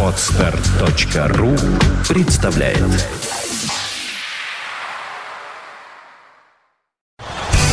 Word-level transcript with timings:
Отстар.ру 0.00 1.56
представляет 2.08 2.78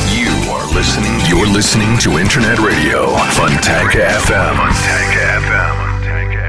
You 0.09 0.31
are 0.49 0.65
listening. 0.73 1.19
You're 1.29 1.45
listening 1.45 1.99
to 1.99 2.17
Internet 2.17 2.57
Radio 2.57 3.15
Fontanka 3.35 3.99
FM. 4.25 4.55
Fontanka 4.57 5.21
FM. 5.45 5.69
Fontanka 5.77 6.41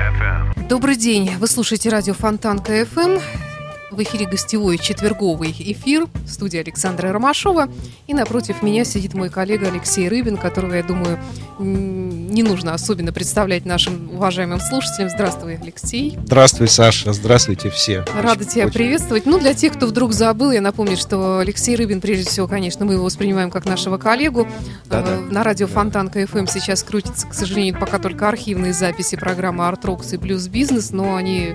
FM. 0.57 0.69
Добрый 0.69 0.97
день. 0.97 1.37
Вы 1.37 1.47
слушаете 1.47 1.91
радио 1.91 2.15
Фонтан 2.15 2.59
КФМ. 2.59 3.52
В 3.93 4.03
эфире 4.05 4.25
гостевой 4.27 4.79
четверговый 4.79 5.51
эфир 5.51 6.07
в 6.25 6.29
студии 6.29 6.59
Александра 6.59 7.13
Ромашова. 7.13 7.69
И 8.07 8.15
напротив 8.15 8.63
меня 8.63 8.87
сидит 8.87 9.13
мой 9.13 9.29
коллега 9.29 9.69
Алексей 9.69 10.09
Рыбин, 10.09 10.39
которого, 10.39 10.73
я 10.73 10.83
думаю, 10.83 11.19
не 11.59 12.43
нужно 12.43 12.73
особенно 12.73 13.13
представлять 13.13 13.67
нашим 13.67 14.11
уважаемым 14.15 14.61
слушателям. 14.61 15.11
Здравствуй, 15.11 15.57
Алексей. 15.63 16.19
Здравствуй, 16.25 16.69
Саша. 16.69 17.13
Здравствуйте 17.13 17.69
все. 17.69 18.03
Рада 18.15 18.41
Очень- 18.41 18.51
тебя 18.51 18.65
очень- 18.65 18.73
приветствовать. 18.75 19.27
Ну, 19.27 19.39
для 19.39 19.53
тех, 19.53 19.75
кто 19.75 19.87
вдруг 19.87 20.15
забыл, 20.15 20.53
я 20.53 20.63
напомню, 20.63 20.97
что 20.97 21.41
Алексей 21.41 21.77
Рыбин, 21.77 22.01
прежде 22.01 22.25
всего, 22.25 22.49
конечно, 22.49 22.87
мы 22.87 22.95
его 22.95 23.05
воспринимаем 23.05 23.51
как 23.51 23.67
нашего 23.67 23.99
коллегу. 23.99 24.49
Да-да. 24.87 25.17
Э, 25.17 25.21
На 25.31 25.45
радио 25.45 25.67
Да. 25.67 25.75
Фонтан 25.75 26.09
КФМ 26.09 26.47
сейчас 26.47 26.83
крутится, 26.83 27.27
к 27.27 27.35
сожалению, 27.35 27.79
пока 27.79 27.99
только 27.99 28.27
архивные 28.29 28.73
записи 28.73 29.17
программы 29.17 29.65
Art 29.65 29.83
Rocks 29.83 30.15
и 30.15 30.17
Blues 30.17 30.51
Business, 30.51 30.89
но 30.93 31.15
они 31.15 31.55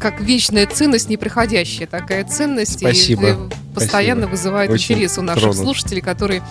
как 0.00 0.20
вечная 0.20 0.66
ценность, 0.66 1.08
неприходящая 1.08 1.86
такая 1.86 2.24
ценность. 2.24 2.80
Спасибо. 2.80 3.28
И 3.28 3.32
э, 3.32 3.36
постоянно 3.74 4.22
Спасибо. 4.22 4.30
вызывает 4.30 4.70
Очень 4.70 4.94
интерес 4.96 5.18
у 5.18 5.22
наших 5.22 5.42
тронут. 5.42 5.58
слушателей, 5.58 6.00
которые 6.00 6.42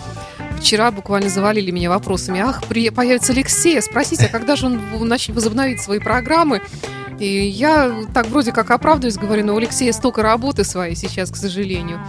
вчера 0.58 0.90
буквально 0.90 1.28
завалили 1.28 1.70
меня 1.70 1.90
вопросами. 1.90 2.40
Ах, 2.40 2.64
при- 2.64 2.90
появится 2.90 3.32
Алексей, 3.32 3.80
спросите, 3.82 4.26
а 4.26 4.28
когда 4.28 4.56
же 4.56 4.66
он 4.66 4.80
начнет 5.06 5.34
возобновить 5.34 5.80
свои 5.80 5.98
программы? 5.98 6.62
И 7.18 7.46
я 7.46 8.04
так 8.14 8.26
вроде 8.28 8.52
как 8.52 8.70
оправдываюсь, 8.70 9.16
говорю, 9.16 9.44
но 9.44 9.54
у 9.54 9.58
Алексея 9.58 9.92
столько 9.92 10.22
работы 10.22 10.64
своей 10.64 10.96
сейчас, 10.96 11.30
к 11.30 11.36
сожалению. 11.36 12.00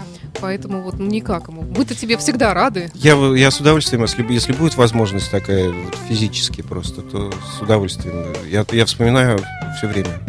Поэтому 0.42 0.82
вот 0.82 0.98
ну, 0.98 1.06
никак 1.06 1.50
ему. 1.50 1.62
Мы-то 1.62 1.94
тебе 1.94 2.18
всегда 2.18 2.54
рады. 2.54 2.90
Я, 2.96 3.14
я 3.36 3.52
с 3.52 3.60
удовольствием, 3.60 4.02
если, 4.02 4.26
если 4.32 4.54
будет 4.54 4.76
возможность 4.76 5.30
такая 5.30 5.74
физически 6.08 6.62
просто, 6.62 7.02
то 7.02 7.32
с 7.58 7.62
удовольствием. 7.62 8.34
Я, 8.50 8.66
я 8.72 8.86
вспоминаю 8.86 9.40
все 9.78 9.88
время. 9.88 10.20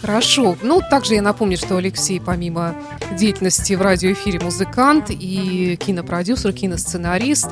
Хорошо. 0.00 0.56
Ну, 0.62 0.80
также 0.88 1.14
я 1.14 1.22
напомню, 1.22 1.56
что 1.56 1.76
Алексей, 1.76 2.20
помимо 2.20 2.74
деятельности 3.18 3.74
в 3.74 3.82
радиоэфире, 3.82 4.40
музыкант 4.40 5.06
и 5.10 5.76
кинопродюсер, 5.76 6.52
киносценарист. 6.52 7.48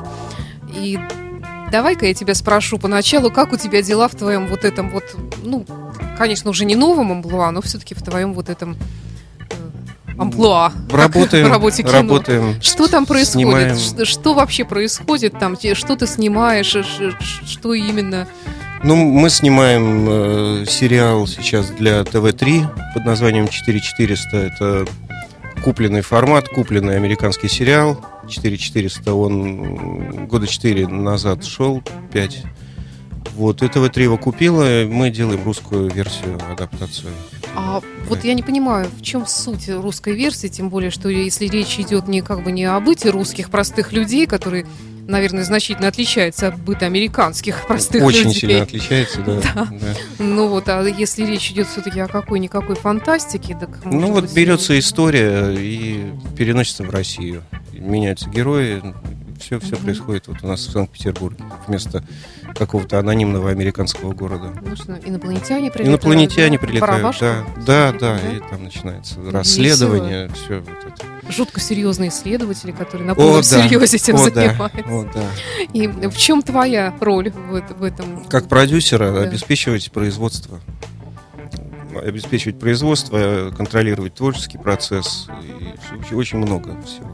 И 0.73 0.99
давай-ка 1.71 2.07
я 2.07 2.13
тебя 2.13 2.33
спрошу 2.33 2.77
поначалу, 2.77 3.29
как 3.31 3.53
у 3.53 3.57
тебя 3.57 3.81
дела 3.81 4.07
в 4.07 4.15
твоем 4.15 4.47
вот 4.47 4.65
этом 4.65 4.89
вот, 4.89 5.03
ну, 5.43 5.65
конечно, 6.17 6.49
уже 6.49 6.65
не 6.65 6.75
новом 6.75 7.11
амплуа, 7.11 7.51
но 7.51 7.61
все-таки 7.61 7.93
в 7.93 8.01
твоем 8.01 8.33
вот 8.33 8.49
этом 8.49 8.77
э, 9.39 10.15
амплуа. 10.17 10.71
Работаем, 10.91 11.47
в 11.47 11.49
работе 11.51 11.83
кино. 11.83 11.93
работаем. 11.93 12.61
Что 12.61 12.87
там 12.87 13.05
происходит? 13.05 13.49
Снимаем. 13.49 13.77
Что, 13.77 14.05
что 14.05 14.33
вообще 14.33 14.65
происходит 14.65 15.37
там? 15.39 15.55
Что 15.55 15.95
ты 15.95 16.07
снимаешь? 16.07 16.75
Что 17.45 17.73
именно? 17.73 18.27
Ну, 18.83 18.95
мы 18.95 19.29
снимаем 19.29 20.07
э, 20.09 20.65
сериал 20.65 21.27
сейчас 21.27 21.69
для 21.71 22.03
ТВ-3 22.03 22.93
под 22.93 23.05
названием 23.05 23.47
4400. 23.47 24.37
Это 24.37 24.85
купленный 25.63 26.01
формат, 26.01 26.47
купленный 26.47 26.95
американский 26.95 27.49
сериал. 27.49 28.03
4400, 28.29 29.13
он 29.13 30.27
года 30.27 30.47
4 30.47 30.87
назад 30.87 31.43
шел, 31.43 31.83
5. 32.13 32.43
Вот, 33.35 33.61
и 33.63 33.67
ТВ-3 33.67 34.03
его 34.03 34.17
купила, 34.17 34.85
мы 34.85 35.09
делаем 35.09 35.43
русскую 35.43 35.89
версию, 35.89 36.37
адаптацию. 36.49 37.11
А 37.55 37.81
вот 38.07 38.23
я 38.23 38.33
не 38.33 38.43
понимаю, 38.43 38.87
в 38.97 39.01
чем 39.01 39.25
суть 39.25 39.69
русской 39.69 40.13
версии, 40.13 40.47
тем 40.47 40.69
более, 40.69 40.91
что 40.91 41.09
если 41.09 41.47
речь 41.47 41.79
идет 41.79 42.07
не 42.07 42.21
как 42.21 42.43
бы 42.43 42.51
не 42.51 42.65
о 42.65 42.79
быте 42.79 43.09
русских 43.09 43.49
простых 43.49 43.91
людей, 43.91 44.25
которые, 44.25 44.65
наверное, 45.09 45.43
значительно 45.43 45.87
отличаются 45.87 46.47
от 46.47 46.57
быта 46.59 46.85
американских 46.85 47.65
простых 47.67 48.03
Очень 48.03 48.25
людей. 48.25 48.39
сильно 48.39 48.63
отличается, 48.63 49.21
да. 49.21 49.41
Да. 49.55 49.67
да. 49.69 49.95
Ну 50.19 50.47
вот, 50.47 50.69
а 50.69 50.81
если 50.83 51.25
речь 51.25 51.51
идет 51.51 51.67
все-таки 51.67 51.99
о 51.99 52.07
какой-никакой 52.07 52.75
фантастике, 52.75 53.57
так 53.59 53.69
Ну 53.85 54.11
вот 54.11 54.23
быть, 54.25 54.33
берется 54.33 54.77
история 54.79 55.53
и 55.53 56.11
переносится 56.37 56.83
в 56.83 56.89
Россию. 56.89 57.43
Меняются 57.73 58.29
герои, 58.29 58.81
все, 59.39 59.59
все 59.59 59.75
Мгм. 59.75 59.85
происходит 59.85 60.27
вот 60.27 60.37
у 60.43 60.47
нас 60.47 60.65
в 60.67 60.71
Санкт-Петербурге 60.71 61.43
вместо 61.67 62.03
какого-то 62.55 62.99
анонимного 62.99 63.51
американского 63.51 64.13
города. 64.13 64.53
Ну 64.61 64.75
что, 64.75 64.93
инопланетяне 65.05 65.71
прилетают? 65.71 65.87
Инопланетяне 65.87 66.59
прилетают, 66.59 67.15
да, 67.19 67.45
да, 67.65 67.93
да, 67.97 68.17
и 68.19 68.39
там 68.49 68.63
начинается 68.65 69.15
расследование, 69.31 70.29
все 70.33 70.59
вот 70.59 70.69
это. 70.85 71.05
Жутко 71.29 71.59
серьезные 71.59 72.09
исследователи, 72.09 72.71
которые 72.71 73.07
на 73.07 73.15
полном 73.15 73.35
О, 73.35 73.37
да. 73.37 73.43
серьезе 73.43 73.97
этим 73.97 74.15
О, 74.15 74.29
да. 74.29 74.47
занимаются. 74.47 74.83
О, 74.89 75.03
да. 75.13 75.25
И 75.73 75.87
в 75.87 76.17
чем 76.17 76.41
твоя 76.41 76.93
роль 76.99 77.29
в, 77.31 77.55
это- 77.55 77.73
в 77.75 77.83
этом? 77.83 78.25
Как 78.25 78.47
продюсера 78.47 79.11
Да. 79.13 79.21
обеспечивать 79.21 79.91
производство. 79.91 80.59
Обеспечивать 81.95 82.59
производство, 82.59 83.51
контролировать 83.55 84.13
творческий 84.15 84.57
процесс. 84.57 85.27
И 86.09 86.13
очень- 86.13 86.37
много 86.37 86.75
всего. 86.83 87.13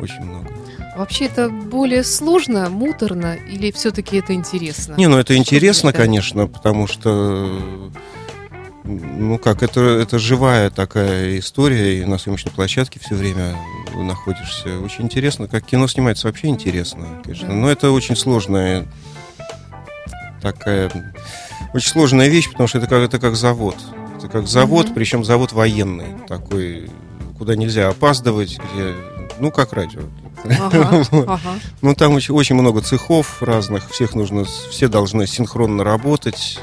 Очень 0.00 0.20
много. 0.22 0.48
Вообще 0.96 1.26
это 1.26 1.48
более 1.48 2.04
сложно, 2.04 2.68
муторно 2.70 3.34
или 3.34 3.70
все-таки 3.72 4.16
это 4.18 4.32
интересно? 4.34 4.94
Не, 4.96 5.06
ну 5.08 5.16
это 5.18 5.36
интересно, 5.36 5.90
считаешь? 5.90 6.06
конечно, 6.06 6.46
потому 6.46 6.86
что 6.86 7.50
ну 8.88 9.38
как, 9.38 9.62
это, 9.62 9.80
это 9.80 10.18
живая 10.18 10.70
такая 10.70 11.38
история, 11.38 12.00
и 12.00 12.04
на 12.04 12.18
съемочной 12.18 12.52
площадке 12.52 12.98
все 13.00 13.14
время 13.14 13.54
находишься. 13.94 14.80
Очень 14.80 15.04
интересно, 15.04 15.46
как 15.46 15.64
кино 15.66 15.86
снимается, 15.86 16.26
вообще 16.26 16.48
интересно, 16.48 17.06
конечно. 17.22 17.52
Но 17.54 17.70
это 17.70 17.90
очень 17.90 18.16
сложная 18.16 18.86
такая, 20.40 20.90
очень 21.74 21.88
сложная 21.90 22.28
вещь, 22.28 22.50
потому 22.50 22.68
что 22.68 22.78
это 22.78 22.86
как, 22.86 23.00
это 23.02 23.18
как 23.18 23.36
завод. 23.36 23.76
Это 24.16 24.28
как 24.28 24.48
завод, 24.48 24.86
Мгм. 24.86 24.94
причем 24.94 25.24
завод 25.24 25.52
военный, 25.52 26.06
такой, 26.26 26.90
куда 27.36 27.54
нельзя 27.56 27.88
опаздывать, 27.88 28.58
где, 28.58 28.94
ну 29.38 29.50
как 29.50 29.72
радио. 29.72 30.00
Ага, 30.44 31.04
ага. 31.26 31.38
Ну, 31.82 31.94
там 31.94 32.14
очень, 32.14 32.32
очень 32.34 32.54
много 32.54 32.80
цехов 32.80 33.42
разных, 33.42 33.90
всех 33.90 34.14
нужно, 34.14 34.44
все 34.44 34.88
должны 34.88 35.26
синхронно 35.26 35.84
работать, 35.84 36.60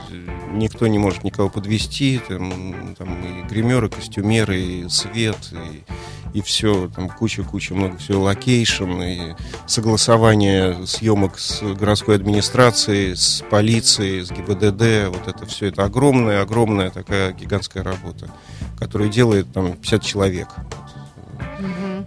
никто 0.58 0.88
не 0.88 0.98
может 0.98 1.24
никого 1.24 1.50
подвести, 1.50 2.20
там, 2.28 2.96
там 2.98 3.24
и 3.24 3.48
гримеры, 3.48 3.90
костюмеры, 3.90 4.60
и 4.60 4.90
свет, 4.90 5.38
и, 5.52 6.38
и 6.38 6.42
все, 6.42 6.90
там 6.94 7.10
куча-куча 7.10 7.74
много 7.74 7.98
всего, 7.98 8.24
location, 8.24 9.02
и 9.02 9.36
согласование 9.68 10.86
съемок 10.86 11.40
с 11.40 11.62
городской 11.62 12.16
администрацией, 12.16 13.16
с 13.16 13.44
полицией, 13.50 14.26
с 14.26 14.32
ГИБДД, 14.32 15.16
вот 15.16 15.28
это 15.28 15.46
все, 15.46 15.68
это 15.68 15.84
огромная-огромная 15.84 16.90
такая 16.90 17.32
гигантская 17.34 17.84
работа, 17.84 18.30
которую 18.78 19.10
делает 19.10 19.52
там 19.54 19.74
50 19.74 20.04
человек. 20.04 20.48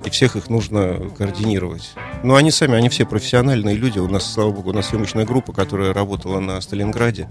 И 0.04 0.10
всех 0.10 0.36
их 0.36 0.48
нужно 0.48 1.10
координировать. 1.16 1.91
Ну, 2.22 2.36
они 2.36 2.50
сами, 2.50 2.76
они 2.76 2.88
все 2.88 3.04
профессиональные 3.04 3.75
люди. 3.75 3.98
У 3.98 4.09
нас, 4.09 4.32
слава 4.32 4.50
богу, 4.50 4.70
у 4.70 4.72
нас 4.72 4.88
съемочная 4.88 5.26
группа, 5.26 5.53
которая 5.53 5.92
работала 5.92 6.41
на 6.41 6.60
Сталинграде. 6.60 7.28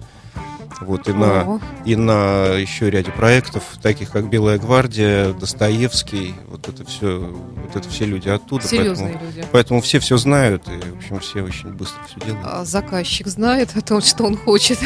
Вот, 0.82 1.08
и 1.08 1.14
на, 1.14 1.60
и 1.86 1.96
на 1.96 2.54
еще 2.54 2.90
ряде 2.90 3.12
проектов, 3.12 3.64
таких 3.82 4.12
как 4.12 4.30
«Белая 4.30 4.60
гвардия», 4.60 5.34
«Достоевский». 5.34 6.36
Вот 6.48 6.68
это 6.68 6.86
все, 6.86 7.20
вот 7.20 7.76
это 7.76 7.90
все 7.90 8.06
люди 8.06 8.30
оттуда. 8.30 8.68
серьезные 8.68 9.14
Поэтому, 9.14 9.32
люди. 9.32 9.48
поэтому 9.52 9.82
все 9.82 10.00
все 10.00 10.18
знают, 10.18 10.68
и, 10.68 10.90
в 10.90 10.98
общем, 10.98 11.20
все 11.20 11.42
очень 11.42 11.70
быстро 11.70 12.00
все 12.08 12.26
делают. 12.26 12.48
А 12.48 12.66
заказчик 12.66 13.28
знает 13.28 13.76
о 13.76 13.82
том, 13.82 14.02
что 14.02 14.26
он 14.26 14.38
хочет. 14.38 14.80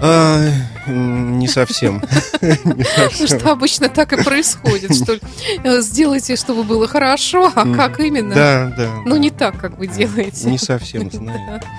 А, 0.00 0.50
не 0.86 1.48
совсем. 1.48 2.00
Потому 2.32 3.26
что 3.26 3.52
обычно 3.52 3.88
так 3.88 4.12
и 4.12 4.22
происходит, 4.22 4.94
что 4.94 5.18
э, 5.62 5.80
сделайте, 5.80 6.36
чтобы 6.36 6.64
было 6.64 6.86
хорошо, 6.88 7.50
а 7.54 7.72
как 7.74 8.00
именно? 8.00 8.34
Да, 8.34 8.74
да. 8.76 8.90
Ну, 9.04 9.12
да. 9.12 9.18
не 9.18 9.30
так, 9.30 9.58
как 9.58 9.78
вы 9.78 9.86
делаете. 9.86 10.50
Не 10.50 10.58
совсем 10.58 11.10
знаю. 11.10 11.60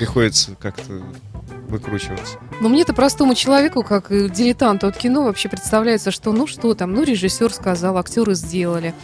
Приходится 0.00 0.54
как-то 0.58 1.02
выкручиваться. 1.68 2.38
Но 2.60 2.68
мне-то 2.70 2.94
простому 2.94 3.34
человеку, 3.34 3.82
как 3.82 4.08
дилетанту 4.08 4.86
от 4.86 4.96
кино, 4.96 5.24
вообще 5.24 5.48
представляется, 5.48 6.10
что 6.10 6.32
ну 6.32 6.46
что 6.46 6.74
там, 6.74 6.92
ну 6.94 7.02
режиссер 7.02 7.52
сказал, 7.52 7.98
актеры 7.98 8.34
сделали. 8.34 8.94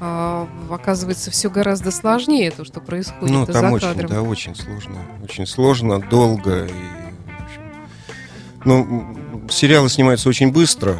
А, 0.00 0.48
оказывается, 0.70 1.30
все 1.30 1.50
гораздо 1.50 1.90
сложнее, 1.90 2.50
то, 2.50 2.64
что 2.64 2.80
происходит 2.80 3.34
Ну, 3.34 3.44
за 3.46 3.52
там 3.52 3.72
очень, 3.72 3.86
кадром. 3.88 4.10
да, 4.10 4.22
очень 4.22 4.54
сложно. 4.54 4.96
Очень 5.22 5.46
сложно, 5.46 6.00
долго. 6.00 6.64
И, 6.64 6.68
в 6.68 7.44
общем, 7.44 7.62
ну, 8.64 9.16
сериалы 9.50 9.88
снимаются 9.90 10.28
очень 10.28 10.52
быстро. 10.52 10.98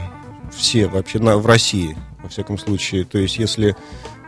Все 0.54 0.86
вообще 0.86 1.18
на, 1.18 1.38
в 1.38 1.46
России. 1.46 1.96
Во 2.26 2.30
всяком 2.30 2.58
случае. 2.58 3.04
То 3.04 3.18
есть, 3.18 3.38
если 3.38 3.76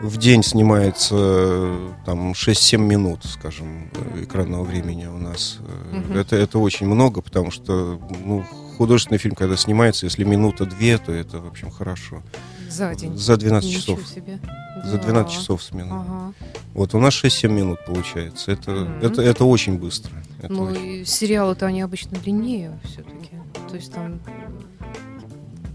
в 0.00 0.16
день 0.16 0.42
снимается 0.44 1.14
э, 1.18 1.88
там 2.06 2.32
6-7 2.32 2.78
минут, 2.78 3.24
скажем, 3.24 3.90
э, 4.14 4.22
экранного 4.24 4.62
времени 4.62 5.06
у 5.06 5.18
нас, 5.18 5.58
Мгм. 5.92 6.16
это, 6.16 6.36
это 6.36 6.58
очень 6.60 6.86
много, 6.86 7.20
потому 7.20 7.50
что 7.50 8.00
ну, 8.24 8.44
художественный 8.78 9.18
фильм, 9.18 9.34
когда 9.34 9.56
снимается, 9.56 10.06
если 10.06 10.22
минута-две, 10.24 10.98
то 10.98 11.12
это, 11.12 11.40
в 11.40 11.46
общем, 11.48 11.70
хорошо. 11.70 12.22
За 12.70 12.94
день. 12.94 13.16
За 13.16 13.36
12 13.36 13.68
Ничего 13.68 13.96
часов. 13.96 14.08
себе. 14.08 14.38
За 14.84 14.96
Да. 14.98 15.02
12 15.02 15.32
часов 15.32 15.62
смена. 15.62 16.00
Ага. 16.00 16.32
Вот 16.74 16.94
у 16.94 17.00
нас 17.00 17.14
6-7 17.14 17.52
минут 17.52 17.84
получается. 17.84 18.52
Это, 18.52 18.70
Мгм. 18.70 18.98
это, 19.02 19.22
это 19.22 19.44
очень 19.44 19.78
быстро. 19.78 20.12
Это 20.40 20.52
Ну, 20.52 20.62
очень- 20.64 20.86
и 21.00 21.04
сериалы-то 21.04 21.66
они 21.66 21.80
обычно 21.80 22.16
длиннее 22.18 22.78
все-таки. 22.84 23.30
То 23.68 23.74
есть 23.74 23.92
там, 23.92 24.20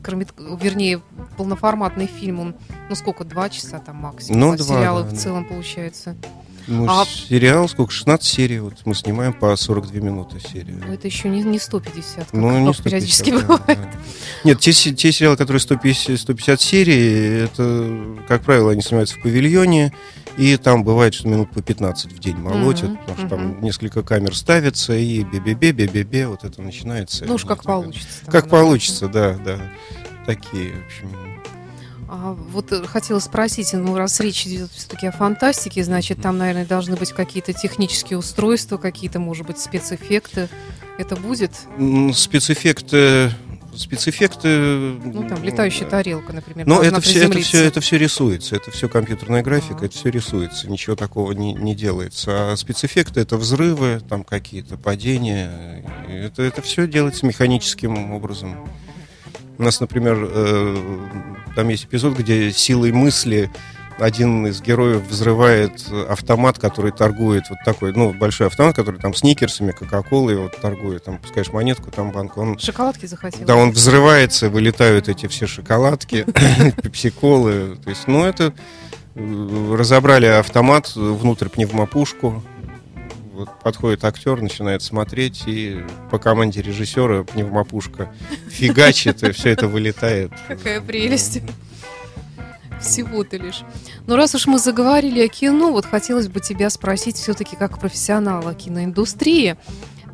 кроме, 0.03 0.27
вернее, 0.61 1.01
полноформатный 1.37 2.07
фильм, 2.07 2.39
он, 2.39 2.55
ну 2.89 2.95
сколько, 2.95 3.23
два 3.23 3.49
часа 3.49 3.79
там 3.79 3.95
максимум. 3.95 4.39
Ну, 4.39 4.51
а 4.53 4.57
два, 4.57 4.65
сериалы 4.77 5.03
да, 5.03 5.09
в 5.09 5.11
да. 5.13 5.17
целом 5.17 5.45
получается. 5.45 6.15
Ну, 6.67 6.85
а- 6.87 7.05
сериал, 7.05 7.67
сколько, 7.67 7.91
16 7.91 8.25
серий, 8.25 8.59
вот 8.59 8.73
мы 8.85 8.95
снимаем 8.95 9.33
по 9.33 9.53
42 9.55 9.99
минуты 9.99 10.39
серия. 10.39 10.75
Но 10.85 10.93
это 10.93 11.07
еще 11.07 11.27
не, 11.29 11.43
не 11.43 11.59
150, 11.59 12.15
как, 12.15 12.33
Ну, 12.33 12.51
не 12.51 12.73
150, 12.73 12.83
периодически 12.83 13.31
да, 13.31 13.39
бывает. 13.39 13.65
да. 13.67 13.91
Нет, 14.45 14.59
те, 14.59 14.71
те 14.71 15.11
сериалы, 15.11 15.35
которые 15.35 15.59
150, 15.59 16.19
150 16.19 16.61
серий, 16.61 17.43
это, 17.43 18.17
как 18.27 18.43
правило, 18.43 18.71
они 18.71 18.81
снимаются 18.81 19.15
в 19.17 19.21
павильоне, 19.21 19.93
и 20.37 20.57
там 20.57 20.83
бывает, 20.83 21.13
что 21.13 21.27
минут 21.27 21.51
по 21.51 21.61
15 21.61 22.11
в 22.11 22.19
день 22.19 22.37
молотят, 22.37 22.89
Мгм, 22.89 22.97
потому 22.97 23.17
что 23.17 23.27
там 23.29 23.47
мгм. 23.47 23.63
несколько 23.63 24.03
камер 24.03 24.35
ставится, 24.35 24.95
и 24.95 25.23
бе-бе-бе, 25.23 25.71
бе-бе-бе, 25.71 26.27
вот 26.27 26.43
это 26.43 26.61
начинается. 26.61 27.25
Ну 27.25 27.35
уж 27.35 27.45
как 27.45 27.63
получится. 27.63 28.25
Как 28.27 28.49
получится, 28.49 29.07
да, 29.07 29.33
да. 29.33 29.59
Такие, 30.25 30.73
в 30.73 30.85
общем. 30.85 31.33
А 32.15 32.33
вот 32.33 32.71
э, 32.71 32.85
хотела 32.85 33.19
спросить, 33.19 33.73
ну 33.73 33.97
раз 33.97 34.19
речь 34.19 34.45
идет 34.45 34.71
все-таки 34.71 35.07
о 35.07 35.11
фантастике, 35.11 35.83
значит, 35.83 36.21
там, 36.21 36.37
наверное, 36.37 36.65
должны 36.65 36.95
быть 36.95 37.11
какие-то 37.11 37.53
технические 37.53 38.19
устройства, 38.19 38.77
какие-то, 38.77 39.19
может 39.19 39.47
быть, 39.47 39.59
спецэффекты. 39.59 40.47
Это 40.97 41.15
будет? 41.15 41.51
Спецэффекты... 42.13 43.31
Спецэффекты... 43.77 44.97
Ну, 45.03 45.27
там, 45.27 45.43
летающая 45.43 45.87
тарелка, 45.87 46.33
например, 46.33 46.65
должна 46.65 46.87
это 46.87 47.01
все, 47.01 47.23
это, 47.23 47.39
все, 47.39 47.63
это 47.63 47.81
все 47.81 47.97
рисуется, 47.97 48.55
это 48.55 48.71
все 48.71 48.89
компьютерная 48.89 49.41
графика, 49.43 49.79
А. 49.81 49.85
это 49.85 49.95
все 49.95 50.09
рисуется, 50.09 50.69
ничего 50.69 50.95
такого 50.95 51.31
не, 51.31 51.53
не 51.53 51.75
делается. 51.75 52.51
А 52.51 52.57
спецэффекты 52.57 53.21
это 53.21 53.37
взрывы, 53.37 54.01
там 54.07 54.23
какие-то 54.23 54.77
падения, 54.77 55.83
это, 56.07 56.43
это 56.43 56.61
все 56.61 56.87
делается 56.87 57.25
механическим 57.25 58.11
образом. 58.13 58.67
У 59.57 59.63
нас, 59.63 59.79
например, 59.79 60.17
э, 60.29 60.99
там 61.55 61.69
есть 61.69 61.85
эпизод, 61.85 62.17
где 62.17 62.51
силой 62.51 62.91
мысли 62.91 63.51
один 63.99 64.47
из 64.47 64.61
героев 64.61 65.03
взрывает 65.07 65.85
автомат, 66.09 66.59
который 66.59 66.91
торгует 66.91 67.43
вот 67.49 67.59
такой, 67.65 67.93
ну, 67.93 68.13
большой 68.13 68.47
автомат, 68.47 68.75
который 68.75 68.99
там 68.99 69.13
сникерсами, 69.13 69.71
кока-колой 69.71 70.35
вот 70.35 70.59
торгует, 70.59 71.03
там 71.03 71.17
пускаешь 71.17 71.51
монетку, 71.51 71.91
там 71.91 72.11
банку, 72.11 72.41
он 72.41 72.59
Шоколадки 72.59 73.05
захотела? 73.05 73.45
да, 73.45 73.55
он 73.55 73.71
взрывается, 73.71 74.49
вылетают 74.49 75.09
эти 75.09 75.27
все 75.27 75.47
шоколадки, 75.47 76.25
пепсиколы. 76.81 77.77
То 77.83 77.89
есть, 77.89 78.07
ну, 78.07 78.25
это 78.25 78.53
э, 79.15 79.75
разобрали 79.77 80.25
автомат, 80.25 80.93
внутрь 80.95 81.49
пневмопушку. 81.49 82.43
Вот 83.33 83.49
подходит 83.61 84.05
актер, 84.05 84.41
начинает 84.41 84.83
смотреть, 84.83 85.43
и 85.47 85.83
по 86.11 86.19
команде 86.19 86.61
режиссера 86.61 87.23
пневмопушка 87.23 88.13
фигачит, 88.49 89.23
и 89.23 89.31
все 89.31 89.49
это 89.49 89.67
вылетает. 89.67 90.31
Какая 90.47 90.81
прелесть. 90.81 91.41
Всего-то 92.81 93.37
лишь. 93.37 93.61
Ну, 94.07 94.15
раз 94.15 94.35
уж 94.35 94.47
мы 94.47 94.59
заговорили 94.59 95.21
о 95.21 95.27
кино, 95.27 95.71
вот 95.71 95.85
хотелось 95.85 96.27
бы 96.27 96.39
тебя 96.39 96.69
спросить 96.69 97.15
все-таки 97.15 97.55
как 97.55 97.79
профессионала 97.79 98.53
киноиндустрии. 98.53 99.57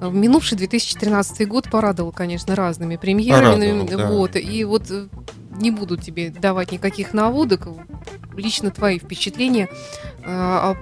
Э, 0.01 0.09
Минувший 0.09 0.57
2013 0.57 1.47
год 1.47 1.69
порадовал, 1.69 2.11
конечно, 2.11 2.56
разными 2.56 2.95
премьерами. 2.95 3.85
Порадовал, 3.85 3.97
да. 3.97 4.07
вот, 4.11 4.35
и 4.35 4.63
вот 4.63 4.89
э, 4.89 5.07
не 5.59 5.71
буду 5.71 5.97
тебе 5.97 6.29
давать 6.29 6.71
никаких 6.71 7.13
наводок. 7.13 7.67
Лично 8.35 8.71
твои 8.71 9.00
впечатления 9.00 9.67
э, 10.23 10.25
о 10.25 10.77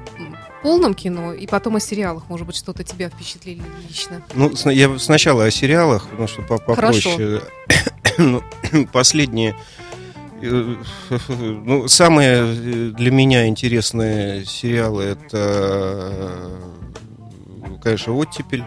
полном 0.61 0.93
кино 0.93 1.33
и 1.33 1.47
потом 1.47 1.77
о 1.77 1.79
сериалах. 1.79 2.29
Может 2.29 2.45
быть, 2.45 2.55
что-то 2.55 2.83
тебя 2.83 3.09
впечатлили 3.09 3.61
лично. 3.87 4.21
Ну, 4.33 4.51
я 4.69 4.99
сначала 4.99 5.45
о 5.45 5.51
сериалах, 5.51 6.07
потому 6.07 6.27
что 6.27 6.41
по- 6.41 6.57
попроще. 6.57 7.41
Ну, 8.17 8.43
Последние... 8.91 9.55
э, 10.41 10.75
Ну, 11.29 11.87
самые 11.87 12.37
э, 12.37 12.91
для 12.91 13.11
меня 13.11 13.47
интересные 13.47 14.45
сериалы 14.45 15.03
это, 15.03 15.37
э, 16.13 17.79
конечно, 17.81 18.13
«Оттепель» 18.13 18.63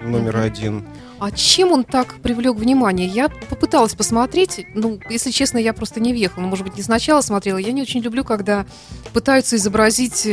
номер 0.00 0.38
один. 0.38 0.84
А 1.20 1.30
чем 1.30 1.70
он 1.70 1.84
так 1.84 2.14
привлек 2.14 2.56
внимание? 2.56 3.06
Я 3.06 3.28
попыталась 3.28 3.94
посмотреть, 3.94 4.66
ну, 4.74 4.98
если 5.08 5.30
честно, 5.30 5.58
я 5.58 5.72
просто 5.72 6.00
не 6.00 6.12
въехала. 6.12 6.42
Ну, 6.42 6.48
может 6.48 6.64
быть, 6.64 6.76
не 6.76 6.82
сначала 6.82 7.20
смотрела. 7.20 7.58
Я 7.58 7.70
не 7.70 7.82
очень 7.82 8.00
люблю, 8.00 8.24
когда 8.24 8.66
пытаются 9.12 9.54
изобразить 9.54 10.26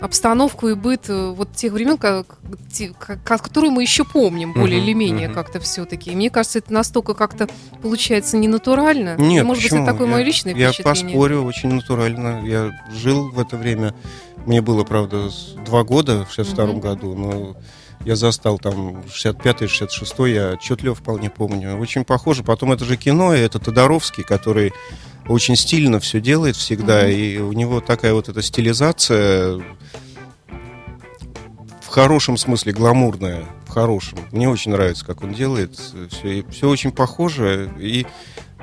обстановку 0.00 0.68
и 0.68 0.74
быт 0.74 1.08
э, 1.08 1.30
вот 1.36 1.52
тех 1.54 1.72
времен, 1.72 1.96
как, 1.98 2.38
как- 3.24 3.42
которые 3.42 3.70
мы 3.70 3.82
еще 3.82 4.04
помним, 4.04 4.52
более 4.52 4.78
Мгм, 4.78 4.86
или 4.88 4.92
менее 4.94 5.28
мгм. 5.28 5.34
как-то 5.34 5.58
все-таки. 5.60 6.14
Мне 6.14 6.30
кажется, 6.30 6.58
это 6.58 6.72
настолько 6.72 7.14
как-то 7.14 7.48
получается 7.82 8.36
ненатурально. 8.36 9.16
Нет, 9.16 9.44
может 9.44 9.62
быть, 9.62 9.70
почему? 9.70 9.84
это 9.84 9.92
такое 9.92 10.06
Я- 10.08 10.12
мое 10.14 10.24
личное 10.24 10.54
Я 10.54 10.72
впечатление. 10.72 11.04
поспорю, 11.14 11.44
очень 11.44 11.72
натурально. 11.72 12.42
Я 12.46 12.70
жил 12.94 13.30
в 13.30 13.40
это 13.40 13.56
время. 13.56 13.94
Мне 14.44 14.60
было, 14.60 14.84
правда, 14.84 15.30
два 15.64 15.82
года 15.82 16.24
в 16.24 16.32
62 16.32 16.66
Мгм. 16.74 16.80
году, 16.80 17.14
но 17.16 17.56
я 18.04 18.14
застал 18.16 18.58
там 18.58 19.02
65-й, 19.08 19.66
66-й, 19.66 20.32
я 20.34 20.50
отчетливо 20.52 20.94
вполне 20.94 21.30
помню. 21.30 21.76
Очень 21.78 22.04
похоже. 22.04 22.44
Потом 22.44 22.70
это 22.72 22.84
же 22.84 22.96
кино, 22.96 23.34
и 23.34 23.40
это 23.40 23.58
Тодоровский, 23.58 24.22
который 24.22 24.72
очень 25.28 25.56
стильно 25.56 26.00
все 26.00 26.20
делает 26.20 26.56
всегда, 26.56 27.02
Мгм. 27.02 27.10
и 27.10 27.38
у 27.38 27.52
него 27.52 27.80
такая 27.80 28.12
вот 28.14 28.28
эта 28.28 28.42
стилизация 28.42 29.62
в 31.82 31.88
хорошем 31.88 32.36
смысле 32.36 32.72
гламурная, 32.72 33.44
в 33.66 33.70
хорошем. 33.70 34.18
Мне 34.32 34.48
очень 34.48 34.70
нравится, 34.72 35.04
как 35.04 35.22
он 35.22 35.32
делает. 35.32 35.74
Все, 36.10 36.44
все 36.50 36.68
очень 36.68 36.92
похоже. 36.92 37.70
И 37.78 38.06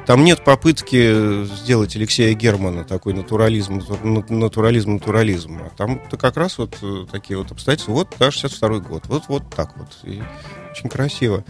там 0.06 0.24
нет 0.24 0.44
попытки 0.44 1.46
сделать 1.46 1.96
Алексея 1.96 2.34
Германа 2.34 2.84
такой 2.84 3.14
натурализм, 3.14 3.80
натур- 3.80 4.30
натурализм, 4.32 4.94
натурализм. 4.96 5.62
А 5.64 5.70
там-то 5.76 6.18
как 6.18 6.38
раз 6.38 6.58
вот 6.58 6.78
э, 6.82 7.06
такие 7.12 7.38
вот 7.38 7.52
обстоятельства. 7.52 7.94
Вот, 7.94 8.14
да, 8.20 8.30
62 8.30 8.80
год. 8.80 9.04
Вот, 9.08 9.24
вот 9.30 9.50
так 9.50 9.76
вот. 9.78 9.88
И 10.04 10.22
очень 10.72 10.90
красиво. 10.90 11.44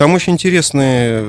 Там 0.00 0.14
очень 0.14 0.32
интересная, 0.32 1.26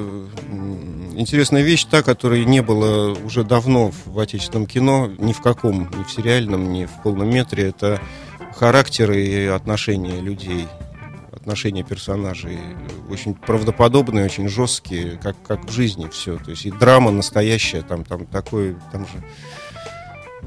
интересная 1.17 1.61
вещь, 1.61 1.83
та, 1.83 2.03
которой 2.03 2.45
не 2.45 2.61
было 2.61 3.13
уже 3.13 3.43
давно 3.43 3.91
в 4.05 4.17
отечественном 4.17 4.65
кино, 4.65 5.11
ни 5.17 5.33
в 5.33 5.41
каком, 5.41 5.91
ни 5.91 6.05
в 6.05 6.09
сериальном, 6.09 6.71
ни 6.71 6.85
в 6.85 7.03
полном 7.03 7.29
метре. 7.29 7.67
Это 7.67 7.99
характеры 8.55 9.25
и 9.25 9.45
отношения 9.47 10.21
людей, 10.21 10.67
отношения 11.33 11.83
персонажей. 11.83 12.59
Очень 13.09 13.33
правдоподобные, 13.33 14.23
очень 14.23 14.47
жесткие, 14.47 15.19
как, 15.21 15.35
как 15.45 15.65
в 15.65 15.71
жизни 15.73 16.07
все. 16.09 16.37
То 16.37 16.51
есть 16.51 16.65
и 16.65 16.71
драма 16.71 17.11
настоящая, 17.11 17.81
там, 17.81 18.05
там 18.05 18.25
такой, 18.25 18.77
там 18.93 19.01
же 19.01 19.21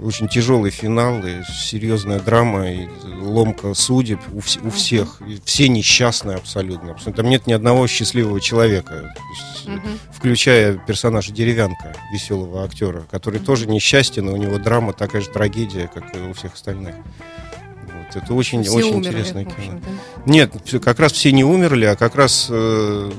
очень 0.02 0.28
тяжелый 0.28 0.70
финал, 0.70 1.18
и 1.24 1.42
серьезная 1.44 2.20
драма, 2.20 2.70
и 2.70 2.88
ломка 3.22 3.72
судеб 3.74 4.20
у, 4.32 4.38
вс- 4.38 4.64
у 4.66 4.70
всех. 4.70 5.20
И 5.26 5.40
все 5.44 5.68
несчастные 5.68 6.36
абсолютно. 6.36 6.92
Абсолютно. 6.92 7.22
Там 7.22 7.30
нет 7.30 7.46
ни 7.46 7.52
одного 7.52 7.86
счастливого 7.86 8.40
человека. 8.40 9.14
Есть, 9.30 9.68
Мгм. 9.68 9.98
включая 10.12 10.74
персонажа 10.74 11.32
Деревянка, 11.32 11.94
веселого 12.12 12.64
актера, 12.64 13.04
который 13.10 13.40
тоже 13.40 13.66
несчастен, 13.66 14.28
и 14.28 14.32
у 14.32 14.36
него 14.36 14.58
драма 14.58 14.92
такая 14.92 15.22
же 15.22 15.28
трагедия, 15.30 15.88
как 15.92 16.14
и 16.16 16.20
у 16.20 16.32
всех 16.34 16.54
остальных. 16.54 16.94
Вот. 16.96 18.16
Это 18.22 18.34
очень, 18.34 18.62
Все 18.62 18.72
очень 18.72 18.88
умерли, 18.96 19.08
интересное 19.08 19.44
кино. 19.44 19.54
общем-то. 19.56 19.88
Нет, 20.30 20.52
всё- 20.64 20.80
как 20.80 20.98
раз 20.98 21.12
все 21.12 21.32
не 21.32 21.44
умерли, 21.44 21.84
а 21.86 21.96
как 21.96 22.14
раз 22.16 22.48
э, 22.50 23.10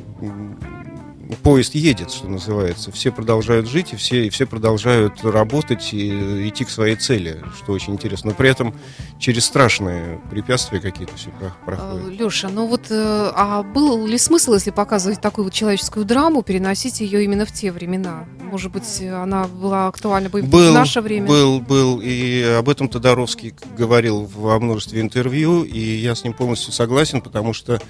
поезд 1.44 1.76
едет, 1.76 2.12
что 2.12 2.28
называется. 2.28 2.92
Все 2.92 3.12
продолжают 3.12 3.68
жить, 3.68 3.94
и 3.94 3.96
все, 3.96 4.26
и 4.26 4.30
все 4.30 4.46
продолжают 4.46 5.24
работать 5.24 5.94
и 5.94 6.48
идти 6.48 6.66
к 6.66 6.70
своей 6.70 6.96
цели, 6.96 7.44
что 7.58 7.74
очень 7.74 7.94
интересно. 7.94 8.32
Но 8.32 8.36
при 8.36 8.50
этом 8.50 8.74
через 9.20 9.46
страшные 9.46 10.20
препятствия 10.30 10.80
какие-то 10.80 11.16
все 11.16 11.30
про- 11.32 11.56
проходят. 11.66 12.20
Леша, 12.20 12.50
ну 12.50 12.68
вот, 12.68 12.88
э, 12.90 13.32
а 13.36 13.64
был 13.64 14.06
ли 14.06 14.18
смысл, 14.18 14.54
если 14.54 14.72
показывать 14.72 15.22
такую 15.22 15.46
вот 15.46 15.54
человеческую 15.54 16.06
драму, 16.06 16.44
переносить 16.44 17.02
ее 17.02 17.24
именно 17.24 17.46
в 17.46 17.52
те 17.52 17.72
времена? 17.72 18.26
Может 18.42 18.72
быть, 18.72 19.02
она 19.02 19.46
была 19.48 19.88
актуальна 19.88 20.30
бы 20.30 20.42
Был, 20.44 20.72
в 20.72 20.74
наше 20.74 21.02
время? 21.02 21.28
Был, 21.28 21.60
был, 21.60 22.00
и 22.04 22.42
об 22.60 22.70
этом 22.70 22.90
Тодоровский 22.90 23.54
говорил 23.78 24.30
во 24.36 24.60
множестве 24.60 25.02
интервью, 25.02 25.64
и 25.64 25.80
я 25.80 26.16
с 26.16 26.24
ним 26.24 26.34
полностью 26.34 26.74
согласен, 26.74 27.22
потому 27.22 27.54
что 27.54 27.82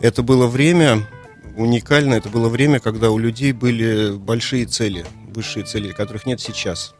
это 0.00 0.22
было 0.22 0.46
время 0.46 1.06
уникальное, 1.56 2.18
это 2.18 2.28
было 2.28 2.48
время, 2.48 2.80
когда 2.80 3.10
у 3.10 3.18
людей 3.18 3.52
были 3.52 4.12
большие 4.16 4.66
цели, 4.66 5.04
высшие 5.34 5.64
цели, 5.64 5.92
которых 5.92 6.26
нет 6.26 6.40
сейчас. 6.40 6.94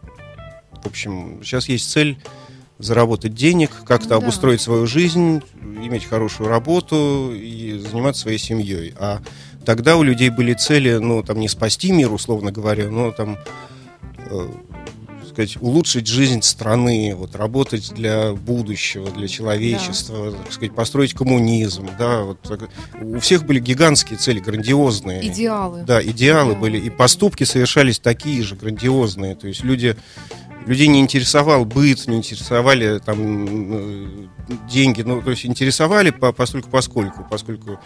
В 0.82 0.86
общем, 0.86 1.40
сейчас 1.42 1.68
есть 1.68 1.90
цель 1.90 2.18
заработать 2.78 3.34
денег, 3.34 3.70
как-то 3.86 4.10
Да. 4.10 4.16
обустроить 4.16 4.60
свою 4.60 4.86
жизнь, 4.86 5.42
иметь 5.62 6.04
хорошую 6.04 6.48
работу 6.48 7.32
и 7.32 7.78
заниматься 7.78 8.22
своей 8.22 8.38
семьей. 8.38 8.94
А 8.98 9.20
тогда 9.64 9.96
у 9.96 10.02
людей 10.02 10.30
были 10.30 10.54
цели, 10.54 10.96
ну, 10.96 11.22
там, 11.22 11.38
не 11.38 11.48
спасти 11.48 11.92
мир, 11.92 12.12
условно 12.12 12.50
говоря, 12.50 12.88
но 12.90 13.12
там 13.12 13.38
э, 14.30 14.48
сказать, 15.32 15.56
улучшить 15.60 16.06
жизнь 16.06 16.42
страны, 16.42 17.14
вот, 17.16 17.34
работать 17.34 17.92
для 17.94 18.32
будущего, 18.32 19.10
для 19.10 19.28
человечества, 19.28 20.32
так 20.32 20.52
сказать, 20.52 20.74
построить 20.74 21.14
коммунизм, 21.14 21.88
да, 21.98 22.22
вот, 22.22 22.38
у 23.00 23.18
всех 23.18 23.44
были 23.44 23.58
гигантские 23.58 24.18
цели, 24.18 24.40
грандиозные. 24.40 25.26
Идеалы. 25.26 25.84
Да, 25.86 26.02
идеалы 26.02 26.54
Да. 26.54 26.58
были, 26.60 26.78
и 26.78 26.90
поступки 26.90 27.44
совершались 27.44 27.98
такие 27.98 28.42
же 28.42 28.56
грандиозные, 28.56 29.34
то 29.34 29.48
есть 29.48 29.64
люди 29.64 29.96
людей 30.66 30.86
не 30.86 31.00
интересовал 31.00 31.64
быт, 31.64 32.06
не 32.06 32.18
интересовали 32.18 33.00
там 33.00 33.18
э, 33.18 34.06
деньги, 34.70 35.02
ну, 35.02 35.20
то 35.20 35.30
есть 35.30 35.44
интересовали 35.44 36.10
по, 36.10 36.32
постольку 36.32 36.70
поскольку, 36.70 37.26
поскольку 37.28 37.80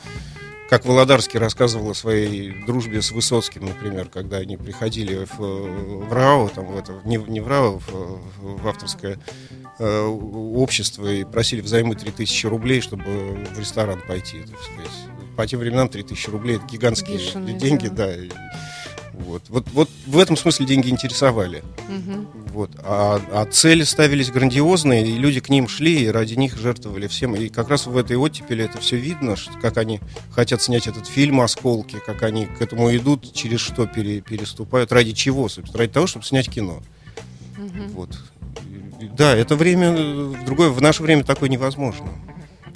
как 0.69 0.85
Володарский 0.85 1.39
рассказывал 1.39 1.91
о 1.91 1.95
своей 1.95 2.65
дружбе 2.65 3.03
с 3.03 3.11
Высоцким, 3.13 3.67
например, 3.67 4.09
когда 4.09 4.39
они 4.39 4.57
приходили 4.57 5.27
в, 5.37 5.39
в 5.39 6.13
РАО, 6.13 6.49
там, 6.49 6.67
в 6.67 6.77
это, 6.77 7.01
не, 7.05 7.17
не 7.17 7.41
в 7.41 7.49
РАО, 7.49 7.79
в, 7.79 8.21
в 8.41 8.69
авторское 8.69 9.19
э, 9.79 10.01
общество 10.05 11.07
и 11.07 11.25
просили 11.25 11.61
взаймы 11.61 11.95
3000 11.95 12.47
рублей, 12.47 12.81
чтобы 12.81 13.05
в 13.55 13.59
ресторан 13.59 14.01
пойти, 14.07 14.41
так 14.41 14.61
сказать. 14.63 14.93
По 15.37 15.47
тем 15.47 15.61
временам 15.61 15.89
3000 15.89 16.31
рублей 16.31 16.57
это 16.57 16.67
гигантские 16.67 17.19
Бешеные, 17.19 17.57
деньги, 17.57 17.89
да. 17.89 18.09
да. 18.09 18.53
Вот. 19.19 19.43
Вот, 19.49 19.67
вот 19.73 19.91
в 20.07 20.19
этом 20.19 20.37
смысле 20.37 20.67
деньги 20.67 20.89
интересовали. 20.89 21.65
Мгм. 21.89 22.29
Вот. 22.53 22.71
А, 22.79 23.21
а 23.33 23.47
цели 23.47 23.83
ставились 23.83 24.31
грандиозные, 24.31 25.07
и 25.07 25.17
люди 25.17 25.41
к 25.41 25.49
ним 25.49 25.69
шли, 25.69 26.05
и 26.05 26.09
ради 26.09 26.35
них 26.35 26.57
жертвовали 26.57 27.07
всем. 27.07 27.35
И 27.35 27.49
как 27.49 27.69
раз 27.69 27.87
в 27.87 27.97
этой 27.97 28.17
оттепели 28.17 28.65
это 28.65 28.79
все 28.81 28.97
видно, 28.97 29.37
что, 29.37 29.53
как 29.59 29.79
они 29.79 30.01
хотят 30.31 30.63
снять 30.63 30.87
этот 30.87 31.07
фильм 31.07 31.41
«Осколки», 31.41 31.99
как 32.05 32.23
они 32.23 32.47
к 32.47 32.61
этому 32.61 32.95
идут, 32.95 33.33
через 33.33 33.61
что 33.61 33.87
пере- 33.87 34.21
переступают, 34.21 34.93
ради 34.93 35.13
чего, 35.13 35.49
собственно, 35.49 35.81
ради 35.81 35.93
того, 35.93 36.07
чтобы 36.07 36.25
снять 36.25 36.49
кино. 36.51 36.83
Мгм. 37.57 37.89
Вот. 37.93 38.19
Да, 39.17 39.35
это 39.35 39.57
время, 39.57 39.89
э, 39.89 40.25
в 40.25 40.45
другое, 40.45 40.71
в 40.71 40.81
наше 40.81 41.03
время 41.03 41.25
такое 41.25 41.49
невозможно. 41.49 42.09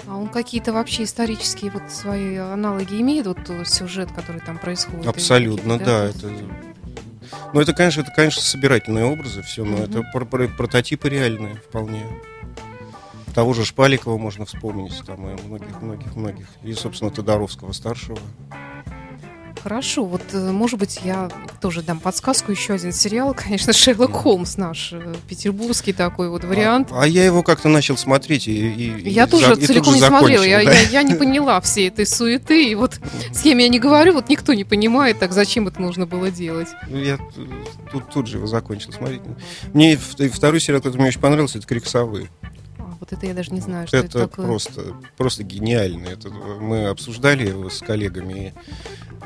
А 0.07 0.17
он 0.17 0.29
какие-то 0.29 0.73
вообще 0.73 1.05
исторические 1.05 1.71
вот 1.71 1.83
свои 1.91 2.37
аналоги 2.37 3.01
имеет, 3.01 3.27
вот 3.27 3.39
сюжет, 3.67 4.11
который 4.13 4.41
там 4.41 4.59
происходит? 4.59 5.07
Абсолютно, 5.07 5.79
да. 5.79 6.07
есть- 6.07 6.19
Это, 6.25 6.33
ну, 7.53 7.61
это, 7.61 7.73
конечно, 7.73 8.01
это, 8.03 8.11
конечно, 8.15 8.43
собирательные 8.43 9.05
образы, 9.05 9.43
все, 9.43 9.65
но 9.65 9.79
это 9.79 10.03
про- 10.13 10.25
про- 10.25 10.49
прототипы 10.49 11.09
реальные 11.09 11.57
вполне. 11.57 12.07
Того 13.35 13.55
же 13.55 13.65
Шпаликова 13.65 14.19
можно 14.19 14.45
вспомнить, 14.45 15.01
там 15.07 15.29
и 15.29 15.41
многих-многих-многих. 15.43 16.47
И, 16.65 16.73
собственно, 16.73 17.11
Тодоровского 17.13 17.73
старшего. 17.73 18.19
Хорошо, 19.63 20.05
вот, 20.05 20.23
э, 20.33 20.51
может 20.53 20.79
быть, 20.79 21.01
я 21.05 21.29
тоже 21.61 21.83
дам 21.83 22.01
подсказку. 22.01 22.51
Еще 22.51 22.75
один 22.75 22.93
сериал, 22.93 23.35
конечно, 23.39 23.73
Шерлок 23.73 24.13
Холмс 24.13 24.57
наш, 24.57 24.93
э, 24.93 25.15
петербургский 25.29 25.93
такой 25.93 26.31
вот 26.31 26.45
вариант. 26.45 26.89
А, 26.91 27.03
а 27.03 27.07
я 27.07 27.25
его 27.25 27.43
как-то 27.43 27.69
начал 27.69 27.97
смотреть 27.97 28.49
и, 28.49 28.53
и- 28.53 29.01
и 29.01 29.11
Я 29.11 29.27
за- 29.27 29.33
тоже 29.33 29.53
и 29.53 29.55
тут 29.57 29.65
целиком 29.67 29.93
же 29.95 30.01
не 30.01 30.07
смотрела, 30.07 30.43
закончил, 30.45 30.51
я, 30.51 30.65
да. 30.65 30.73
я, 30.73 30.81
я 30.89 31.03
не 31.03 31.15
поняла 31.15 31.61
всей 31.61 31.89
этой 31.89 32.07
суеты, 32.07 32.71
и 32.71 32.75
вот 32.75 32.99
с 33.33 33.43
кем 33.43 33.59
я 33.59 33.69
не 33.69 33.79
говорю, 33.79 34.15
вот 34.15 34.29
никто 34.29 34.55
не 34.55 34.65
понимает, 34.65 35.19
так 35.19 35.33
зачем 35.33 35.69
это 35.69 35.81
нужно 35.81 36.07
было 36.07 36.31
делать. 36.31 36.69
Ну, 36.89 36.97
Я 36.99 37.19
тут, 37.93 38.11
тут 38.11 38.27
же 38.29 38.39
его 38.39 38.47
закончил 38.47 38.93
смотреть. 38.93 39.21
Мне 39.75 39.97
второй 39.99 40.61
сериал, 40.61 40.81
который 40.81 40.99
мне 40.99 41.09
очень 41.09 41.21
понравился, 41.21 41.59
это 41.59 41.67
«Крик 41.67 41.87
совы». 41.87 42.29
Вот 43.11 43.19
это 43.19 43.27
я 43.27 43.35
даже 43.35 43.53
не 43.53 43.61
знаю, 43.61 43.89
что 43.89 43.97
это, 43.97 44.07
Это 44.07 44.19
такое. 44.29 44.47
просто, 44.47 44.83
просто 45.17 45.43
гениально. 45.43 46.09
Это, 46.09 46.31
мы 46.31 46.87
обсуждали 46.87 47.49
его 47.49 47.69
с 47.69 47.81
коллегами. 47.81 48.33
И, 48.33 48.53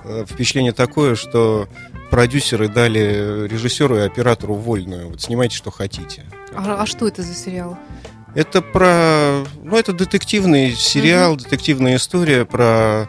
э, 0.04 0.24
впечатление 0.26 0.72
такое, 0.72 1.16
что 1.16 1.68
продюсеры 2.10 2.68
дали 2.68 3.46
режиссеру 3.46 3.96
и 3.96 4.00
оператору 4.00 4.54
вольную. 4.54 5.10
Вот 5.10 5.20
снимайте, 5.20 5.56
что 5.56 5.70
хотите. 5.70 6.24
А, 6.54 6.82
а 6.82 6.86
что 6.86 7.06
это 7.06 7.22
за 7.22 7.34
сериал? 7.34 7.78
Это 8.34 8.62
про... 8.62 9.44
Ну, 9.62 9.76
это 9.76 9.92
детективный 9.92 10.72
сериал, 10.74 11.36
детективная 11.36 11.96
история 11.96 12.44
про 12.46 13.08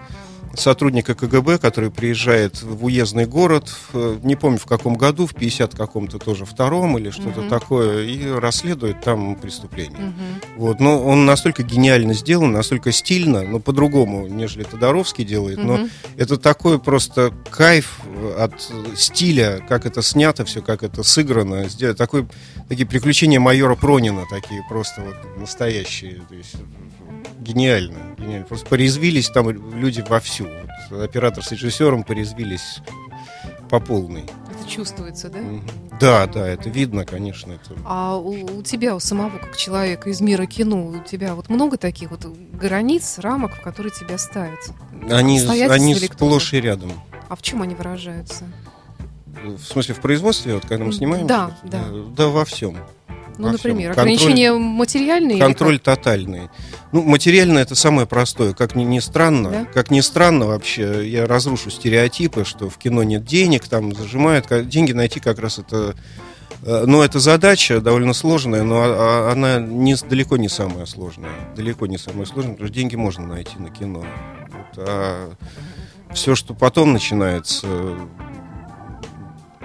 сотрудника 0.59 1.15
КГБ, 1.15 1.57
который 1.59 1.91
приезжает 1.91 2.61
в 2.61 2.85
уездный 2.85 3.25
город, 3.25 3.69
в- 3.91 4.25
не 4.25 4.35
помню 4.35 4.57
в 4.59 4.65
каком 4.65 4.95
году, 4.95 5.25
в 5.27 5.33
50 5.35 5.75
каком-то 5.75 6.19
тоже 6.19 6.45
втором 6.45 6.97
или 6.97 7.09
что-то 7.09 7.41
Мгм. 7.41 7.49
такое, 7.49 8.03
и 8.05 8.29
расследует 8.31 9.01
там 9.01 9.35
преступление. 9.35 9.99
Мгм. 9.99 10.13
Вот, 10.57 10.79
но 10.79 11.01
он 11.03 11.25
настолько 11.25 11.63
гениально 11.63 12.13
сделан, 12.13 12.51
настолько 12.51 12.91
стильно, 12.91 13.41
но 13.43 13.59
по-другому, 13.59 14.27
нежели 14.27 14.63
Тодоровский 14.63 15.25
делает. 15.25 15.57
Но 15.63 15.77
Мгм. 15.77 15.89
это 16.17 16.37
такой 16.37 16.79
просто 16.79 17.33
кайф 17.49 17.99
от 18.37 18.53
стиля, 18.95 19.61
как 19.67 19.85
это 19.85 20.01
снято 20.01 20.45
все, 20.45 20.61
как 20.61 20.83
это 20.83 21.03
сыграно. 21.03 21.67
Сделать 21.69 21.97
такой, 21.97 22.27
такие 22.69 22.85
приключения 22.87 23.39
майора 23.39 23.75
Пронина, 23.75 24.23
такие 24.29 24.61
просто 24.69 25.01
вот 25.01 25.15
настоящие. 25.39 26.21
То 26.29 26.35
есть, 26.35 26.55
гениально, 27.39 28.15
гениально. 28.17 28.45
Просто 28.45 28.67
порезвились 28.67 29.29
там 29.29 29.49
люди 29.49 30.03
вовсю. 30.07 30.47
Вот 30.89 31.01
оператор 31.01 31.43
с 31.43 31.51
режиссером 31.51 32.03
порезвились 32.03 32.79
по 33.69 33.79
полной. 33.79 34.23
Это 34.51 34.69
чувствуется, 34.69 35.29
да? 35.29 35.39
Да, 35.99 36.27
да, 36.27 36.47
это 36.47 36.69
видно, 36.69 37.05
конечно. 37.05 37.53
Это... 37.53 37.73
А 37.85 38.17
у, 38.17 38.57
у 38.57 38.63
тебя, 38.63 38.95
у 38.95 38.99
самого, 38.99 39.37
как 39.37 39.55
человека 39.55 40.09
из 40.09 40.21
мира 40.21 40.45
кино, 40.45 40.87
у 40.87 40.99
тебя 40.99 41.35
вот 41.35 41.49
много 41.49 41.77
таких 41.77 42.11
вот 42.11 42.25
границ, 42.25 43.19
рамок, 43.19 43.55
в 43.55 43.61
которые 43.61 43.91
тебя 43.91 44.17
ставят? 44.17 44.59
Они, 45.09 45.39
они 45.39 45.95
сплошь 45.95 46.53
и 46.53 46.61
рядом. 46.61 46.91
А 47.29 47.35
в 47.35 47.41
чем 47.41 47.61
они 47.61 47.75
выражаются? 47.75 48.45
В 49.43 49.63
смысле, 49.63 49.95
в 49.95 49.99
производстве, 49.99 50.55
вот 50.55 50.65
когда 50.65 50.85
мы 50.85 50.91
снимаем? 50.93 51.27
да, 51.27 51.55
что-то? 51.59 51.77
да. 51.77 51.85
Да, 52.15 52.27
во 52.27 52.45
всем. 52.45 52.77
Ну, 53.37 53.51
например, 53.51 53.91
всем. 53.93 54.03
Контроль- 54.05 54.15
ограничения 54.15 54.53
материальные? 54.53 55.37
или 55.37 55.39
Контроль 55.43 55.79
тотальный. 55.79 56.49
Ну, 56.91 57.03
материально 57.03 57.59
это 57.59 57.75
самое 57.75 58.07
простое. 58.07 58.53
Как 58.53 58.75
ни, 58.75 58.83
ни 58.83 58.99
странно, 58.99 59.49
Да? 59.49 59.65
как 59.73 59.91
ни 59.91 59.99
странно 60.01 60.45
вообще, 60.45 61.07
я 61.09 61.25
разрушу 61.27 61.69
стереотипы, 61.69 62.45
что 62.45 62.69
в 62.69 62.77
кино 62.77 63.03
нет 63.03 63.25
денег, 63.25 63.67
там 63.67 63.93
зажимают. 63.93 64.47
Деньги 64.67 64.93
найти 64.93 65.19
как 65.19 65.39
раз 65.39 65.59
это... 65.59 65.95
э, 66.63 66.83
Ну, 66.87 67.01
это 67.01 67.19
задача 67.19 67.81
довольно 67.81 68.13
сложная, 68.13 68.63
но 68.63 68.81
а- 68.81 69.27
а- 69.29 69.31
она 69.33 69.59
не, 69.59 69.95
далеко 69.95 70.37
не 70.37 70.47
самая 70.49 70.85
сложная. 70.85 71.31
Далеко 71.55 71.85
не 71.87 71.97
самая 71.97 72.25
сложная, 72.25 72.53
потому 72.53 72.67
что 72.67 72.75
деньги 72.75 72.95
можно 72.95 73.27
найти 73.27 73.57
на 73.59 73.69
кино. 73.71 74.05
Вот, 74.51 74.85
а 74.87 75.31
все, 76.13 76.33
что 76.35 76.53
потом 76.53 76.93
начинается, 76.93 77.67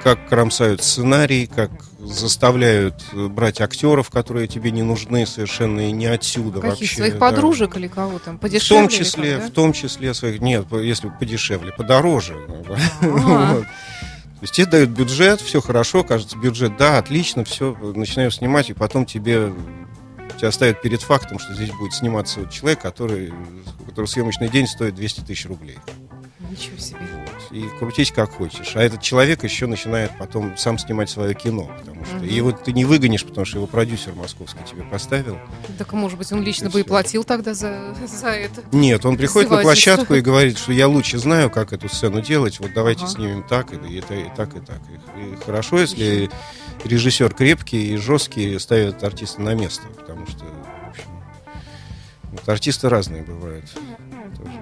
как 0.02 0.28
кромсают 0.28 0.82
сценарий, 0.82 1.46
как 1.46 1.70
заставляют 2.00 2.94
э, 3.12 3.28
брать 3.28 3.60
актеров, 3.60 4.10
которые 4.10 4.48
тебе 4.48 4.70
не 4.70 4.82
нужны 4.82 5.26
совершенно 5.26 5.88
и 5.88 5.92
не 5.92 6.06
отсюда 6.06 6.60
Каких 6.60 6.80
вообще. 6.80 6.96
своих 6.96 7.12
да. 7.14 7.18
подружек 7.20 7.76
или 7.76 7.88
кого 7.88 8.18
там? 8.18 8.38
В 8.38 8.40
Подешевле? 8.40 8.82
том 8.82 8.88
или 8.88 8.98
числе, 8.98 9.32
как, 9.34 9.42
да? 9.42 9.48
в 9.48 9.50
том 9.50 9.72
числе 9.72 10.14
своих. 10.14 10.40
Нет, 10.40 10.66
если 10.72 11.12
подешевле, 11.18 11.72
подороже. 11.72 12.36
А. 12.68 12.76
Вот. 13.60 13.64
То 13.64 14.44
есть 14.44 14.54
тебе 14.54 14.66
дают 14.66 14.90
бюджет, 14.90 15.42
все 15.42 15.60
хорошо, 15.60 16.02
кажется, 16.02 16.38
бюджет, 16.38 16.78
да, 16.78 16.96
отлично, 16.96 17.44
все, 17.44 17.76
начинаем 17.94 18.30
снимать, 18.30 18.70
и 18.70 18.72
потом 18.72 19.04
тебе 19.04 19.52
тебя 20.38 20.50
ставят 20.50 20.80
перед 20.80 21.02
фактом, 21.02 21.38
что 21.38 21.52
здесь 21.52 21.70
будет 21.72 21.92
сниматься 21.92 22.40
вот 22.40 22.50
человек, 22.50 22.80
который, 22.80 23.32
у 23.80 23.84
которого 23.84 24.06
съемочный 24.06 24.48
день 24.48 24.66
стоит 24.66 24.94
200 24.94 25.20
тысяч 25.20 25.44
рублей. 25.44 25.76
Ничего 26.50 26.76
себе. 26.78 26.98
И 27.52 27.64
крутись 27.78 28.10
как 28.12 28.30
хочешь. 28.32 28.72
А 28.76 28.82
этот 28.82 29.00
человек 29.02 29.44
еще 29.44 29.66
начинает 29.66 30.10
потом 30.18 30.56
сам 30.56 30.78
снимать 30.78 31.08
свое 31.10 31.34
кино. 31.34 31.70
Потому 31.80 32.04
что 32.04 32.16
Мгм. 32.16 32.24
его 32.26 32.52
ты 32.52 32.72
не 32.72 32.84
выгонишь, 32.84 33.24
потому 33.24 33.44
что 33.44 33.58
его 33.58 33.66
продюсер 33.66 34.14
московский 34.14 34.60
тебе 34.68 34.82
поставил. 34.82 35.38
Так, 35.78 35.92
может 35.92 36.18
быть, 36.18 36.30
он 36.32 36.42
лично 36.42 36.66
И 36.66 36.70
бы 36.70 36.80
и 36.80 36.82
всё. 36.82 36.88
платил 36.88 37.24
тогда 37.24 37.54
за, 37.54 37.94
за 38.06 38.28
это. 38.28 38.62
Нет, 38.72 39.04
он 39.04 39.16
приходит 39.16 39.50
на 39.50 39.62
площадку 39.62 40.14
и 40.14 40.20
говорит, 40.20 40.58
что 40.58 40.72
я 40.72 40.86
лучше 40.88 41.18
знаю, 41.18 41.50
как 41.50 41.72
эту 41.72 41.88
сцену 41.88 42.20
делать. 42.20 42.58
Вот 42.60 42.72
давайте 42.74 43.04
Ага. 43.04 43.12
снимем 43.12 43.42
так, 43.42 43.72
и, 43.72 43.76
и, 43.76 43.98
и 43.98 44.00
так, 44.36 44.56
и 44.56 44.60
так. 44.60 44.80
И, 45.16 45.20
и 45.32 45.36
хорошо, 45.44 45.78
если 45.80 46.30
режиссер 46.84 47.32
крепкий 47.34 47.94
и 47.94 47.96
жесткий 47.96 48.58
ставит 48.58 49.02
артиста 49.04 49.40
на 49.40 49.54
место. 49.54 49.86
Потому 49.98 50.26
что, 50.26 50.44
в 50.44 50.88
общем, 50.90 51.04
вот 52.32 52.48
артисты 52.48 52.88
разные 52.88 53.22
бывают. 53.22 53.64
тоже. 54.36 54.52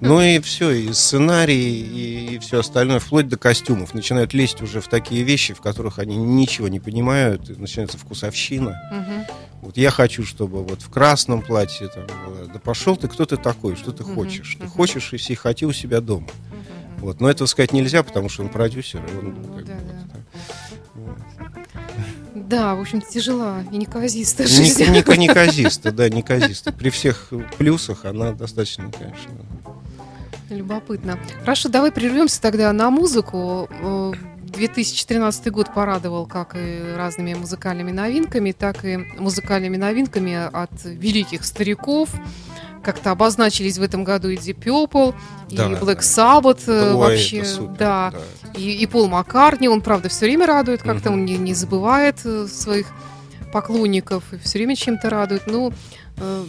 Ну 0.00 0.20
и 0.20 0.40
все, 0.40 0.70
и 0.70 0.92
сценарий, 0.92 1.80
и, 1.80 2.34
и 2.34 2.38
все 2.38 2.60
остальное, 2.60 2.98
вплоть 2.98 3.28
до 3.28 3.36
костюмов. 3.36 3.94
Начинают 3.94 4.34
лезть 4.34 4.62
уже 4.62 4.80
в 4.80 4.88
такие 4.88 5.22
вещи, 5.22 5.54
в 5.54 5.60
которых 5.60 5.98
они 5.98 6.16
ничего 6.16 6.68
не 6.68 6.80
понимают, 6.80 7.50
и 7.50 7.54
начинается 7.54 7.98
вкусовщина. 7.98 8.80
Угу. 8.92 9.36
Вот 9.62 9.76
я 9.76 9.90
хочу, 9.90 10.24
чтобы 10.24 10.64
вот 10.64 10.82
в 10.82 10.90
красном 10.90 11.42
платье 11.42 11.88
там 11.88 12.06
было. 12.26 12.46
Да 12.46 12.58
пошел 12.58 12.96
ты, 12.96 13.08
кто 13.08 13.24
ты 13.24 13.36
такой, 13.36 13.76
что 13.76 13.92
ты 13.92 14.02
угу. 14.02 14.14
хочешь? 14.14 14.56
Угу. 14.56 14.64
Ты 14.64 14.70
хочешь 14.70 15.12
и 15.12 15.16
все 15.16 15.34
хоти 15.34 15.64
у 15.64 15.72
себя 15.72 16.00
дома. 16.00 16.26
Угу. 16.26 17.06
Вот. 17.06 17.20
Но 17.20 17.30
этого 17.30 17.46
сказать 17.46 17.72
нельзя, 17.72 18.02
потому 18.02 18.28
что 18.28 18.42
он 18.42 18.48
продюсер, 18.48 19.00
он 19.18 19.34
ну, 19.42 19.54
как 19.54 19.66
да, 19.66 19.74
бы, 19.74 19.80
да. 19.84 20.20
Вот. 20.94 21.18
Да, 22.34 22.74
в 22.74 22.80
общем, 22.80 23.00
тяжела 23.00 23.62
и 23.70 23.76
неказиста 23.76 24.46
жизнь. 24.46 24.84
Не, 24.84 25.02
не, 25.02 25.16
неказиста, 25.16 25.92
да, 25.92 26.08
неказиста. 26.08 26.72
При 26.72 26.90
всех 26.90 27.32
плюсах 27.58 28.04
она 28.04 28.32
достаточно, 28.32 28.90
конечно, 28.90 29.30
Любопытно. 30.52 31.18
Хорошо, 31.40 31.68
давай 31.68 31.90
прервемся 31.90 32.40
тогда 32.40 32.72
на 32.72 32.90
музыку. 32.90 33.68
Э, 33.70 34.12
2013 34.52 35.50
год 35.50 35.72
порадовал 35.74 36.26
как 36.26 36.54
и 36.56 36.94
разными 36.96 37.34
музыкальными 37.34 37.90
новинками, 37.90 38.52
так 38.52 38.84
и 38.84 38.98
музыкальными 39.18 39.76
новинками 39.76 40.48
от 40.52 40.70
великих 40.84 41.44
стариков. 41.44 42.10
Как-то 42.82 43.12
обозначились 43.12 43.78
в 43.78 43.82
этом 43.82 44.02
году 44.02 44.28
и 44.28 44.36
Deep 44.36 44.58
Purple, 44.58 45.14
да, 45.50 45.66
и 45.66 45.74
Black 45.74 46.00
Sabbath 46.00 46.64
э, 46.66 46.90
да. 46.90 46.96
вообще, 46.96 47.38
Ой, 47.38 47.44
супер, 47.46 47.76
да. 47.78 48.12
да. 48.12 48.58
И, 48.58 48.72
и 48.72 48.86
Пол 48.86 49.08
Маккартни, 49.08 49.68
он, 49.68 49.80
правда, 49.82 50.08
все 50.08 50.26
время 50.26 50.46
радует, 50.46 50.82
как-то 50.82 51.10
угу. 51.10 51.18
он 51.18 51.24
не, 51.24 51.38
не 51.38 51.54
забывает 51.54 52.16
э, 52.24 52.46
своих 52.48 52.88
поклонников 53.52 54.24
и 54.32 54.38
все 54.38 54.58
время 54.58 54.74
чем-то 54.74 55.10
радует. 55.10 55.46
Ну, 55.46 55.72
э, 56.16 56.44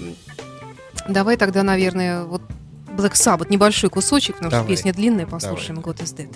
давай 1.07 1.37
тогда, 1.37 1.61
наверное, 1.61 2.23
вот 2.23 2.41
Black 2.95 3.13
Sabbath, 3.13 3.49
небольшой 3.49 3.89
кусочек, 3.89 4.35
потому 4.35 4.51
Давай. 4.51 4.65
что 4.65 4.75
песня 4.75 4.93
длинная, 4.93 5.25
послушаем 5.25 5.81
Давай. 5.81 5.95
God 5.95 6.03
is 6.03 6.15
Dead. 6.15 6.35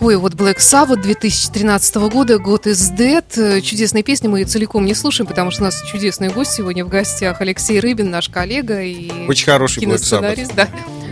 Такой 0.00 0.16
вот 0.16 0.32
Black 0.32 0.56
Sabbath 0.56 1.02
2013 1.02 1.96
года, 2.10 2.38
год 2.38 2.66
is 2.66 2.96
Dead. 2.96 3.22
Э, 3.36 3.60
Чудесная 3.60 4.02
песня, 4.02 4.30
мы 4.30 4.38
ее 4.38 4.46
целиком 4.46 4.86
не 4.86 4.94
слушаем, 4.94 5.26
потому 5.26 5.50
что 5.50 5.60
у 5.60 5.64
нас 5.66 5.82
чудесный 5.92 6.30
гость 6.30 6.52
сегодня 6.52 6.86
в 6.86 6.88
гостях. 6.88 7.42
Алексей 7.42 7.78
Рыбин, 7.80 8.08
наш 8.08 8.30
коллега 8.30 8.80
и 8.80 9.10
Очень 9.28 9.44
хороший 9.44 9.80
киносценарист. 9.80 10.54
Да. 10.54 10.68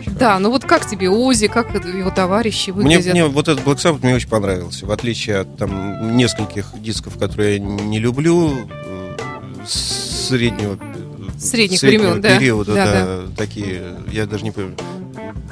да, 0.06 0.38
ну 0.38 0.48
вот 0.50 0.64
как 0.64 0.88
тебе 0.88 1.10
Ози, 1.10 1.48
как 1.48 1.74
его 1.74 2.08
товарищи 2.08 2.70
Мне, 2.70 2.96
выглядят? 2.96 3.12
мне 3.12 3.26
вот 3.26 3.48
этот 3.48 3.62
Black 3.62 3.76
Sabbath 3.76 4.02
мне 4.02 4.14
очень 4.14 4.30
понравился. 4.30 4.86
В 4.86 4.90
отличие 4.90 5.40
от 5.40 5.58
там 5.58 6.16
нескольких 6.16 6.72
дисков, 6.80 7.18
которые 7.18 7.56
я 7.56 7.58
не 7.58 7.98
люблю, 7.98 8.56
э, 8.70 9.16
среднего, 9.66 10.78
Средних 11.38 11.78
среднего 11.78 12.12
времен, 12.12 12.20
да. 12.22 12.38
периода, 12.38 12.72
Да, 12.72 12.86
да, 12.86 13.20
такие, 13.36 13.98
я 14.10 14.24
даже 14.24 14.44
не 14.44 14.50
помню, 14.50 14.74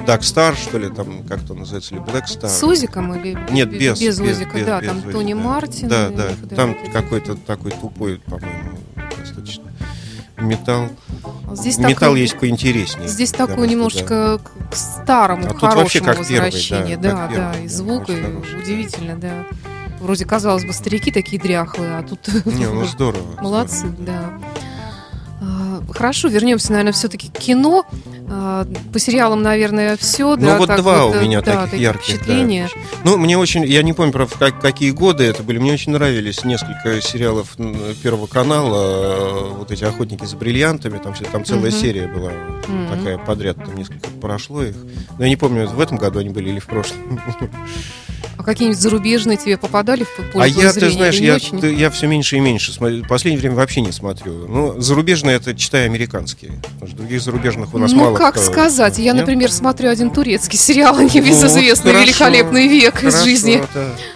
Dark 0.07 0.21
Star, 0.21 0.55
что 0.55 0.77
ли, 0.77 0.89
там, 0.89 1.23
как 1.27 1.43
это 1.43 1.53
называется, 1.53 1.93
или 1.95 2.01
Black 2.03 2.25
Star. 2.25 2.47
С 2.47 2.63
Озиком 2.63 3.13
или 3.13 3.37
Нет, 3.51 3.69
без, 3.69 3.99
без 3.99 4.19
без, 4.19 4.37
Озика, 4.37 4.57
без, 4.57 4.65
да, 4.65 4.79
без 4.81 4.87
там 4.87 5.01
Тони 5.01 5.33
да. 5.33 5.39
Мартин. 5.39 5.87
Да, 5.89 6.09
да, 6.09 6.29
вот 6.41 6.55
там 6.55 6.75
какой-то 6.93 7.35
такой 7.35 7.71
тупой, 7.71 8.19
по-моему, 8.25 8.77
достаточно 9.19 9.65
металл. 10.37 10.89
Здесь 11.53 11.77
Металл 11.77 11.93
такой- 12.11 12.21
есть 12.21 12.37
поинтереснее. 12.39 13.07
Здесь 13.07 13.31
такой 13.31 13.55
что, 13.55 13.65
немножко 13.65 14.37
к- 14.39 14.69
к 14.71 14.75
старому, 14.75 15.47
А 15.49 15.53
к 15.53 15.59
хорошему 15.59 16.05
как 16.05 16.17
первый, 16.27 16.41
возвращение. 16.45 16.97
да, 16.97 17.11
Да, 17.11 17.17
как 17.17 17.29
да, 17.29 17.35
первый, 17.51 17.65
и 17.65 17.67
да, 17.67 17.73
звук, 17.73 18.09
и 18.09 18.21
да. 18.21 18.57
удивительно, 18.59 19.15
да. 19.17 19.45
Вроде, 19.99 20.25
казалось 20.25 20.63
бы, 20.63 20.73
старики 20.73 21.11
такие 21.11 21.41
дряхлые, 21.41 21.97
а 21.97 22.03
тут 22.03 22.19
да. 22.27 22.51
Не, 22.51 22.67
ну 22.67 22.85
здорово. 22.85 23.41
молодцы, 23.41 23.87
здорово. 23.87 23.97
да. 24.05 24.39
А, 25.41 25.81
Хорошо, 25.91 26.27
вернемся, 26.27 26.71
наверное, 26.71 26.93
все-таки 26.93 27.29
к 27.29 27.33
кино. 27.33 27.85
А, 28.29 28.65
По 28.91 28.99
сериалам, 28.99 29.41
наверное, 29.41 29.95
все. 29.95 30.35
Ну 30.35 30.45
да, 30.45 30.57
вот 30.57 30.67
так 30.67 30.79
два 30.81 31.05
вот, 31.05 31.15
у 31.15 31.19
э, 31.19 31.23
меня 31.23 31.41
да, 31.41 31.53
таких 31.53 31.71
такие 31.71 31.83
ярких. 31.83 32.07
да. 32.07 32.13
впечатления. 32.23 32.69
Ну, 33.05 33.17
мне 33.17 33.37
очень, 33.37 33.63
я 33.65 33.81
не 33.83 33.93
помню, 33.93 34.11
правда, 34.11 34.35
как- 34.37 34.59
какие 34.59 34.91
годы 34.91 35.23
это 35.23 35.43
были, 35.43 35.59
мне 35.59 35.71
очень 35.71 35.93
нравились 35.93 36.43
несколько 36.43 37.01
сериалов 37.01 37.55
Первого 38.03 38.27
канала, 38.27 39.49
э, 39.49 39.53
вот 39.57 39.71
эти 39.71 39.85
«Охотники 39.85 40.25
за 40.25 40.35
бриллиантами», 40.35 40.97
там, 40.97 41.13
там 41.31 41.45
целая 41.45 41.71
Мгм. 41.71 41.79
серия 41.79 42.07
была 42.07 42.31
Мгм. 42.67 42.97
такая 42.97 43.17
подряд, 43.17 43.55
там 43.57 43.75
несколько 43.75 44.09
прошло 44.21 44.61
их. 44.63 44.75
Но 45.17 45.23
я 45.23 45.29
не 45.29 45.37
помню, 45.37 45.67
в 45.67 45.79
этом 45.79 45.97
году 45.97 46.19
они 46.19 46.29
были 46.29 46.49
или 46.49 46.59
в 46.59 46.65
прошлом. 46.67 47.19
А 48.37 48.43
какие-нибудь 48.43 48.79
зарубежные 48.79 49.37
тебе 49.37 49.57
попадали 49.57 50.03
в 50.03 50.31
поле 50.31 50.43
А 50.43 50.47
я, 50.47 50.71
ты 50.71 50.91
знаешь, 50.91 51.15
я, 51.15 51.35
очень? 51.35 51.59
ты- 51.59 51.73
я 51.73 51.89
все 51.89 52.05
меньше 52.07 52.37
и 52.37 52.39
меньше 52.39 52.71
смотрю. 52.71 53.03
В 53.03 53.07
последнее 53.07 53.39
время 53.41 53.55
вообще 53.55 53.81
не 53.81 53.91
смотрю. 53.91 54.47
Ну, 54.47 54.79
зарубежные 54.79 55.37
это 55.37 55.55
читаю 55.55 55.85
американские. 55.85 56.51
Потому 56.73 56.87
что 56.87 56.97
других 56.97 57.21
зарубежных 57.21 57.73
у 57.73 57.77
нас 57.79 57.91
ну, 57.93 57.97
мало. 58.03 58.16
Как 58.17 58.37
сказать, 58.37 58.97
я, 58.99 59.13
например, 59.13 59.51
смотрю 59.51 59.89
один 59.89 60.09
турецкий 60.11 60.57
сериал, 60.57 60.97
не 60.99 61.21
Ну, 61.21 61.27
безызвестный 61.27 61.91
великолепный 61.93 62.67
век 62.67 63.03
из 63.03 63.23
жизни. 63.23 63.63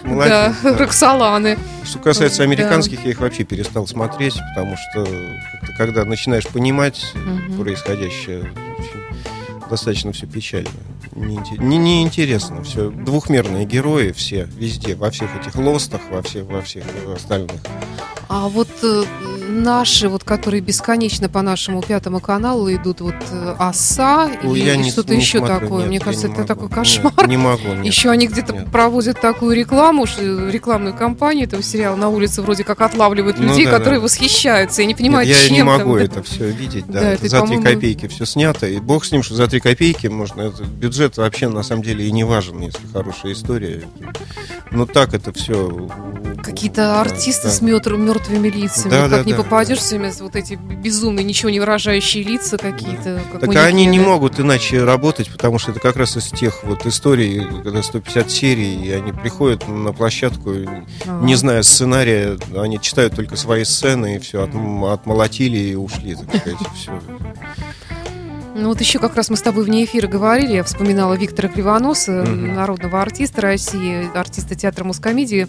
да. 0.04 0.54
Роксоланы. 0.62 1.58
Что 1.84 1.98
касается 1.98 2.42
американских, 2.42 3.04
я 3.04 3.10
их 3.10 3.20
вообще 3.20 3.44
перестал 3.44 3.86
смотреть, 3.86 4.34
потому 4.54 4.76
что 4.76 5.06
когда 5.76 6.04
начинаешь 6.04 6.46
понимать 6.46 7.12
происходящее, 7.58 8.52
достаточно 9.70 10.12
все 10.12 10.26
печально. 10.26 10.68
Неинте- 11.14 11.58
Не, 11.58 11.76
неинтересно 11.76 12.62
все. 12.62 12.88
Двухмерные 12.90 13.64
герои 13.66 14.12
все, 14.12 14.48
везде, 14.56 14.94
во 14.94 15.10
всех 15.10 15.28
этих 15.36 15.54
лостах, 15.56 16.00
во 16.10 16.22
всех, 16.22 16.44
во 16.46 16.62
всех 16.62 16.84
остальных. 17.14 17.60
А 18.28 18.48
вот 18.48 18.68
э, 18.82 19.04
наши, 19.52 20.08
вот 20.08 20.24
которые 20.24 20.60
бесконечно 20.60 21.28
по 21.28 21.42
нашему 21.42 21.82
пятому 21.82 22.20
каналу 22.20 22.72
идут, 22.72 23.00
вот 23.00 23.14
э, 23.30 23.54
оса 23.58 24.30
Ой, 24.44 24.60
и, 24.60 24.64
я 24.64 24.74
и 24.74 24.78
не- 24.78 24.90
что-то 24.90 25.14
не 25.14 25.20
еще 25.20 25.38
смотрю, 25.38 25.60
такое. 25.60 25.78
нет, 25.80 25.88
Мне 25.88 25.96
я 25.98 26.00
кажется, 26.04 26.26
не 26.28 26.32
это 26.34 26.40
могу. 26.42 26.48
такой 26.48 26.68
Нет, 26.68 26.74
кошмар. 26.74 27.28
Не, 27.28 27.36
могу, 27.36 27.68
нет. 27.74 27.84
Еще 27.86 28.10
они 28.10 28.26
где-то 28.26 28.52
Нет. 28.54 28.70
проводят 28.72 29.20
такую 29.20 29.54
рекламу, 29.56 30.04
рекламную 30.04 30.94
кампанию 30.94 31.44
этого 31.46 31.62
сериала 31.62 31.96
на 31.96 32.08
улице 32.08 32.42
вроде 32.42 32.64
как 32.64 32.80
отлавливают 32.80 33.38
Ну 33.38 33.48
людей, 33.48 33.66
да, 33.66 33.72
которые 33.72 33.98
да. 34.00 34.04
восхищаются. 34.04 34.82
Я 34.82 34.86
не 34.86 34.92
Нет, 34.92 34.98
понимаю, 34.98 35.26
я 35.28 35.34
чем 35.34 35.52
не 35.52 35.58
там. 35.58 35.66
могу 35.68 35.96
Да. 35.96 36.04
это 36.04 36.22
все 36.22 36.48
видеть, 36.50 36.86
да. 36.86 37.00
Да, 37.00 37.10
это 37.12 37.26
это, 37.26 37.40
за 37.40 37.46
три 37.46 37.60
копейки 37.62 38.08
все 38.08 38.24
снято. 38.26 38.66
И 38.66 38.78
бог 38.80 39.04
с 39.04 39.12
ним, 39.12 39.22
что 39.22 39.34
за 39.34 39.46
три 39.48 39.60
копейки 39.60 40.06
можно. 40.06 40.42
Это, 40.42 40.64
бюджет 40.64 41.16
вообще 41.18 41.48
на 41.48 41.62
самом 41.62 41.82
деле 41.82 42.06
и 42.06 42.12
не 42.12 42.24
важен, 42.24 42.60
если 42.60 42.80
хорошая 42.92 43.32
история. 43.32 43.82
Но 44.70 44.86
так 44.86 45.12
это 45.14 45.32
все. 45.32 45.88
Какие-то 46.42 47.00
артисты 47.00 47.48
с 47.50 47.60
мётр- 47.60 47.96
мертвыми 47.96 48.48
лицами. 48.48 48.90
Да, 48.90 49.02
Вот 49.02 49.10
да, 49.10 49.16
как 49.18 49.26
не 49.26 49.32
да, 49.32 49.41
попадешь, 49.44 49.78
все 49.78 49.98
время 49.98 50.12
вот 50.20 50.36
эти 50.36 50.54
безумные, 50.54 51.24
ничего 51.24 51.50
не 51.50 51.60
выражающие 51.60 52.22
лица 52.22 52.58
какие-то. 52.58 53.20
как 53.30 53.40
Так 53.40 53.48
манекены. 53.48 53.66
они 53.66 53.86
не 53.86 54.00
могут 54.00 54.38
иначе 54.40 54.84
работать, 54.84 55.30
потому 55.30 55.58
что 55.58 55.70
это 55.72 55.80
как 55.80 55.96
раз 55.96 56.16
из 56.16 56.28
тех 56.30 56.64
вот 56.64 56.86
историй, 56.86 57.44
когда 57.62 57.82
150 57.82 58.30
серий, 58.30 58.74
и 58.86 58.90
они 58.92 59.12
приходят 59.12 59.66
на 59.68 59.92
площадку, 59.92 60.50
Ага. 60.50 60.84
не 61.24 61.34
зная 61.34 61.62
сценария, 61.62 62.38
они 62.56 62.80
читают 62.80 63.14
только 63.14 63.36
свои 63.36 63.64
сцены, 63.64 64.16
и 64.16 64.18
все, 64.18 64.42
отмолотили 64.44 65.58
и 65.58 65.74
ушли, 65.74 66.14
так 66.14 66.28
сказать, 66.36 66.58
все. 66.74 66.92
Ну 68.54 68.68
вот 68.68 68.80
еще 68.80 68.98
как 68.98 69.16
раз 69.16 69.30
мы 69.30 69.36
с 69.38 69.42
тобой 69.42 69.64
вне 69.64 69.84
эфира 69.84 70.06
говорили, 70.06 70.52
я 70.56 70.64
вспоминала 70.64 71.14
Виктора 71.14 71.48
Кривоноса, 71.48 72.22
Мгм. 72.22 72.54
народного 72.54 73.00
артиста 73.00 73.40
России, 73.40 74.06
артиста 74.14 74.54
театра 74.54 74.84
мускомедии. 74.84 75.48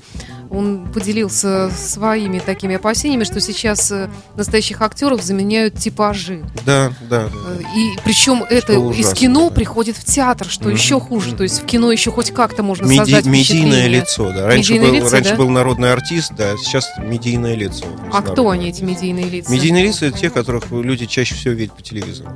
Он 0.54 0.86
поделился 0.94 1.72
своими 1.72 2.38
такими 2.38 2.76
опасениями, 2.76 3.24
что 3.24 3.42
сейчас 3.42 3.92
э, 3.92 4.08
настоящих 4.36 4.82
актеров 4.84 5.24
заменяют 5.24 5.80
типажи. 5.80 6.44
Да, 6.64 6.92
да, 7.10 7.28
да. 7.28 7.30
Э, 7.48 7.62
И 7.76 7.98
причем 8.06 8.44
это 8.48 8.74
из 8.74 8.78
ужасно, 8.78 9.16
кино 9.16 9.50
да. 9.50 9.56
приходит 9.56 9.98
в 9.98 10.06
театр, 10.06 10.48
что 10.48 10.66
Мгм, 10.66 10.74
еще 10.74 11.00
хуже. 11.00 11.30
мгм. 11.30 11.38
То 11.38 11.44
есть 11.44 11.64
в 11.64 11.66
кино 11.66 11.92
еще 11.92 12.12
хоть 12.12 12.30
как-то 12.32 12.62
можно 12.62 12.86
Меди- 12.86 12.98
создать 12.98 13.26
медийное 13.26 13.88
лицо, 13.88 14.32
да. 14.32 14.46
Раньше, 14.46 14.74
Медийное 14.74 14.90
был, 14.92 14.96
лицо, 15.06 15.10
раньше 15.12 15.30
да? 15.32 15.36
был 15.38 15.50
народный 15.50 15.92
артист, 15.92 16.34
да, 16.38 16.56
сейчас 16.58 16.88
медийное 17.00 17.56
лицо. 17.56 17.86
А 18.12 18.22
кто 18.22 18.50
они, 18.52 18.70
эти 18.70 18.84
медийные 18.84 19.26
лица? 19.28 19.52
Медийные 19.52 19.86
лица 19.86 20.06
это 20.06 20.20
те, 20.20 20.30
которых 20.30 20.66
люди 20.72 21.08
чаще 21.08 21.34
всего 21.34 21.56
видят 21.56 21.76
по 21.76 21.82
телевизору. 21.82 22.30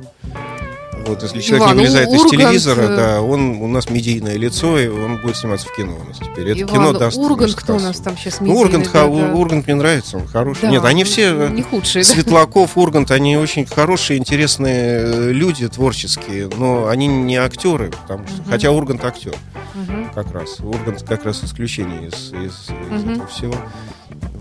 Вот, 1.08 1.22
если 1.22 1.40
человек 1.40 1.66
Иван, 1.68 1.76
не 1.76 1.82
вылезает 1.84 2.08
у- 2.08 2.12
из 2.14 2.20
Ургант, 2.20 2.30
телевизора, 2.32 2.82
э, 2.82 2.96
да, 2.96 3.22
он 3.22 3.62
у 3.62 3.66
нас 3.66 3.88
медийное 3.88 4.36
лицо, 4.36 4.78
и 4.78 4.88
он 4.88 5.16
будет 5.22 5.36
сниматься 5.36 5.66
в 5.68 5.74
кино 5.74 5.96
у 5.98 6.06
нас 6.06 6.18
теперь. 6.18 6.50
Это 6.50 6.60
Иван, 6.60 6.72
кино 6.74 6.92
даст 6.92 7.16
Ургант, 7.16 7.54
кто 7.54 7.76
у 7.76 7.80
нас 7.80 7.98
там 8.00 8.16
сейчас 8.18 8.40
Ну, 8.40 8.46
медийный? 8.46 8.62
Ургант, 8.64 8.90
да, 8.92 9.02
да. 9.06 9.34
Ургант 9.34 9.66
мне 9.66 9.74
нравится, 9.76 10.18
он 10.18 10.26
хороший. 10.26 10.62
Да, 10.62 10.70
Нет, 10.70 10.84
они 10.84 11.04
ну, 11.04 11.10
все, 11.10 11.22
э, 11.34 11.48
не 11.50 11.62
худшие. 11.62 12.04
да. 12.04 12.10
Светлаков, 12.12 12.76
Ургант, 12.76 13.10
они 13.10 13.36
очень 13.38 13.64
хорошие, 13.64 14.18
интересные 14.18 15.00
э, 15.02 15.32
люди 15.32 15.66
творческие, 15.68 16.50
но 16.58 16.88
они 16.88 17.06
не 17.06 17.36
актеры, 17.36 17.90
потому 18.02 18.26
что, 18.28 18.42
Мгм. 18.42 18.50
хотя 18.50 18.70
Ургант 18.70 19.04
актер 19.04 19.34
Мгм. 19.74 20.10
как 20.14 20.30
раз. 20.32 20.60
Ургант 20.60 21.02
как 21.04 21.24
раз 21.24 21.42
исключение 21.42 22.08
из, 22.08 22.32
из- 22.32 22.68
из 22.92 23.02
Мгм. 23.02 23.12
этого 23.14 23.26
всего. 23.28 23.54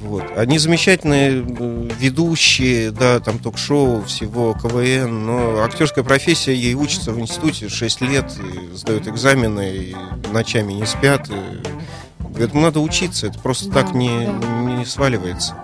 Вот. 0.04 0.24
Они 0.38 0.60
замечательные 0.60 1.44
э, 1.44 1.90
ведущие, 2.00 2.92
да, 2.92 3.20
там 3.20 3.40
ток-шоу, 3.40 4.04
всего 4.04 4.54
КВН, 4.54 5.26
но 5.26 5.64
актерская 5.64 6.04
профессия, 6.04 6.54
ей 6.56 6.76
учатся 6.76 7.12
в 7.12 7.20
институте 7.20 7.68
6 7.68 8.02
лет, 8.02 8.32
и 8.40 8.76
сдают 8.76 9.08
экзамены, 9.08 9.70
и 9.76 9.96
ночами 10.32 10.74
не 10.74 10.86
спят. 10.86 11.28
и 11.30 12.40
Этому 12.42 12.62
надо 12.62 12.80
учиться, 12.80 13.28
это 13.28 13.40
просто 13.40 13.70
Да, 13.70 13.82
так 13.84 13.94
не, 13.96 14.28
да. 14.28 14.48
не 14.78 14.86
сваливается. 14.86 15.56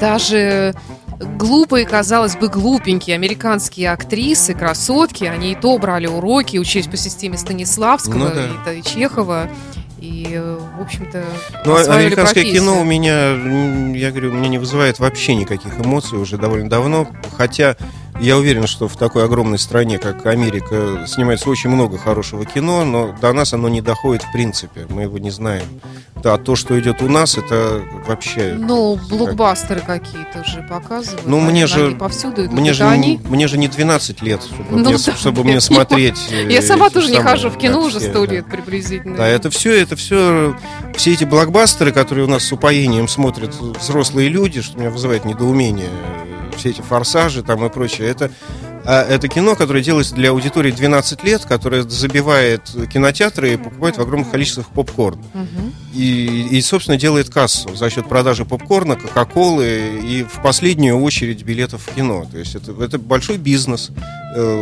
Даже 0.00 0.74
глупые, 1.18 1.86
казалось 1.86 2.36
бы, 2.36 2.48
глупенькие 2.48 3.16
американские 3.16 3.90
актрисы, 3.90 4.54
красотки, 4.54 5.24
они 5.24 5.52
и 5.52 5.54
то 5.54 5.76
брали 5.78 6.06
уроки, 6.06 6.58
учились 6.58 6.86
по 6.86 6.96
системе 6.96 7.38
Станиславского 7.38 8.18
Ну 8.18 8.30
да. 8.34 8.44
и, 8.46 8.50
та- 8.64 8.72
и 8.72 8.82
Чехова. 8.82 9.48
И, 9.98 10.40
в 10.78 10.82
общем-то, 10.82 11.24
Ну, 11.64 11.74
осваивали 11.74 12.06
американское 12.06 12.44
кино 12.44 12.80
у 12.80 12.84
меня, 12.84 13.30
я 13.96 14.10
говорю, 14.10 14.32
мне 14.32 14.48
не 14.48 14.58
вызывает 14.58 14.98
вообще 14.98 15.34
никаких 15.34 15.78
эмоций 15.80 16.18
уже 16.18 16.36
довольно 16.36 16.68
давно. 16.68 17.08
Хотя 17.36 17.76
я 18.20 18.36
уверен, 18.38 18.66
что 18.66 18.88
в 18.88 18.96
такой 18.96 19.24
огромной 19.24 19.58
стране, 19.58 19.98
как 19.98 20.24
Америка, 20.26 21.04
снимается 21.06 21.48
очень 21.50 21.70
много 21.70 21.98
хорошего 21.98 22.44
кино, 22.44 22.84
но 22.84 23.14
до 23.20 23.32
нас 23.32 23.52
оно 23.52 23.68
не 23.68 23.80
доходит 23.80 24.22
в 24.22 24.32
принципе. 24.32 24.86
Мы 24.88 25.02
его 25.02 25.18
не 25.18 25.30
знаем. 25.30 25.64
Да, 26.22 26.38
то, 26.38 26.56
что 26.56 26.78
идет 26.80 27.02
у 27.02 27.08
нас, 27.08 27.36
это 27.36 27.82
вообще... 28.06 28.54
Ну, 28.58 28.98
блокбастеры 29.10 29.80
какие-то 29.80 30.42
же 30.44 30.62
показывают. 30.68 31.26
Ну, 31.26 31.40
мне 31.40 31.64
Они 31.64 31.66
же- 31.66 31.90
повсюду 31.92 32.46
идут. 32.46 32.52
Мне 32.58 32.72
же, 32.72 32.84
они... 32.84 33.20
мне 33.28 33.46
же 33.48 33.58
не 33.58 33.68
12 33.68 34.22
лет, 34.22 34.42
чтобы, 34.42 34.64
Ну 34.70 34.78
мне, 34.78 34.96
да, 34.96 35.12
чтобы 35.14 35.44
мне 35.44 35.60
смотреть. 35.60 36.18
э, 36.30 36.50
Я 36.50 36.62
сама 36.62 36.88
тоже 36.90 37.10
не 37.10 37.20
хожу 37.20 37.50
в 37.50 37.58
кино 37.58 37.80
уже 37.82 37.98
все, 38.00 38.10
сто 38.10 38.26
да. 38.26 38.32
лет 38.32 38.46
приблизительно. 38.46 39.16
Да, 39.18 39.26
это 39.28 39.50
все, 39.50 39.80
это 39.80 39.94
все, 39.94 40.56
все 40.96 41.12
эти 41.12 41.24
блокбастеры, 41.24 41.92
которые 41.92 42.24
у 42.24 42.28
нас 42.30 42.44
с 42.44 42.52
упоением 42.52 43.08
смотрят 43.08 43.54
взрослые 43.54 44.28
люди, 44.28 44.62
что 44.62 44.78
меня 44.78 44.90
вызывает 44.90 45.24
недоумение, 45.26 45.90
все 46.56 46.70
эти 46.70 46.80
форсажи 46.80 47.42
там 47.42 47.64
и 47.64 47.70
прочее, 47.70 48.08
это, 48.08 48.30
а, 48.84 49.02
это 49.02 49.28
кино, 49.28 49.54
которое 49.56 49.82
делается 49.82 50.14
для 50.14 50.30
аудитории 50.30 50.70
12 50.70 51.24
лет, 51.24 51.44
которое 51.44 51.82
забивает 51.82 52.62
кинотеатры 52.92 53.54
и 53.54 53.56
покупает 53.56 53.96
в 53.96 54.00
огромных 54.00 54.30
количествах 54.30 54.68
попкорн. 54.68 55.18
Мгм. 55.34 55.72
и, 55.94 56.48
и, 56.50 56.60
собственно, 56.60 56.98
делает 56.98 57.30
кассу 57.30 57.74
за 57.74 57.88
счет 57.90 58.08
продажи 58.08 58.44
попкорна, 58.44 58.96
кока-колы 58.96 60.00
и 60.02 60.24
в 60.24 60.42
последнюю 60.42 60.98
очередь 61.00 61.42
билетов 61.42 61.86
в 61.86 61.94
кино. 61.94 62.26
То 62.30 62.38
есть 62.38 62.54
это, 62.54 62.72
это 62.82 62.98
большой 62.98 63.38
бизнес, 63.38 63.90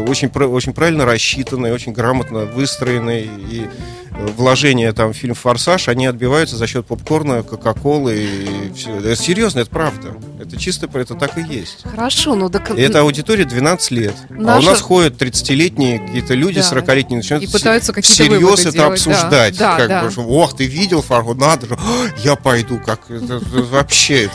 очень, 0.09 0.29
про- 0.29 0.47
очень 0.49 0.73
правильно 0.73 1.05
рассчитанный, 1.05 1.73
очень 1.73 1.93
грамотно 1.93 2.41
выстроенный. 2.45 3.23
И 3.51 3.67
э, 4.13 4.27
вложения 4.37 4.93
там 4.93 5.13
в 5.13 5.17
фильм 5.17 5.35
«Форсаж», 5.35 5.89
они 5.89 6.07
отбиваются 6.07 6.57
за 6.57 6.67
счет 6.67 6.87
попкорна, 6.87 7.43
кока-колы 7.43 8.15
и 8.17 8.73
все. 8.75 8.97
Это 8.99 9.17
серьезно, 9.17 9.61
это 9.61 9.71
правда. 9.71 10.15
Это 10.41 10.57
чисто, 10.59 10.89
это 10.95 11.15
так 11.15 11.39
и 11.39 11.43
есть. 11.43 11.79
Хорошо, 11.85 12.35
ну 12.35 12.51
так... 12.51 12.71
И 12.77 12.81
эта 12.83 13.01
аудитория 13.01 13.45
12 13.45 13.91
лет. 13.93 14.15
А 14.31 14.35
у 14.35 14.41
Наша- 14.43 14.71
нас 14.71 14.81
ходят 14.81 15.21
30-летние 15.21 15.99
какие-то 16.01 16.35
люди, 16.35 16.61
Да. 16.61 16.77
40-летние, 16.77 17.17
начинают 17.19 17.45
И 17.45 17.47
пытаются 17.51 17.93
какие-то 17.93 18.35
выводы 18.35 18.63
это 18.63 18.73
делать, 18.73 18.93
обсуждать. 18.93 19.59
да, 19.59 19.77
как 19.79 19.89
да, 19.89 20.03
бы, 20.05 20.11
да. 20.15 20.23
Ох, 20.23 20.57
ты 20.57 20.67
видел 20.67 21.03
Фарго? 21.03 21.35
Надо 21.35 21.67
же. 21.67 21.79
Я 22.23 22.37
пойду. 22.37 22.79
Как 22.85 23.11
это, 23.11 23.37
это 23.37 23.63
вообще 23.63 24.25
это. 24.25 24.35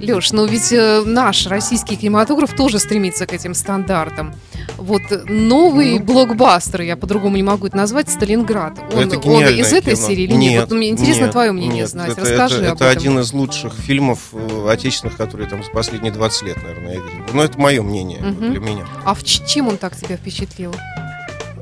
Леш, 0.00 0.32
ну 0.32 0.46
ведь 0.46 0.72
э, 0.72 1.02
наш 1.04 1.46
российский 1.46 1.96
кинематограф 1.96 2.54
тоже 2.56 2.78
стремится 2.78 3.26
к 3.26 3.32
этим 3.32 3.54
стандартам. 3.54 4.34
Вот 4.80 5.02
новый 5.28 5.98
Ну. 5.98 6.04
блокбастер, 6.04 6.80
я 6.82 6.96
по-другому 6.96 7.36
не 7.36 7.42
могу 7.42 7.66
это 7.66 7.76
назвать, 7.76 8.08
Сталинград. 8.10 8.78
Он, 8.94 9.00
это 9.12 9.18
он 9.28 9.44
из 9.44 9.72
этой 9.72 9.94
кино. 9.94 10.06
серии 10.08 10.24
или 10.24 10.32
нет? 10.32 10.52
Нет, 10.52 10.68
Вот 10.70 10.76
мне 10.76 10.88
интересно 10.88 11.22
нет, 11.24 11.32
твое 11.32 11.52
мнение 11.52 11.80
нет. 11.82 11.88
знать. 11.90 12.10
Это, 12.12 12.20
Расскажи 12.22 12.56
это, 12.62 12.70
об 12.70 12.76
это 12.76 12.84
этом. 12.86 12.98
один 12.98 13.18
из 13.20 13.32
лучших 13.32 13.74
фильмов 13.74 14.30
э, 14.32 14.68
отечественных, 14.70 15.16
которые 15.18 15.48
там 15.48 15.62
за 15.62 15.70
последние 15.70 16.12
20 16.12 16.42
лет, 16.42 16.62
наверное, 16.62 16.94
я 16.94 17.00
видел. 17.00 17.24
Но 17.34 17.44
это 17.44 17.58
мое 17.60 17.82
мнение 17.82 18.20
Мгм. 18.20 18.50
для 18.52 18.60
меня. 18.60 18.86
А 19.04 19.14
в 19.14 19.22
чем 19.22 19.68
он 19.68 19.76
так 19.76 19.94
тебя 19.96 20.16
впечатлил? 20.16 20.74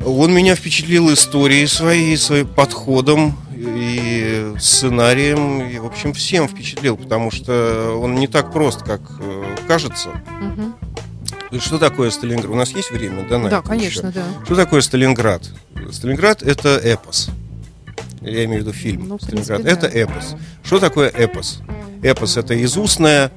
Он 0.06 0.32
меня 0.32 0.54
впечатлил 0.54 1.12
историей 1.12 1.66
своей, 1.66 2.16
своим 2.16 2.46
подходом 2.46 3.36
и 3.56 4.52
сценарием, 4.60 5.60
и, 5.68 5.78
в 5.78 5.86
общем, 5.86 6.12
всем 6.12 6.46
впечатлил, 6.48 6.96
потому 6.96 7.32
что 7.32 7.98
он 8.00 8.14
не 8.14 8.28
так 8.28 8.52
прост, 8.52 8.82
как 8.84 9.00
э, 9.20 9.44
кажется. 9.66 10.10
Мгм. 10.40 10.67
Что 11.58 11.78
такое 11.78 12.10
Сталинград? 12.10 12.50
У 12.50 12.56
нас 12.56 12.70
есть 12.70 12.90
время, 12.90 13.26
да, 13.28 13.38
на 13.38 13.48
Да, 13.48 13.62
конечно, 13.62 14.08
еще? 14.08 14.20
да. 14.20 14.24
Что 14.44 14.54
такое 14.56 14.80
Сталинград? 14.80 15.42
Сталинград 15.90 16.42
это 16.42 16.76
эпос. 16.76 17.30
Я 18.20 18.44
имею 18.44 18.62
в 18.62 18.66
виду 18.66 18.72
фильм. 18.72 19.08
Ну, 19.08 19.18
в 19.18 19.22
Сталинград 19.22 19.62
принципе, 19.62 19.86
это 19.86 19.92
да. 19.92 19.98
эпос. 20.00 20.36
Что 20.64 20.78
такое 20.78 21.08
эпос? 21.08 21.60
Эпос 22.02 22.36
это 22.36 22.62
изустное 22.64 23.30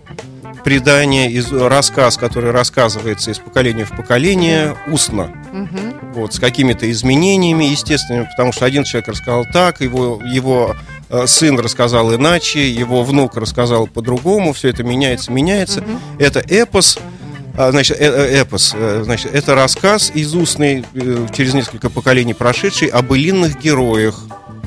предание, 0.63 1.31
из, 1.31 1.51
рассказ, 1.51 2.17
который 2.17 2.51
рассказывается 2.51 3.31
из 3.31 3.39
поколения 3.39 3.85
в 3.85 3.95
поколение 3.95 4.75
устно 4.87 5.31
Мгм. 5.51 6.13
вот, 6.13 6.33
с 6.35 6.39
какими-то 6.39 6.89
изменениями, 6.91 7.65
естественно, 7.65 8.25
потому 8.25 8.51
что 8.51 8.65
один 8.65 8.83
человек 8.83 9.09
рассказал 9.09 9.45
так, 9.51 9.81
его, 9.81 10.21
его 10.23 10.75
э, 11.09 11.25
сын 11.25 11.59
рассказал 11.59 12.13
иначе, 12.13 12.69
его 12.69 13.03
внук 13.03 13.37
рассказал 13.37 13.87
по-другому, 13.87 14.53
все 14.53 14.69
это 14.69 14.83
меняется, 14.83 15.31
меняется. 15.31 15.83
Это 16.19 16.39
эпос, 16.41 16.99
значит, 17.55 17.97
э- 17.99 18.05
э- 18.05 18.41
эпос, 18.41 18.73
э, 18.75 19.01
значит, 19.03 19.33
это 19.33 19.55
рассказ 19.55 20.11
из 20.13 20.33
устный, 20.35 20.85
через 21.33 21.53
несколько 21.53 21.89
поколений 21.89 22.33
прошедший, 22.33 22.87
о 22.87 23.01
былинных 23.01 23.59
героях, 23.59 24.19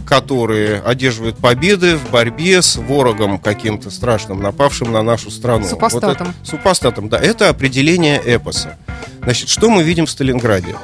которые 0.07 0.81
одерживают 0.81 1.39
победы 1.39 1.97
в 1.97 2.11
борьбе 2.11 2.61
с 2.61 2.77
ворогом 2.77 3.39
каким-то 3.39 3.91
страшным, 3.91 4.43
напавшим 4.43 4.93
на 4.93 5.03
нашу 5.03 5.31
страну. 5.31 5.67
Супостатом. 5.67 6.09
Вот 6.11 6.21
это- 6.21 6.35
супостатом, 6.49 7.09
да. 7.09 7.19
Это 7.19 7.49
определение 7.49 8.21
эпоса. 8.25 8.77
Значит, 9.23 9.49
что 9.49 9.71
мы 9.71 9.83
видим 9.83 10.05
в 10.07 10.11
Сталинграде? 10.11 10.77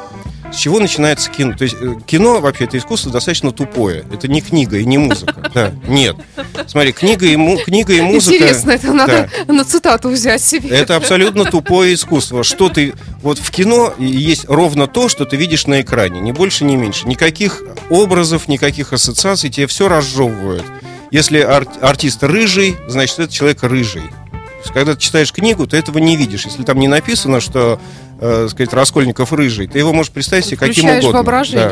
С 0.53 0.57
чего 0.57 0.81
начинается 0.81 1.31
кино? 1.31 1.55
То 1.57 1.65
есть 1.65 1.77
э, 1.81 1.95
кино 2.07 2.41
вообще 2.41 2.65
это 2.65 2.77
искусство 2.77 3.13
достаточно 3.13 3.53
тупое. 3.53 4.05
Это 4.13 4.27
не 4.29 4.41
книга 4.41 4.79
и 4.79 4.85
не 4.85 4.99
музыка. 4.99 5.35
Да, 5.55 5.73
нет. 5.89 6.17
Смотри, 6.69 6.93
книга 6.93 7.27
и, 7.27 7.35
му- 7.37 7.59
книга 7.59 7.93
и 7.93 8.01
музыка. 8.01 8.37
Интересно, 8.37 8.71
это 8.73 8.93
надо 8.93 9.29
Да. 9.47 9.53
на 9.53 9.65
цитату 9.65 10.09
взять 10.11 10.43
себе. 10.43 10.69
Это 10.71 10.95
абсолютно 10.97 11.45
тупое 11.45 11.95
искусство. 11.95 12.45
Что 12.45 12.69
ты 12.69 12.95
вот 13.23 13.39
в 13.39 13.51
кино 13.51 13.93
есть 13.99 14.45
ровно 14.49 14.87
то, 14.87 15.09
что 15.09 15.25
ты 15.25 15.37
видишь 15.37 15.67
на 15.67 15.81
экране, 15.81 16.21
ни 16.21 16.31
больше, 16.33 16.65
ни 16.65 16.77
меньше. 16.77 17.09
Никаких 17.09 17.63
образов, 17.89 18.47
никаких 18.49 18.93
ассоциаций, 18.93 19.51
тебе 19.51 19.67
все 19.67 19.89
разжевывают. 19.89 20.65
Если 21.11 21.41
ар- 21.41 21.67
артист 21.81 22.23
рыжий, 22.23 22.77
значит 22.87 23.19
это 23.19 23.33
человек 23.33 23.63
рыжий. 23.65 24.03
Когда 24.73 24.95
ты 24.95 25.01
читаешь 25.01 25.33
книгу, 25.33 25.67
ты 25.67 25.79
этого 25.79 25.99
не 25.99 26.17
видишь. 26.17 26.45
Если 26.45 26.63
там 26.63 26.79
не 26.79 26.87
написано, 26.87 27.41
что 27.41 27.81
э, 28.21 28.49
сказать, 28.51 28.73
Раскольников 28.73 29.33
рыжий, 29.33 29.67
ты 29.67 29.79
его 29.79 29.93
можешь 29.93 30.13
представить 30.13 30.45
себе 30.45 30.57
каким 30.59 30.85
угодно. 30.99 31.23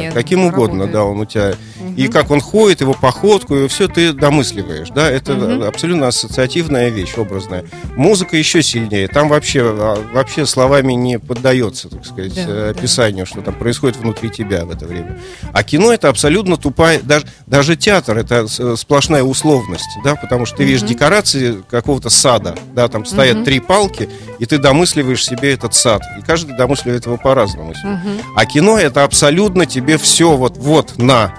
Да, 0.08 0.10
каким 0.12 0.38
работает. 0.46 0.68
угодно, 0.68 0.86
да, 0.92 1.04
он 1.04 1.20
у 1.20 1.24
тебя. 1.24 1.54
И 1.96 2.08
как 2.08 2.30
он 2.30 2.40
ходит, 2.40 2.80
его 2.80 2.94
походку, 2.94 3.54
и 3.56 3.68
все 3.68 3.88
ты 3.88 4.12
домысливаешь, 4.12 4.88
да, 4.90 5.10
это 5.10 5.34
Мгм. 5.34 5.62
абсолютно 5.64 6.08
ассоциативная 6.08 6.88
вещь, 6.90 7.14
образная. 7.16 7.64
Музыка 7.96 8.36
еще 8.36 8.62
сильнее, 8.62 9.08
там 9.08 9.28
вообще, 9.28 9.62
а, 9.64 10.02
вообще 10.12 10.46
словами 10.46 10.92
не 10.92 11.18
поддается, 11.18 11.88
так 11.88 12.04
сказать, 12.06 12.34
Да, 12.34 12.42
э, 12.46 12.72
да. 12.74 12.78
описанию, 12.80 13.26
что 13.26 13.40
там 13.40 13.54
происходит 13.54 13.96
внутри 13.96 14.30
тебя 14.30 14.64
в 14.64 14.70
это 14.70 14.86
время. 14.86 15.18
А 15.52 15.62
кино 15.64 15.92
это 15.92 16.08
абсолютно 16.08 16.56
тупая, 16.56 17.00
даже, 17.00 17.26
даже 17.46 17.76
театр 17.76 18.16
это 18.18 18.46
с- 18.46 18.76
сплошная 18.76 19.22
условность, 19.22 19.88
да, 20.04 20.14
потому 20.14 20.46
что 20.46 20.58
ты 20.58 20.64
видишь 20.64 20.82
декорации 20.82 21.62
какого-то 21.68 22.10
сада, 22.10 22.54
да, 22.74 22.88
там 22.88 23.04
стоят 23.04 23.44
три 23.44 23.58
палки, 23.60 24.08
и 24.38 24.46
ты 24.46 24.58
домысливаешь 24.58 25.24
себе 25.24 25.52
этот 25.52 25.74
сад, 25.74 26.02
и 26.18 26.22
каждый 26.38 26.56
домысливает 26.56 27.06
его 27.06 27.16
по-разному. 27.16 27.74
себе. 27.74 27.98
А 28.36 28.46
кино 28.46 28.78
это 28.78 29.04
абсолютно 29.04 29.66
тебе 29.66 29.98
все 29.98 30.36
вот, 30.36 30.56
вот, 30.56 30.98
на. 30.98 31.34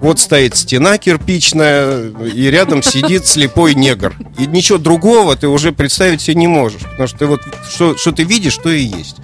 Вот 0.00 0.18
стоит 0.18 0.56
стена 0.56 0.96
кирпичная, 0.96 2.10
и 2.34 2.50
рядом 2.50 2.82
сидит 2.82 3.26
слепой 3.26 3.74
негр. 3.74 4.14
И 4.38 4.46
ничего 4.46 4.78
другого 4.78 5.36
ты 5.36 5.46
уже 5.46 5.72
представить 5.72 6.22
себе 6.22 6.36
не 6.36 6.46
можешь. 6.46 6.82
Потому 6.82 7.06
что 7.06 7.18
ты 7.18 7.26
вот 7.26 7.40
что, 7.68 7.96
что 7.96 8.12
ты 8.12 8.24
видишь, 8.24 8.56
то 8.56 8.70
и 8.70 8.82
есть. 8.82 9.16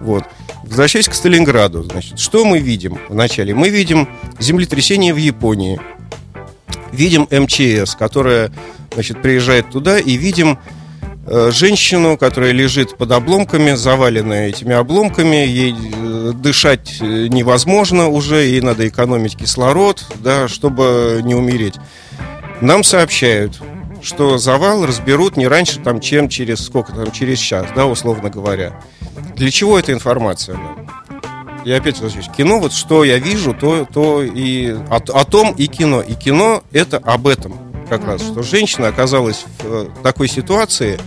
Вот. 0.00 0.24
Возвращаясь 0.64 1.08
к 1.08 1.14
Сталинграду, 1.14 1.84
значит, 1.84 2.18
что 2.18 2.44
мы 2.44 2.58
видим 2.58 2.98
вначале? 3.08 3.54
Мы 3.54 3.68
видим 3.68 4.08
землетрясение 4.40 5.12
в 5.14 5.18
Японии. 5.18 5.78
Видим 6.92 7.28
МЧС, 7.30 7.94
которая 7.94 8.50
значит, 8.94 9.20
приезжает 9.20 9.70
туда, 9.70 9.98
и 9.98 10.16
видим 10.16 10.58
женщину, 11.50 12.16
которая 12.16 12.52
лежит 12.52 12.96
под 12.96 13.10
обломками, 13.10 13.72
заваленная 13.74 14.48
этими 14.48 14.74
обломками, 14.74 15.36
ей 15.36 15.74
э, 15.74 16.32
дышать 16.34 16.98
э, 17.00 17.26
невозможно 17.28 18.08
уже, 18.08 18.44
ей 18.44 18.60
надо 18.60 18.86
экономить 18.86 19.36
кислород, 19.36 20.04
да, 20.16 20.46
чтобы 20.48 21.20
не 21.24 21.34
умереть. 21.34 21.74
Нам 22.60 22.84
сообщают, 22.84 23.60
что 24.02 24.38
завал 24.38 24.86
разберут 24.86 25.36
не 25.36 25.48
раньше, 25.48 25.80
там, 25.80 26.00
чем 26.00 26.28
через 26.28 26.64
сколько 26.64 26.92
там, 26.92 27.10
через 27.10 27.38
час, 27.38 27.66
да, 27.74 27.86
условно 27.86 28.30
говоря. 28.30 28.80
Для 29.34 29.50
чего 29.50 29.78
эта 29.78 29.92
информация? 29.92 30.58
Я 31.64 31.78
опять 31.78 31.98
возвращаюсь. 31.98 32.36
Кино, 32.36 32.60
вот 32.60 32.72
что 32.72 33.02
я 33.02 33.18
вижу, 33.18 33.52
то, 33.52 33.84
то 33.92 34.22
и 34.22 34.68
о, 34.70 34.96
о 34.98 35.24
том 35.24 35.52
и 35.58 35.66
кино. 35.66 36.00
И 36.00 36.14
кино 36.14 36.62
это 36.70 36.98
об 36.98 37.26
этом 37.26 37.65
как 37.86 38.04
раз, 38.04 38.22
что 38.22 38.42
женщина 38.42 38.88
оказалась 38.88 39.44
в 39.60 39.64
э, 39.64 39.88
такой 40.02 40.28
ситуации, 40.28 40.98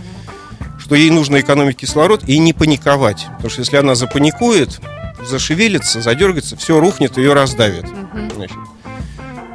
что 0.78 0.94
ей 0.94 1.10
нужно 1.10 1.40
экономить 1.40 1.76
кислород 1.76 2.24
и 2.28 2.38
не 2.38 2.52
паниковать. 2.52 3.26
Потому 3.36 3.50
что 3.50 3.60
если 3.60 3.76
она 3.76 3.94
запаникует, 3.94 4.80
зашевелится, 5.24 6.00
задергается, 6.00 6.56
все 6.56 6.80
рухнет, 6.80 7.16
ее 7.16 7.32
раздавит. 7.32 7.86
Значит, 8.34 8.56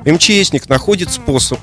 МЧСник 0.05 0.69
находит 0.69 1.11
способ 1.11 1.59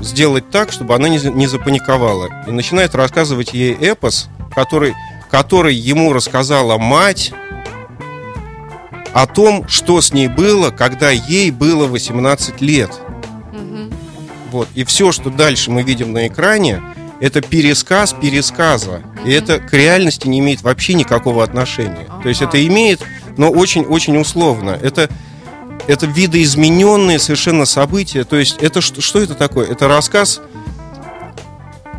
сделать 0.00 0.50
так, 0.50 0.72
чтобы 0.72 0.94
она 0.94 1.08
не, 1.08 1.18
не 1.18 1.46
запаниковала. 1.46 2.28
И 2.46 2.50
начинает 2.50 2.94
рассказывать 2.94 3.52
ей 3.52 3.72
эпос, 3.74 4.28
который, 4.54 4.94
который 5.30 5.74
ему 5.74 6.12
рассказала 6.12 6.78
мать 6.78 7.32
о 9.12 9.26
том, 9.26 9.66
что 9.68 10.00
с 10.00 10.12
ней 10.12 10.28
было, 10.28 10.70
когда 10.70 11.10
ей 11.10 11.50
было 11.50 11.86
18 11.86 12.60
лет. 12.60 12.90
Вот. 14.50 14.68
И 14.74 14.84
все, 14.84 15.12
что 15.12 15.30
дальше 15.30 15.70
мы 15.70 15.82
видим 15.82 16.12
на 16.12 16.26
экране, 16.26 16.82
это 17.20 17.40
пересказ 17.40 18.14
пересказа. 18.14 19.02
И 19.24 19.30
это 19.30 19.58
к 19.58 19.72
реальности 19.72 20.26
не 20.26 20.40
имеет 20.40 20.62
вообще 20.62 20.94
никакого 20.94 21.44
отношения. 21.44 22.08
То 22.22 22.28
есть 22.28 22.42
это 22.42 22.64
имеет, 22.66 23.00
но 23.36 23.50
очень-очень 23.50 24.16
условно. 24.16 24.78
Это, 24.82 25.08
это 25.86 26.06
видоизмененные 26.06 27.18
совершенно 27.18 27.66
события. 27.66 28.24
То 28.24 28.36
есть 28.36 28.56
это 28.60 28.80
что, 28.80 29.00
что 29.00 29.20
это 29.20 29.34
такое? 29.34 29.66
Это 29.66 29.86
рассказ 29.86 30.40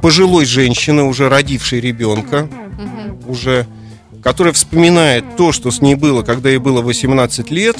пожилой 0.02 0.46
женщины, 0.46 1.04
уже 1.04 1.30
родившей 1.30 1.80
ребенка, 1.80 2.50
уже, 3.28 3.68
которая 4.24 4.54
вспоминает 4.54 5.38
то, 5.38 5.52
что 5.52 5.70
с 5.70 5.82
ней 5.82 5.94
было, 5.94 6.24
когда 6.24 6.50
ей 6.50 6.58
было 6.58 6.82
18 6.82 7.52
лет, 7.52 7.78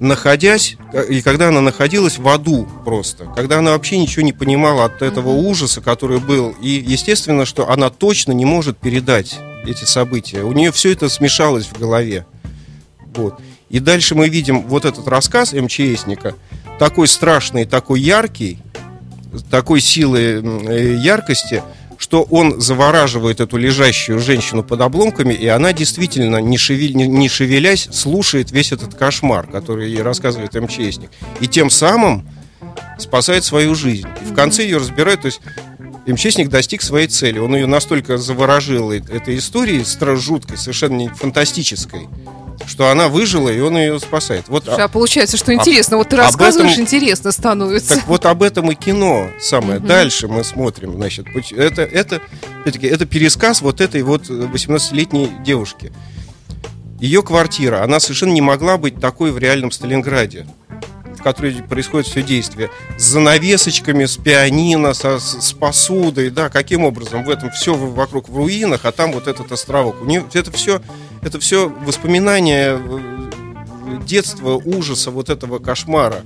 находясь, 0.00 0.76
и 1.08 1.22
когда 1.22 1.48
она 1.48 1.60
находилась 1.60 2.18
в 2.18 2.28
аду 2.28 2.68
просто, 2.84 3.26
когда 3.34 3.58
она 3.58 3.72
вообще 3.72 3.98
ничего 3.98 4.22
не 4.22 4.32
понимала 4.32 4.84
от 4.84 5.02
этого 5.02 5.30
ужаса, 5.30 5.80
который 5.80 6.20
был, 6.20 6.54
и 6.60 6.68
естественно, 6.68 7.44
что 7.44 7.70
она 7.70 7.90
точно 7.90 8.32
не 8.32 8.44
может 8.44 8.78
передать 8.78 9.38
эти 9.64 9.84
события. 9.84 10.42
У 10.42 10.52
нее 10.52 10.72
все 10.72 10.92
это 10.92 11.08
смешалось 11.08 11.66
в 11.66 11.78
голове. 11.78 12.26
Вот. 13.14 13.40
И 13.68 13.80
дальше 13.80 14.14
мы 14.14 14.28
видим 14.28 14.62
вот 14.62 14.84
этот 14.84 15.08
рассказ 15.08 15.52
МЧСника, 15.52 16.34
такой 16.78 17.08
страшный, 17.08 17.64
такой 17.64 18.00
яркий, 18.00 18.58
такой 19.50 19.80
силы 19.80 20.42
э, 20.68 20.94
яркости, 20.96 21.62
что 21.98 22.22
он 22.22 22.60
завораживает 22.60 23.40
эту 23.40 23.56
лежащую 23.56 24.18
женщину 24.20 24.62
под 24.62 24.80
обломками, 24.80 25.34
и 25.34 25.46
она 25.46 25.72
действительно, 25.72 26.36
не, 26.38 26.56
шевель- 26.56 26.94
не- 26.94 27.06
не 27.08 27.28
шевелясь, 27.28 27.88
слушает 27.92 28.50
весь 28.50 28.72
этот 28.72 28.94
кошмар, 28.94 29.46
который 29.46 29.90
ей 29.90 30.02
рассказывает 30.02 30.54
МЧСник. 30.54 31.10
И 31.40 31.46
тем 31.46 31.70
самым 31.70 32.28
спасает 32.98 33.44
свою 33.44 33.74
жизнь. 33.74 34.06
И 34.22 34.32
в 34.32 34.34
конце 34.34 34.64
ее 34.64 34.78
разбирают, 34.78 35.22
то 35.22 35.26
есть 35.26 35.40
МЧСник 36.06 36.48
достиг 36.48 36.82
своей 36.82 37.08
цели. 37.08 37.38
Он 37.38 37.54
ее 37.54 37.66
настолько 37.66 38.16
заворожил 38.16 38.92
этой 38.92 39.38
историей, 39.38 39.84
жуткой, 40.16 40.56
совершенно 40.56 41.12
фантастической, 41.14 42.08
что 42.66 42.90
она 42.90 43.08
выжила, 43.08 43.48
и 43.48 43.60
он 43.60 43.76
ее 43.76 43.98
спасает. 44.00 44.48
Вот, 44.48 44.64
Слушай, 44.64 44.84
а 44.84 44.88
получается, 44.88 45.36
что 45.36 45.54
интересно. 45.54 45.96
Вот 45.96 46.08
ты 46.08 46.16
рассказываешь, 46.16 46.72
этом- 46.72 46.84
интересно 46.84 47.32
становится. 47.32 47.94
так 47.96 48.06
вот 48.06 48.26
об 48.26 48.42
этом 48.42 48.70
и 48.70 48.74
кино 48.74 49.28
самое. 49.40 49.78
Дальше 49.78 50.28
мы 50.28 50.44
смотрим, 50.44 50.94
значит, 50.94 51.26
это, 51.52 51.82
это, 51.82 52.20
опять-таки, 52.60 52.86
это 52.86 53.06
пересказ 53.06 53.62
вот 53.62 53.80
этой 53.80 54.02
вот 54.02 54.28
18-летней 54.28 55.30
девушки. 55.44 55.92
Ее 57.00 57.22
квартира, 57.22 57.82
она 57.82 58.00
совершенно 58.00 58.32
не 58.32 58.40
могла 58.40 58.78
быть 58.78 58.98
такой 59.00 59.30
в 59.30 59.38
реальном 59.38 59.70
Сталинграде, 59.70 60.46
которой 61.26 61.54
происходит 61.54 62.06
все 62.06 62.22
действие. 62.22 62.70
С 62.96 63.02
занавесочками, 63.02 64.04
с 64.04 64.16
пианино, 64.16 64.94
со- 64.94 65.18
с, 65.18 65.52
посудой, 65.54 66.30
да, 66.30 66.50
каким 66.50 66.84
образом 66.84 67.24
в 67.24 67.30
этом 67.30 67.50
все 67.50 67.74
вокруг 67.74 68.28
в 68.28 68.36
руинах, 68.36 68.84
а 68.84 68.92
там 68.92 69.10
вот 69.10 69.26
этот 69.26 69.50
островок. 69.50 70.00
У 70.00 70.04
нее 70.04 70.24
это 70.34 70.52
все, 70.52 70.80
это 71.22 71.40
все 71.40 71.68
воспоминания 71.68 72.78
э, 72.80 73.98
детства, 74.06 74.54
ужаса, 74.54 75.10
вот 75.10 75.28
этого 75.28 75.58
кошмара. 75.58 76.22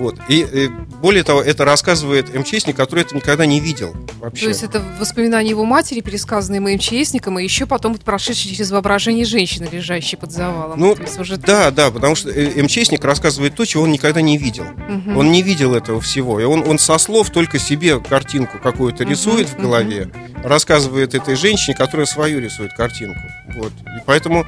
Вот. 0.00 0.16
И, 0.28 0.48
э, 0.50 0.68
более 1.02 1.22
того, 1.22 1.42
это 1.42 1.66
рассказывает 1.66 2.34
МЧСник, 2.34 2.74
который 2.74 3.00
это 3.00 3.14
никогда 3.14 3.44
не 3.44 3.60
видел 3.60 3.94
вообще. 4.18 4.44
То 4.44 4.48
есть 4.48 4.62
это 4.62 4.82
воспоминания 4.98 5.50
его 5.50 5.66
матери, 5.66 6.00
пересказанные 6.00 6.60
моим 6.60 6.78
ЧСником, 6.78 7.38
и 7.38 7.44
еще 7.44 7.66
потом 7.66 7.94
прошедшие 7.98 8.54
через 8.54 8.70
воображение 8.70 9.26
женщины, 9.26 9.68
лежащей 9.70 10.16
под 10.16 10.32
завалом. 10.32 10.80
Ну, 10.80 10.96
уже 11.18 11.36
да, 11.36 11.70
да, 11.70 11.90
потому 11.90 12.14
что 12.14 12.30
э, 12.30 12.62
МЧСник 12.62 13.04
рассказывает 13.04 13.54
то, 13.54 13.66
чего 13.66 13.82
он 13.82 13.92
никогда 13.92 14.22
не 14.22 14.38
видел. 14.38 14.64
Мгм. 14.64 15.18
Он 15.18 15.30
не 15.30 15.42
видел 15.42 15.74
этого 15.74 16.00
всего. 16.00 16.40
И 16.40 16.44
он, 16.44 16.66
он 16.66 16.78
со 16.78 16.96
слов 16.96 17.28
только 17.28 17.58
себе 17.58 18.00
картинку 18.00 18.58
какую-то 18.58 19.04
рисует 19.04 19.50
в 19.50 19.54
мгм. 19.56 19.62
голове, 19.62 20.10
рассказывает 20.42 21.14
этой 21.14 21.36
женщине, 21.36 21.76
которая 21.76 22.06
свою 22.06 22.40
рисует 22.40 22.72
картинку. 22.72 23.20
Вот. 23.54 23.72
И 23.84 24.00
поэтому 24.06 24.46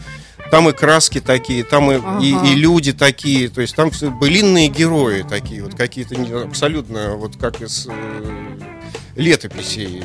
там 0.53 0.69
и 0.69 0.73
краски 0.75 1.19
такие, 1.19 1.65
там 1.65 1.91
и, 1.91 1.95
и- 1.95 2.35
Ага. 2.35 2.47
и 2.47 2.55
люди 2.55 2.93
такие, 2.93 3.49
то 3.49 3.63
есть 3.63 3.75
там 3.75 3.91
былинные 4.21 4.69
герои 4.69 5.23
такие, 5.23 5.63
вот 5.63 5.75
какие-то 5.75 6.15
абсолютно, 6.45 7.15
вот 7.17 7.39
как 7.39 7.63
из 7.63 7.89
э, 7.91 8.59
летописей. 9.17 10.05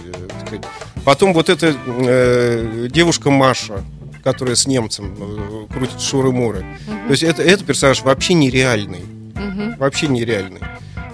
э. 0.53 0.57
Потом 1.03 1.33
вот 1.33 1.49
эта 1.49 1.75
э, 1.85 2.87
девушка 2.89 3.29
Маша, 3.29 3.83
которая 4.23 4.55
с 4.55 4.65
немцем 4.67 5.17
э, 5.19 5.67
крутит 5.73 5.99
шуры-муры. 5.99 6.65
То 6.85 7.11
есть 7.11 7.23
это, 7.23 7.43
это 7.43 7.65
персонаж 7.65 8.01
вообще 8.03 8.33
нереальный. 8.33 9.03
Мгм. 9.35 9.75
Вообще 9.77 10.07
нереальный. 10.07 10.61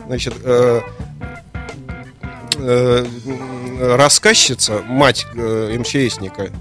Значит, 0.06 0.36
э, 0.44 0.82
э, 2.60 3.06
рассказчица, 3.98 4.84
мать 4.88 5.26
э, 5.34 5.76
МЧСника, 5.80 6.52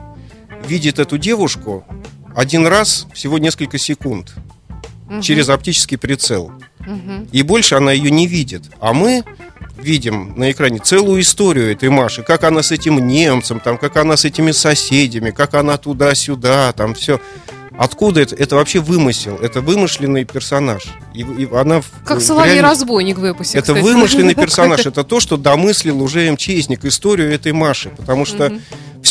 видит 0.67 0.99
эту 0.99 1.19
девушку 1.19 1.85
один 2.35 2.67
раз 2.67 3.07
всего 3.13 3.39
несколько 3.39 3.79
секунд 3.79 4.33
через 5.21 5.49
оптический 5.49 5.99
прицел. 5.99 6.53
Мгм. 6.81 7.29
И 7.33 7.43
больше 7.43 7.75
она 7.75 7.93
ее 7.93 8.11
не 8.11 8.27
видит. 8.27 8.65
А 8.81 8.93
мы 8.93 9.25
видим 9.79 10.35
на 10.37 10.51
экране 10.51 10.79
целую 10.79 11.21
историю 11.21 11.71
этой 11.73 11.91
Маши, 11.91 12.23
как 12.23 12.45
она 12.45 12.63
с 12.63 12.73
этим 12.73 13.07
немцем, 13.07 13.61
там, 13.61 13.77
как 13.79 13.97
она 13.97 14.17
с 14.17 14.25
этими 14.25 14.53
соседями, 14.53 15.31
как 15.31 15.55
она 15.55 15.77
туда-сюда, 15.77 16.73
там 16.73 16.95
все. 16.95 17.21
Откуда 17.77 18.21
это? 18.21 18.37
Это 18.37 18.57
вообще 18.57 18.81
вымысел, 18.81 19.37
это 19.37 19.61
вымышленный 19.63 20.25
персонаж. 20.25 20.85
И, 21.15 21.21
и 21.23 21.49
она 21.53 21.83
Как 22.05 22.21
Соловей 22.21 22.55
реальности- 22.57 22.63
разбойник 22.63 23.19
в 23.19 23.25
эпосе. 23.25 23.59
это 23.59 23.73
кстати. 23.73 23.83
вымышленный 23.85 24.35
персонаж, 24.35 24.81
это 24.87 25.05
то, 25.05 25.21
что 25.21 25.37
домыслил 25.37 26.03
уже 26.03 26.31
МЧСник 26.31 26.85
историю 26.85 27.33
этой 27.33 27.53
Маши, 27.53 27.89
потому 27.91 28.25
что 28.27 28.53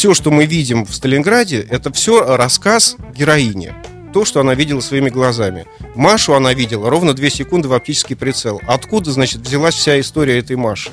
все, 0.01 0.15
что 0.15 0.31
мы 0.31 0.47
видим 0.47 0.83
в 0.83 0.95
Сталинграде, 0.95 1.63
это 1.69 1.93
все 1.93 2.35
рассказ 2.35 2.95
героини. 3.15 3.71
То, 4.11 4.25
что 4.25 4.39
она 4.39 4.55
видела 4.55 4.79
своими 4.79 5.11
глазами. 5.11 5.67
Машу 5.93 6.33
она 6.33 6.55
видела 6.55 6.89
ровно 6.89 7.13
две 7.13 7.29
секунды 7.29 7.67
в 7.67 7.73
оптический 7.73 8.15
прицел. 8.15 8.59
Откуда, 8.65 9.11
значит, 9.11 9.41
взялась 9.41 9.75
вся 9.75 9.99
история 9.99 10.39
этой 10.39 10.55
Маши 10.55 10.89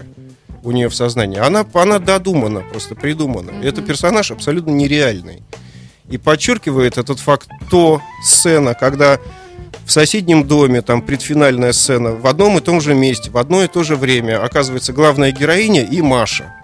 у 0.63 0.73
нее 0.73 0.91
в 0.91 0.95
сознании? 0.95 1.39
Она, 1.39 1.65
она 1.73 1.99
додумана, 1.99 2.61
просто 2.61 2.95
придумана. 2.95 3.51
Это 3.63 3.81
персонаж 3.81 4.31
абсолютно 4.31 4.73
нереальный. 4.73 5.43
И 6.11 6.19
подчеркивает 6.19 6.99
этот 6.99 7.19
факт 7.19 7.49
то 7.71 8.03
сцена, 8.23 8.75
когда 8.75 9.19
в 9.87 9.91
соседнем 9.91 10.47
доме, 10.47 10.83
там 10.83 11.01
предфинальная 11.01 11.73
сцена, 11.73 12.11
в 12.11 12.27
одном 12.27 12.59
и 12.59 12.61
том 12.61 12.83
же 12.83 12.93
месте, 12.93 13.31
в 13.31 13.39
одно 13.39 13.65
и 13.65 13.69
то 13.69 13.85
же 13.85 13.97
время 13.97 14.45
оказывается 14.45 14.93
главная 14.93 15.33
героиня 15.33 15.83
и 15.83 16.03
Маша. 16.03 16.55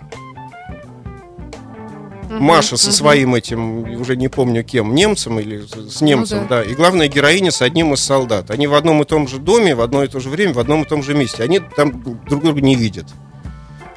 Маша 2.41 2.77
со 2.77 2.93
своим 2.93 3.35
этим, 3.35 4.01
уже 4.01 4.17
не 4.17 4.29
помню 4.29 4.65
кем, 4.65 4.95
немцем 4.95 5.39
или 5.41 5.65
с 5.89 6.01
немцем, 6.01 6.43
Ну 6.43 6.49
да. 6.49 6.63
да. 6.63 6.65
И 6.65 6.75
главная 6.75 7.09
героиня 7.09 7.51
с 7.51 7.63
одним 7.63 7.95
из 7.95 8.01
солдат. 8.01 8.51
Они 8.51 8.67
в 8.67 8.75
одном 8.75 9.03
и 9.03 9.05
том 9.05 9.29
же 9.29 9.39
доме, 9.39 9.75
в 9.75 9.81
одно 9.81 10.05
и 10.05 10.09
то 10.09 10.21
же 10.21 10.29
время, 10.29 10.55
в 10.55 10.59
одном 10.59 10.83
и 10.83 10.85
том 10.87 11.03
же 11.03 11.15
месте. 11.15 11.43
Они 11.43 11.61
там 11.61 12.03
друг 12.29 12.43
друга 12.43 12.61
не 12.61 12.75
видят. 12.77 13.07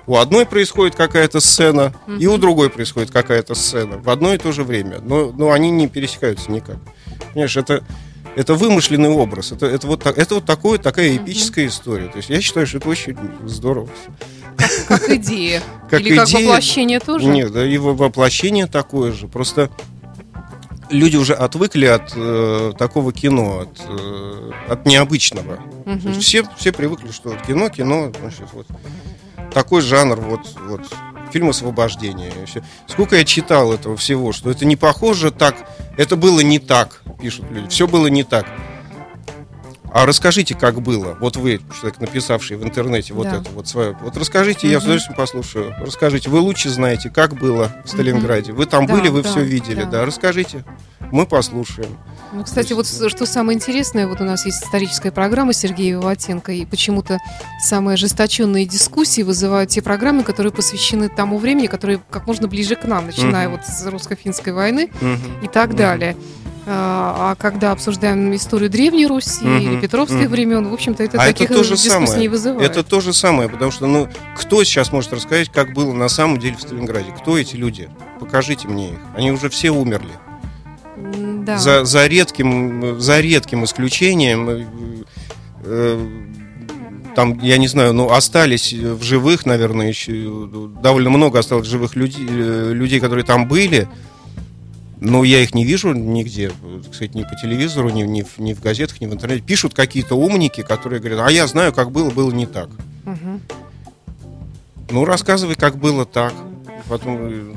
У 0.05 0.15
одной 0.15 0.45
происходит 0.45 0.95
какая-то 0.95 1.41
сцена, 1.41 1.93
и 2.17 2.27
у 2.27 2.37
другой 2.37 2.69
происходит 2.69 3.11
какая-то 3.11 3.55
сцена 3.55 3.97
в 3.97 4.09
одно 4.09 4.33
и 4.33 4.37
то 4.37 4.53
же 4.53 4.63
время. 4.63 4.99
Но, 5.01 5.33
но 5.33 5.51
они 5.51 5.69
не 5.69 5.87
пересекаются 5.87 6.49
никак. 6.49 6.77
Понимаешь, 7.33 7.57
это, 7.57 7.83
это 8.37 8.53
вымышленный 8.53 9.09
образ. 9.09 9.51
Это, 9.51 9.65
это, 9.65 9.85
вот, 9.85 10.05
это 10.05 10.35
вот 10.35 10.45
такое, 10.45 10.77
такая 10.77 11.17
эпическая 11.17 11.67
история. 11.67 12.07
То 12.07 12.17
есть 12.17 12.29
я 12.29 12.39
считаю, 12.39 12.65
что 12.65 12.77
это 12.77 12.87
очень 12.87 13.17
здорово. 13.45 13.89
Как 14.87 15.09
идея. 15.09 15.61
Как 15.89 16.01
Или 16.01 16.15
как 16.17 16.27
идея- 16.27 16.47
воплощение 16.47 16.99
тоже? 16.99 17.25
Нет, 17.27 17.53
да, 17.53 17.63
его 17.63 17.93
воплощение 17.95 18.67
такое 18.67 19.13
же. 19.13 19.27
Просто 19.27 19.69
люди 20.89 21.15
уже 21.15 21.33
отвыкли 21.33 21.85
от 21.85 22.11
э, 22.15 22.73
такого 22.77 23.13
кино, 23.13 23.59
от, 23.61 23.81
э, 23.87 24.51
от 24.69 24.85
необычного. 24.85 25.59
Есть 25.85 26.21
все, 26.21 26.43
все 26.57 26.71
привыкли, 26.73 27.11
что 27.11 27.29
вот 27.29 27.41
кино, 27.43 27.69
кино, 27.69 28.11
значит, 28.19 28.47
вот 28.51 28.67
такой 29.53 29.81
жанр, 29.81 30.19
вот, 30.19 30.41
вот 30.67 30.81
фильм 31.31 31.49
освобождения. 31.49 32.29
и. 32.29 32.61
Сколько 32.87 33.17
я 33.17 33.23
читал 33.23 33.73
этого 33.73 33.95
всего, 33.97 34.33
что 34.33 34.49
это 34.49 34.65
не 34.65 34.75
похоже 34.75 35.31
так, 35.31 35.55
это 35.97 36.15
было 36.15 36.41
не 36.41 36.59
так, 36.59 37.01
пишут 37.21 37.45
люди. 37.51 37.69
Все 37.69 37.87
было 37.87 38.07
не 38.07 38.23
так. 38.23 38.45
А 39.97 40.05
расскажите, 40.05 40.53
как 40.53 40.79
было. 40.79 41.17
Вот 41.19 41.37
вы, 41.37 41.59
человек, 41.75 41.99
написавший 41.99 42.55
в 42.57 42.63
интернете 42.63 43.15
вот 43.15 43.23
Да. 43.23 43.37
это 43.37 43.49
вот 43.49 43.67
свое. 43.67 43.97
Вот 44.03 44.15
расскажите, 44.15 44.69
я 44.69 44.79
с 44.79 44.83
удовольствием 44.83 45.17
послушаю. 45.17 45.73
Расскажите, 45.81 46.29
вы 46.29 46.37
лучше 46.39 46.69
знаете, 46.69 47.09
как 47.09 47.33
было 47.33 47.71
в 47.83 47.89
Сталинграде. 47.89 48.51
Вы 48.53 48.67
там 48.67 48.85
Да, 48.85 48.93
были, 48.93 49.07
вы 49.07 49.23
да, 49.23 49.29
все 49.31 49.43
видели, 49.43 49.85
да. 49.85 49.89
да. 49.89 50.05
Расскажите, 50.05 50.63
мы 51.11 51.25
послушаем. 51.25 51.97
Ну, 52.31 52.43
кстати, 52.43 52.73
вот 52.73 52.85
что 52.85 53.25
самое 53.25 53.55
интересное, 53.55 54.07
вот 54.07 54.21
у 54.21 54.23
нас 54.23 54.45
есть 54.45 54.63
историческая 54.63 55.09
программа 55.11 55.53
Сергея 55.53 55.93
Виватенко, 55.93 56.51
и 56.51 56.63
почему-то 56.67 57.17
самые 57.59 57.95
ожесточенные 57.95 58.67
дискуссии 58.67 59.23
вызывают 59.23 59.71
те 59.71 59.81
программы, 59.81 60.21
которые 60.21 60.53
посвящены 60.53 61.09
тому 61.09 61.39
времени, 61.39 61.65
которые 61.65 61.99
как 62.11 62.27
можно 62.27 62.47
ближе 62.47 62.75
к 62.75 62.83
нам, 62.83 63.07
начиная 63.07 63.49
Мгм. 63.49 63.57
вот 63.57 63.65
с 63.65 63.83
русско-финской 63.87 64.53
войны 64.53 64.91
Мгм. 65.01 65.39
и 65.43 65.47
так 65.47 65.75
далее. 65.75 66.15
А 66.69 67.31
а 67.31 67.35
когда 67.35 67.71
обсуждаем 67.71 68.35
историю 68.35 68.69
Древней 68.69 69.07
Руси 69.07 69.45
Мгм, 69.45 69.57
или 69.57 69.79
Петровских 69.79 70.17
мгм. 70.17 70.29
времен, 70.29 70.67
в 70.67 70.73
общем-то, 70.73 71.01
это 71.01 71.17
а 71.17 71.25
таких 71.25 71.49
это 71.49 71.59
то 71.59 71.63
же 71.63 71.75
дискуссий 71.75 71.89
самое. 72.05 72.19
не 72.19 72.27
вызывает. 72.27 72.69
Это 72.69 72.83
то 72.83 72.99
же 72.99 73.13
самое, 73.13 73.47
потому 73.47 73.71
что, 73.71 73.87
ну, 73.87 74.09
кто 74.35 74.63
сейчас 74.65 74.91
может 74.91 75.13
рассказать, 75.13 75.49
как 75.49 75.73
было 75.73 75.93
на 75.93 76.09
самом 76.09 76.39
деле 76.39 76.57
в 76.57 76.61
Сталинграде? 76.61 77.11
Кто 77.17 77.37
эти 77.37 77.55
люди? 77.55 77.89
Покажите 78.19 78.67
мне 78.67 78.89
их. 78.89 78.99
Они 79.15 79.31
уже 79.31 79.49
все 79.49 79.69
умерли. 79.71 80.11
Да. 81.45 81.57
За, 81.57 81.85
за, 81.85 82.05
редким, 82.07 82.99
за 82.99 83.21
редким 83.21 83.63
исключением, 83.63 84.49
э, 84.49 84.65
э, 85.63 86.07
там, 87.15 87.39
я 87.39 87.57
не 87.57 87.67
знаю, 87.67 87.93
ну, 87.93 88.11
остались 88.11 88.73
в 88.73 89.01
живых, 89.03 89.45
наверное, 89.45 89.87
еще 89.87 90.47
довольно 90.81 91.09
много 91.09 91.39
осталось 91.39 91.67
живых 91.67 91.95
людей, 91.95 92.27
э, 92.29 92.73
людей, 92.73 92.99
которые 92.99 93.23
там 93.23 93.47
были. 93.47 93.87
Но 94.99 95.23
я 95.23 95.41
их 95.41 95.53
не 95.53 95.63
вижу 95.63 95.93
нигде, 95.93 96.49
так 96.83 96.93
сказать, 96.93 97.13
ни 97.13 97.23
по 97.23 97.35
телевизору, 97.35 97.89
ни, 97.89 98.01
ни, 98.01 98.23
в, 98.23 98.39
ни 98.39 98.53
в 98.53 98.61
газетах, 98.61 98.99
ни 98.99 99.05
в 99.05 99.13
интернете. 99.13 99.43
Пишут 99.43 99.73
какие-то 99.73 100.15
умники, 100.15 100.61
которые 100.61 100.99
говорят, 100.99 101.19
а 101.27 101.31
я 101.31 101.45
знаю, 101.45 101.71
как 101.71 101.91
было, 101.91 102.09
было 102.09 102.31
не 102.31 102.47
так. 102.47 102.69
Мгм. 103.05 103.41
Ну, 104.89 105.05
рассказывай, 105.05 105.55
как 105.55 105.77
было 105.77 106.05
так. 106.05 106.33
Потом, 106.89 107.17
э, 107.21 107.53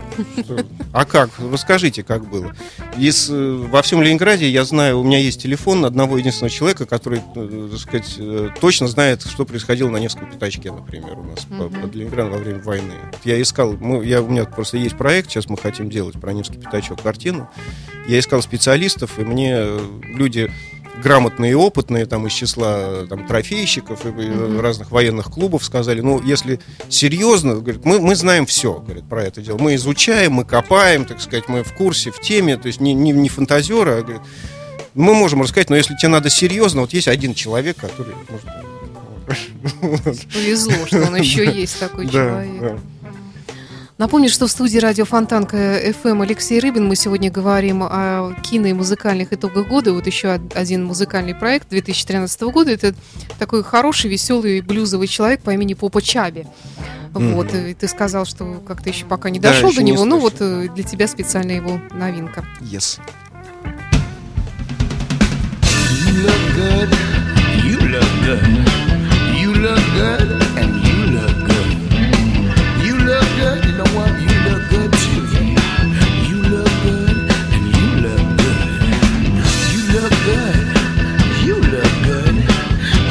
А 0.93 1.05
как? 1.05 1.31
Расскажите, 1.39 2.03
как 2.03 2.29
было. 2.29 2.55
Из, 2.99 3.31
э, 3.31 3.35
во 3.71 3.81
всем 3.83 4.03
Ленинграде 4.03 4.49
я 4.51 4.65
знаю, 4.65 4.99
у 5.01 5.05
меня 5.05 5.19
есть 5.19 5.43
телефон 5.43 5.85
одного 5.85 6.19
единственного 6.19 6.51
человека, 6.51 6.85
который, 6.87 7.21
э, 7.37 7.69
так 7.71 7.79
сказать, 7.81 8.19
точно 8.61 8.89
знает, 8.89 9.23
что 9.23 9.45
происходило 9.45 9.89
на 9.89 9.99
Невском 9.99 10.29
пятачке, 10.31 10.73
например, 10.73 11.19
у 11.19 11.23
нас 11.25 11.45
по- 11.45 11.69
под 11.69 11.95
Ленинградом 11.95 12.33
во 12.33 12.39
время 12.39 12.61
войны. 12.63 12.95
Я 13.25 13.41
искал, 13.41 13.73
мы, 13.81 14.05
я, 14.05 14.21
у 14.23 14.29
меня 14.29 14.45
просто 14.45 14.77
есть 14.79 14.97
проект, 14.97 15.31
сейчас 15.31 15.49
мы 15.49 15.57
хотим 15.57 15.91
делать 15.91 16.21
про 16.21 16.33
Невский 16.33 16.59
пятачок 16.59 17.01
картину. 17.03 17.49
Я 18.09 18.19
искал 18.19 18.43
специалистов, 18.43 19.19
и 19.19 19.23
мне 19.23 19.65
люди 20.15 20.51
грамотные 21.03 21.53
и 21.53 21.55
опытные 21.55 22.07
там 22.07 22.27
из 22.27 22.33
числа 22.33 23.07
там, 23.09 23.27
трофейщиков 23.27 24.05
и 24.07 24.11
э, 24.17 24.61
разных 24.61 24.91
военных 24.91 25.31
клубов 25.31 25.65
сказали, 25.65 26.01
ну, 26.01 26.23
если 26.23 26.61
серьезно, 26.89 27.55
говорит, 27.55 27.85
мы, 27.85 28.01
мы 28.01 28.15
знаем 28.15 28.47
все, 28.47 28.75
говорит, 28.75 29.05
про 29.09 29.25
это 29.25 29.41
дело. 29.41 29.59
Мы 29.59 29.75
изучаем, 29.77 30.35
мы 30.35 30.45
копаем, 30.45 31.05
так 31.05 31.21
сказать, 31.21 31.49
мы 31.49 31.63
в 31.63 31.73
курсе, 31.73 32.11
в 32.11 32.21
теме, 32.21 32.57
то 32.57 32.67
есть 32.67 32.81
не, 32.81 32.95
не, 32.95 33.13
не 33.13 33.29
фантазеры, 33.29 33.93
а, 33.93 34.03
говорит, 34.03 34.23
мы 34.95 35.15
можем 35.15 35.43
рассказать, 35.43 35.71
но 35.71 35.77
если 35.77 35.95
тебе 35.97 36.09
надо 36.09 36.31
серьезно, 36.31 36.83
вот 36.83 36.93
есть 36.93 37.09
один 37.09 37.35
человек, 37.35 37.77
который 37.77 38.15
может... 38.29 38.47
Повезло, 40.33 40.87
что 40.87 41.03
он 41.03 41.17
еще 41.17 41.51
есть 41.51 41.79
такой 41.79 42.09
человек. 42.09 42.81
Да. 44.01 44.07
Напомню, 44.07 44.29
что 44.29 44.47
в 44.47 44.51
студии 44.51 44.79
радио 44.79 45.05
Фонтанка 45.05 45.57
FM 45.57 46.23
Алексей 46.23 46.59
Рыбин. 46.59 46.87
Мы 46.89 46.97
сегодня 46.97 47.31
говорим 47.31 47.83
о 47.83 48.35
кино 48.43 48.67
и 48.69 48.73
музыкальных 48.73 49.33
итогах 49.33 49.69
года. 49.69 49.93
Вот 49.93 50.07
еще 50.07 50.35
од- 50.35 50.57
один 50.57 50.85
музыкальный 50.85 51.35
проект 51.35 51.69
2013 51.69 52.51
года. 52.51 52.71
Это 52.73 52.95
такой 53.39 53.63
хороший, 53.63 54.11
веселый 54.11 54.63
блюзовый 54.63 55.07
человек 55.07 55.43
по 55.43 55.51
имени 55.51 55.75
Попа 55.75 56.03
Чаби. 56.03 56.47
Вот, 57.13 57.55
и 57.55 57.75
ты 57.75 57.89
сказал, 57.89 58.25
что 58.25 58.63
как-то 58.67 58.89
еще 58.89 59.05
пока 59.05 59.31
не 59.31 59.39
Да, 59.39 59.51
дошел 59.51 59.69
еще 59.69 59.79
до 59.79 59.85
не 59.85 59.93
него. 59.93 60.05
Ну 60.05 60.19
вот 60.19 60.35
э, 60.41 60.69
для 60.75 60.85
тебя 60.85 61.07
специально 61.09 61.53
его 61.53 61.81
новинка. 61.93 62.45
Yes. 62.61 62.99
You 65.93 66.25
look 66.25 66.43
good. 66.57 66.91
You 67.65 67.79
look 67.91 68.11
good. 68.25 68.41
You 69.41 69.53
look 69.55 69.81
good, 69.97 70.40
You 73.81 73.87
look 73.87 74.63
good. 74.71 74.93
You 76.29 76.39
look 76.43 76.73
good, 76.85 77.17
and 77.55 77.65
you 77.77 77.89
look 78.05 78.25
good. 78.37 78.69
You 79.73 79.81
look 79.95 80.15
good. 80.29 80.57
You 81.45 81.57
look 81.73 81.93
good. 82.05 82.35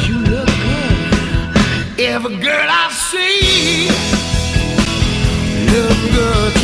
You 0.07 0.17
look 0.33 0.51
good. 0.67 0.97
Every 1.99 2.35
girl 2.37 2.69
I 2.69 2.91
see 2.91 3.89
look 5.71 5.97
good 6.13 6.58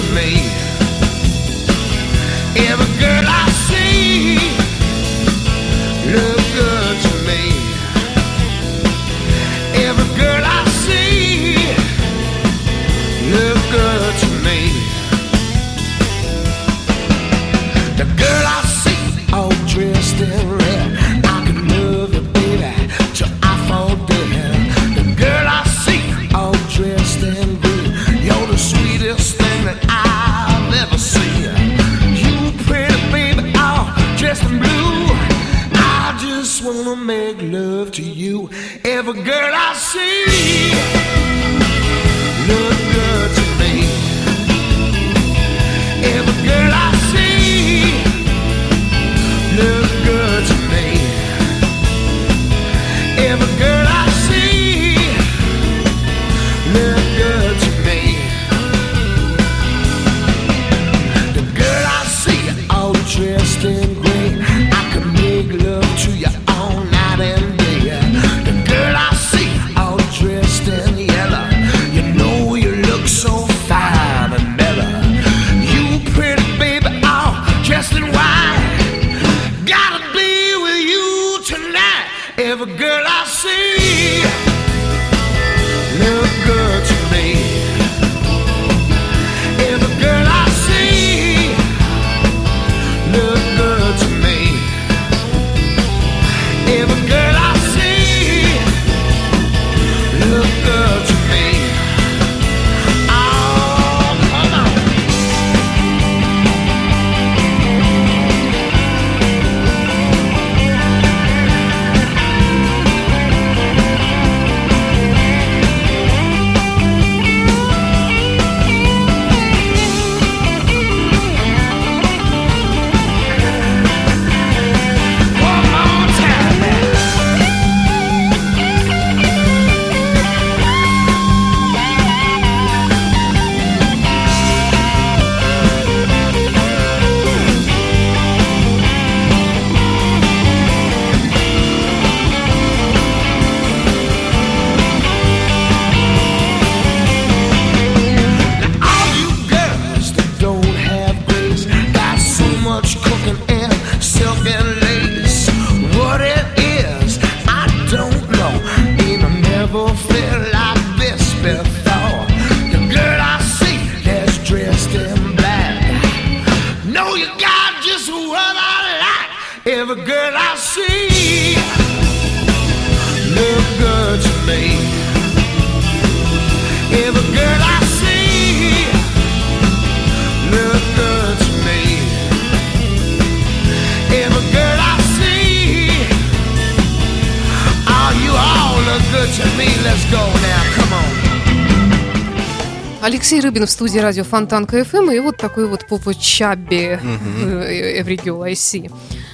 Рыбин 193.56 193.68
в 193.68 193.72
студии 193.72 194.00
радио 194.00 194.26
Фонтанка 194.26 194.82
FM 194.82 195.16
и 195.16 195.20
вот 195.22 195.38
такой 195.38 195.70
вот 195.70 195.88
Попа 195.88 196.14
Чабби 196.14 197.00
э, 197.02 198.02
Every 198.02 198.22
Girl 198.22 198.44
I 198.44 198.52
See 198.52 198.92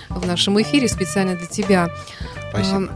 в 0.10 0.28
нашем 0.28 0.62
эфире 0.62 0.88
специально 0.88 1.36
для 1.36 1.48
тебя. 1.48 1.90
Спасибо. 2.52 2.92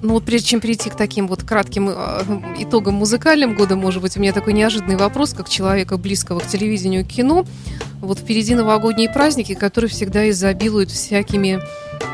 Ну 0.00 0.14
вот 0.14 0.24
прежде 0.24 0.48
чем 0.48 0.60
перейти 0.60 0.90
к 0.90 0.94
таким 0.96 1.26
вот 1.26 1.42
кратким 1.42 1.88
э, 1.90 2.20
итогам 2.60 2.94
музыкальным 2.94 3.54
года, 3.56 3.74
может 3.74 4.00
быть, 4.00 4.16
у 4.16 4.20
меня 4.20 4.32
такой 4.32 4.52
неожиданный 4.52 4.96
вопрос, 4.96 5.32
как 5.34 5.48
человека 5.48 5.96
близкого 5.96 6.38
к 6.38 6.46
телевидению 6.46 7.00
и 7.00 7.04
кино. 7.04 7.44
Вот 8.00 8.20
впереди 8.20 8.54
новогодние 8.54 9.10
праздники, 9.10 9.54
которые 9.54 9.90
всегда 9.90 10.30
изобилуют 10.30 10.92
всякими 10.92 11.58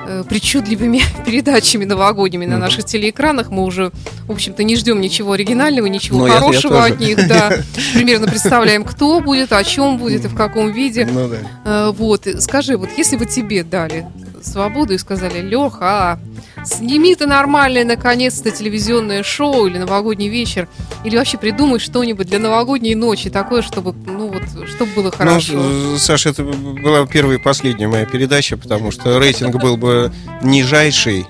э, 0.06 0.24
причудливыми 0.26 1.02
передачами 1.26 1.84
новогодними 1.84 2.46
на 2.46 2.56
наших 2.56 2.86
телеэкранах. 2.86 3.50
Мы 3.50 3.64
уже, 3.64 3.90
в 4.26 4.32
общем-то, 4.32 4.64
не 4.64 4.76
ждем 4.76 5.02
ничего 5.02 5.32
оригинального, 5.32 5.84
ничего 5.84 6.20
Ну, 6.20 6.26
я- 6.26 6.34
я 6.34 6.40
хорошего 6.40 6.76
тоже. 6.80 6.94
от 6.94 7.00
них. 7.00 7.28
Да. 7.28 7.52
Примерно 7.92 8.26
представляем, 8.28 8.84
кто 8.84 9.20
будет, 9.20 9.52
о 9.52 9.62
чем 9.62 9.98
будет 9.98 10.24
и 10.24 10.28
в 10.28 10.34
каком 10.34 10.72
виде. 10.72 11.04
Ну 11.04 11.28
да. 11.28 11.36
Э, 11.66 11.92
Вот, 11.94 12.26
скажи, 12.38 12.78
вот 12.78 12.88
если 12.96 13.16
бы 13.18 13.26
тебе 13.26 13.62
дали 13.62 14.06
свободу 14.46 14.94
и 14.94 14.98
сказали, 14.98 15.40
Леха, 15.40 16.18
сними 16.64 17.14
ты 17.14 17.26
нормальное, 17.26 17.84
наконец-то, 17.84 18.50
телевизионное 18.50 19.22
шоу 19.22 19.66
или 19.66 19.78
новогодний 19.78 20.28
вечер, 20.28 20.68
или 21.04 21.16
вообще 21.16 21.38
придумай 21.38 21.78
что-нибудь 21.78 22.26
для 22.26 22.38
новогодней 22.38 22.94
ночи, 22.94 23.30
такое, 23.30 23.62
чтобы, 23.62 23.94
ну 24.06 24.28
вот, 24.28 24.68
чтобы 24.68 24.92
было 24.92 25.10
хорошо. 25.10 25.54
Ну, 25.54 25.96
Саша, 25.98 26.30
это 26.30 26.42
была 26.44 27.06
первая 27.06 27.38
и 27.38 27.40
последняя 27.40 27.88
моя 27.88 28.06
передача, 28.06 28.56
потому 28.56 28.90
что 28.90 29.18
рейтинг 29.18 29.56
был 29.56 29.76
бы 29.76 30.12
нижайший. 30.42 31.26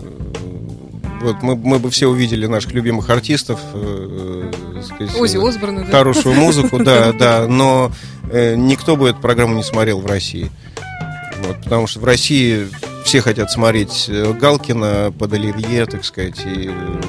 Э, 0.00 1.20
Вот 1.22 1.42
мы, 1.42 1.56
мы 1.56 1.78
бы 1.78 1.90
все 1.90 2.06
увидели 2.06 2.46
наших 2.46 2.72
любимых 2.72 3.08
артистов, 3.10 3.58
э, 3.72 4.50
э, 4.76 4.82
сказать, 4.82 5.16
Оззи 5.18 5.36
э, 5.38 5.48
Осборна, 5.48 5.84
да? 5.84 5.90
хорошую 5.90 6.34
музыку, 6.34 6.78
да, 6.82 7.12
да, 7.18 7.46
но 7.48 7.90
э, 8.30 8.54
никто 8.56 8.96
бы 8.96 9.08
эту 9.08 9.20
программу 9.20 9.54
не 9.54 9.62
смотрел 9.62 10.00
в 10.00 10.06
России. 10.06 10.50
Вот, 11.46 11.56
потому 11.62 11.86
что 11.86 12.00
в 12.00 12.04
России 12.04 12.68
все 13.04 13.20
хотят 13.20 13.50
смотреть 13.50 14.06
э, 14.08 14.32
Галкина 14.32 15.12
под 15.18 15.32
Оливье, 15.32 15.86
так 15.86 16.04
сказать, 16.04 16.40
и, 16.46 16.70
э, 16.70 17.00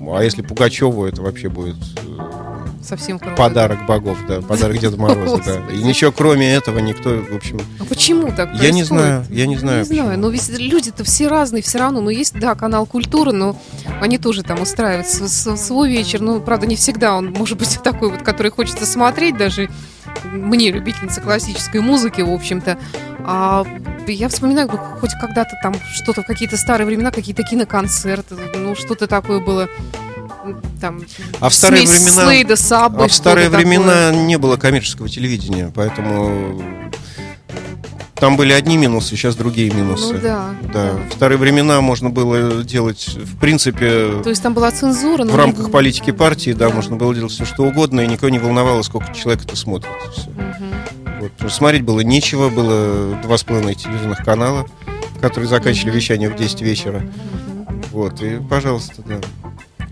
а 0.00 0.22
если 0.22 0.42
Пугачеву, 0.42 1.06
это 1.06 1.22
вообще 1.22 1.48
будет 1.48 1.76
э, 1.96 2.38
Совсем 2.82 3.18
круто. 3.18 3.34
подарок 3.36 3.84
богов, 3.86 4.16
да, 4.28 4.40
подарок 4.40 4.78
Деда 4.78 4.96
Мороза, 5.00 5.42
да. 5.44 5.74
И 5.74 5.82
ничего 5.82 6.12
кроме 6.12 6.54
этого 6.54 6.78
никто, 6.78 7.10
в 7.10 7.34
общем, 7.34 7.60
А 7.80 7.84
почему 7.84 8.30
так 8.32 8.54
я 8.54 8.70
не 8.70 8.84
знаю, 8.84 9.24
я 9.28 9.46
не 9.46 9.56
знаю. 9.56 9.80
Не 9.80 9.84
знаю, 9.84 10.18
но 10.18 10.28
ведь 10.30 10.48
люди-то 10.48 11.04
все 11.04 11.28
разные, 11.28 11.62
все 11.62 11.78
равно. 11.78 12.00
Но 12.00 12.10
есть, 12.10 12.38
да, 12.38 12.54
канал 12.54 12.86
культуры, 12.86 13.32
но 13.32 13.60
они 14.00 14.18
тоже 14.18 14.42
там 14.42 14.62
устраивают 14.62 15.08
свой 15.08 15.90
вечер. 15.90 16.20
Ну, 16.20 16.40
правда, 16.40 16.66
не 16.66 16.76
всегда 16.76 17.16
он 17.16 17.32
может 17.32 17.58
быть 17.58 17.78
такой 17.82 18.10
вот, 18.10 18.22
который 18.22 18.52
хочется 18.52 18.86
смотреть, 18.86 19.36
даже 19.36 19.68
мне, 20.24 20.70
любительница 20.70 21.20
классической 21.20 21.80
музыки, 21.80 22.20
в 22.20 22.30
общем-то. 22.30 22.78
А 23.30 23.62
я 24.06 24.30
вспоминаю, 24.30 24.68
хоть 24.68 25.10
когда-то 25.20 25.50
там 25.62 25.74
что-то 25.92 26.22
в 26.22 26.24
какие-то 26.26 26.56
старые 26.56 26.86
времена, 26.86 27.10
какие-то 27.10 27.42
киноконцерты, 27.42 28.34
ну, 28.56 28.74
что-то 28.74 29.06
такое 29.06 29.38
было. 29.38 29.68
Там, 30.80 31.02
А 31.38 31.50
в 31.50 31.54
старые 31.54 31.82
времена- 31.86 32.24
Слейда, 32.24 32.56
Саббы, 32.56 33.04
А 33.04 33.08
в 33.08 33.12
старые 33.12 33.48
что-то 33.48 33.58
такое. 33.58 33.78
времена 33.78 34.12
не 34.12 34.38
было 34.38 34.56
коммерческого 34.56 35.10
телевидения, 35.10 35.70
поэтому 35.74 36.62
там 38.14 38.38
были 38.38 38.54
одни 38.54 38.78
минусы, 38.78 39.10
сейчас 39.10 39.36
другие 39.36 39.70
минусы. 39.72 40.14
Ну 40.14 40.20
да, 40.22 40.48
Да, 40.72 40.92
да. 40.94 40.98
в 41.10 41.12
старые 41.12 41.36
времена 41.36 41.82
можно 41.82 42.08
было 42.08 42.62
делать, 42.64 43.08
в 43.14 43.36
принципе, 43.38 44.22
То 44.24 44.30
есть 44.30 44.42
там 44.42 44.54
была 44.54 44.70
цензура, 44.70 45.24
но 45.24 45.32
в 45.32 45.34
не- 45.34 45.36
рамках 45.38 45.70
политики 45.70 46.12
партии, 46.12 46.52
да, 46.54 46.70
Да. 46.70 46.74
можно 46.74 46.96
было 46.96 47.14
делать 47.14 47.32
все 47.32 47.44
что 47.44 47.64
угодно, 47.64 48.00
и 48.00 48.06
никого 48.06 48.30
не 48.30 48.38
волновало, 48.38 48.80
сколько 48.80 49.12
человек 49.12 49.44
это 49.44 49.54
смотрит. 49.54 49.92
Всё. 50.16 50.30
Мгм. 50.30 50.72
Вот, 51.18 51.32
потому 51.32 51.50
что 51.50 51.58
смотреть 51.58 51.82
было 51.82 52.00
нечего, 52.00 52.48
было 52.48 53.18
два 53.22 53.36
с 53.36 53.44
половиной 53.44 53.74
телевизионных 53.74 54.24
канала, 54.24 54.66
которые 55.20 55.48
заканчивали 55.48 55.96
вещание 55.96 56.30
в 56.30 56.36
10 56.36 56.62
вечера. 56.62 57.02
Вот, 57.90 58.22
и 58.22 58.38
пожалуйста, 58.38 59.02
да. 59.06 59.20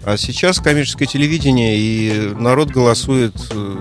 А 0.05 0.17
сейчас 0.17 0.61
коммерческое 0.61 1.09
телевидение, 1.09 1.77
и 1.77 2.33
народ 2.39 2.71
голосует 2.71 3.35
э, 3.51 3.77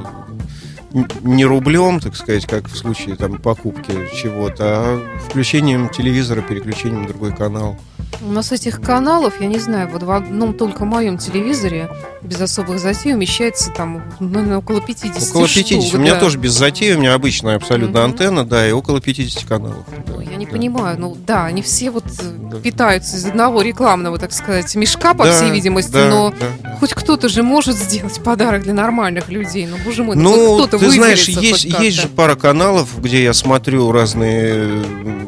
не 1.22 1.46
рублем, 1.46 2.00
так 2.00 2.16
сказать, 2.16 2.48
как 2.48 2.68
в 2.68 2.76
случае 2.76 3.16
там 3.16 3.38
покупки 3.38 3.94
чего-то, 4.16 4.64
а 4.66 5.20
включением 5.30 5.90
телевизора, 5.90 6.42
переключением 6.42 7.04
на 7.04 7.08
другой 7.10 7.36
канал. 7.36 7.78
У 8.22 8.32
нас 8.32 8.52
этих 8.52 8.82
каналов, 8.82 9.40
я 9.42 9.48
не 9.48 9.60
знаю, 9.60 9.90
вот 9.92 10.04
в 10.04 10.10
одном 10.12 10.54
только 10.54 10.86
моем 10.86 11.18
телевизоре 11.18 11.90
без 12.22 12.42
особых 12.42 12.80
затей 12.80 13.14
умещается 13.14 13.72
там 13.72 14.02
ну, 14.20 14.58
около 14.58 14.82
50 14.82 15.30
Около 15.30 15.48
50. 15.48 15.84
штук, 15.84 15.94
у 15.94 15.98
меня 16.02 16.14
да. 16.16 16.20
тоже 16.22 16.38
без 16.40 16.54
затеи, 16.54 16.94
у 16.96 17.00
меня 17.00 17.14
обычная 17.14 17.56
абсолютно 17.58 18.00
Мгм. 18.02 18.12
антенна, 18.12 18.46
да, 18.46 18.68
и 18.68 18.72
около 18.72 19.00
50 19.02 19.44
каналов. 19.46 19.86
да, 20.08 20.22
Я 20.24 20.38
не 20.38 20.46
да. 20.46 20.52
понимаю, 20.52 20.98
ну 21.00 21.16
да, 21.28 21.46
они 21.46 21.62
все 21.62 21.92
вот 21.92 22.06
Да. 22.52 22.58
питаются 22.58 23.18
из 23.18 23.26
одного 23.26 23.62
рекламного, 23.62 24.18
так 24.18 24.32
сказать, 24.34 24.74
мешка, 24.76 25.14
по 25.14 25.26
Да, 25.26 25.32
всей 25.36 25.52
видимости, 25.52 25.92
да, 25.92 26.10
но 26.10 26.34
да, 26.40 26.78
хоть 26.80 26.94
кто-то 26.94 27.30
же 27.30 27.44
может 27.44 27.76
сделать 27.76 28.20
подарок 28.24 28.64
для 28.64 28.74
нормальных 28.74 29.30
людей. 29.30 29.68
Ну, 29.68 29.78
боже 29.86 30.04
мой, 30.04 30.16
ну, 30.16 30.56
кто-то 30.56 30.80
ты 30.80 30.90
знаешь, 30.90 31.28
есть, 31.28 31.66
есть 31.66 31.98
же 32.02 32.08
пара 32.08 32.36
каналов, 32.36 32.90
где 33.02 33.24
я 33.24 33.34
смотрю 33.34 33.92
разные, 33.92 34.54
э, 34.56 34.84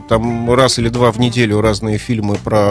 там 0.09 0.51
раз 0.53 0.79
или 0.79 0.89
два 0.89 1.11
в 1.11 1.19
неделю 1.19 1.61
разные 1.61 1.97
фильмы 1.97 2.35
про 2.43 2.66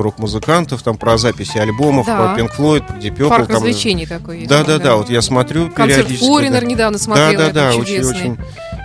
рок-музыкантов, 0.00 0.82
там 0.82 0.96
про 0.96 1.18
записи 1.18 1.58
альбомов, 1.58 2.06
Да. 2.06 2.34
про 2.34 2.42
Pink 2.42 2.50
Floyd, 2.56 2.86
про 2.86 2.96
Deep 2.96 3.16
Purple. 3.16 3.28
Парк 3.28 3.46
там- 3.48 3.56
развлечений 3.56 4.06
такой 4.06 4.38
есть. 4.38 4.48
Да, 4.50 4.64
да, 4.64 4.78
да, 4.78 4.96
вот 4.96 5.10
я 5.10 5.22
смотрю 5.22 5.70
Концерт 5.70 6.06
периодически. 6.06 6.26
Форинер 6.26 6.60
да. 6.60 6.66
недавно 6.66 6.98
Да, 6.98 7.04
смотрела, 7.04 7.32
да, 7.36 7.44
это 7.44 7.54
да, 7.54 7.74
очень, 7.76 8.04
очень. 8.04 8.38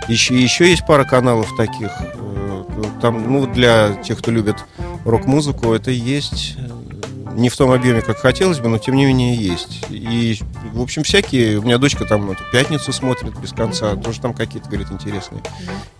Еще, 0.08 0.34
еще 0.40 0.68
есть 0.70 0.84
пара 0.86 1.04
каналов 1.04 1.48
таких. 1.56 1.90
э, 2.00 2.62
Там, 3.00 3.32
ну, 3.32 3.46
для 3.46 3.94
тех, 4.04 4.18
кто 4.18 4.30
любит 4.30 4.56
рок-музыку, 5.04 5.72
это 5.72 5.90
есть. 5.90 6.56
Не 7.34 7.48
в 7.48 7.56
том 7.56 7.70
объеме, 7.70 8.02
как 8.02 8.18
хотелось 8.18 8.58
бы, 8.58 8.68
но 8.68 8.78
тем 8.78 8.94
не 8.94 9.06
менее 9.06 9.34
есть. 9.34 9.84
И, 9.90 10.38
в 10.72 10.80
общем, 10.80 11.02
всякие. 11.02 11.58
У 11.58 11.62
меня 11.62 11.78
дочка 11.78 12.04
там 12.04 12.30
эту 12.30 12.42
пятницу 12.52 12.92
смотрит 12.92 13.38
без 13.38 13.52
конца. 13.52 13.96
Тоже 13.96 14.20
там 14.20 14.34
какие-то, 14.34 14.68
говорит, 14.68 14.90
интересные 14.90 15.42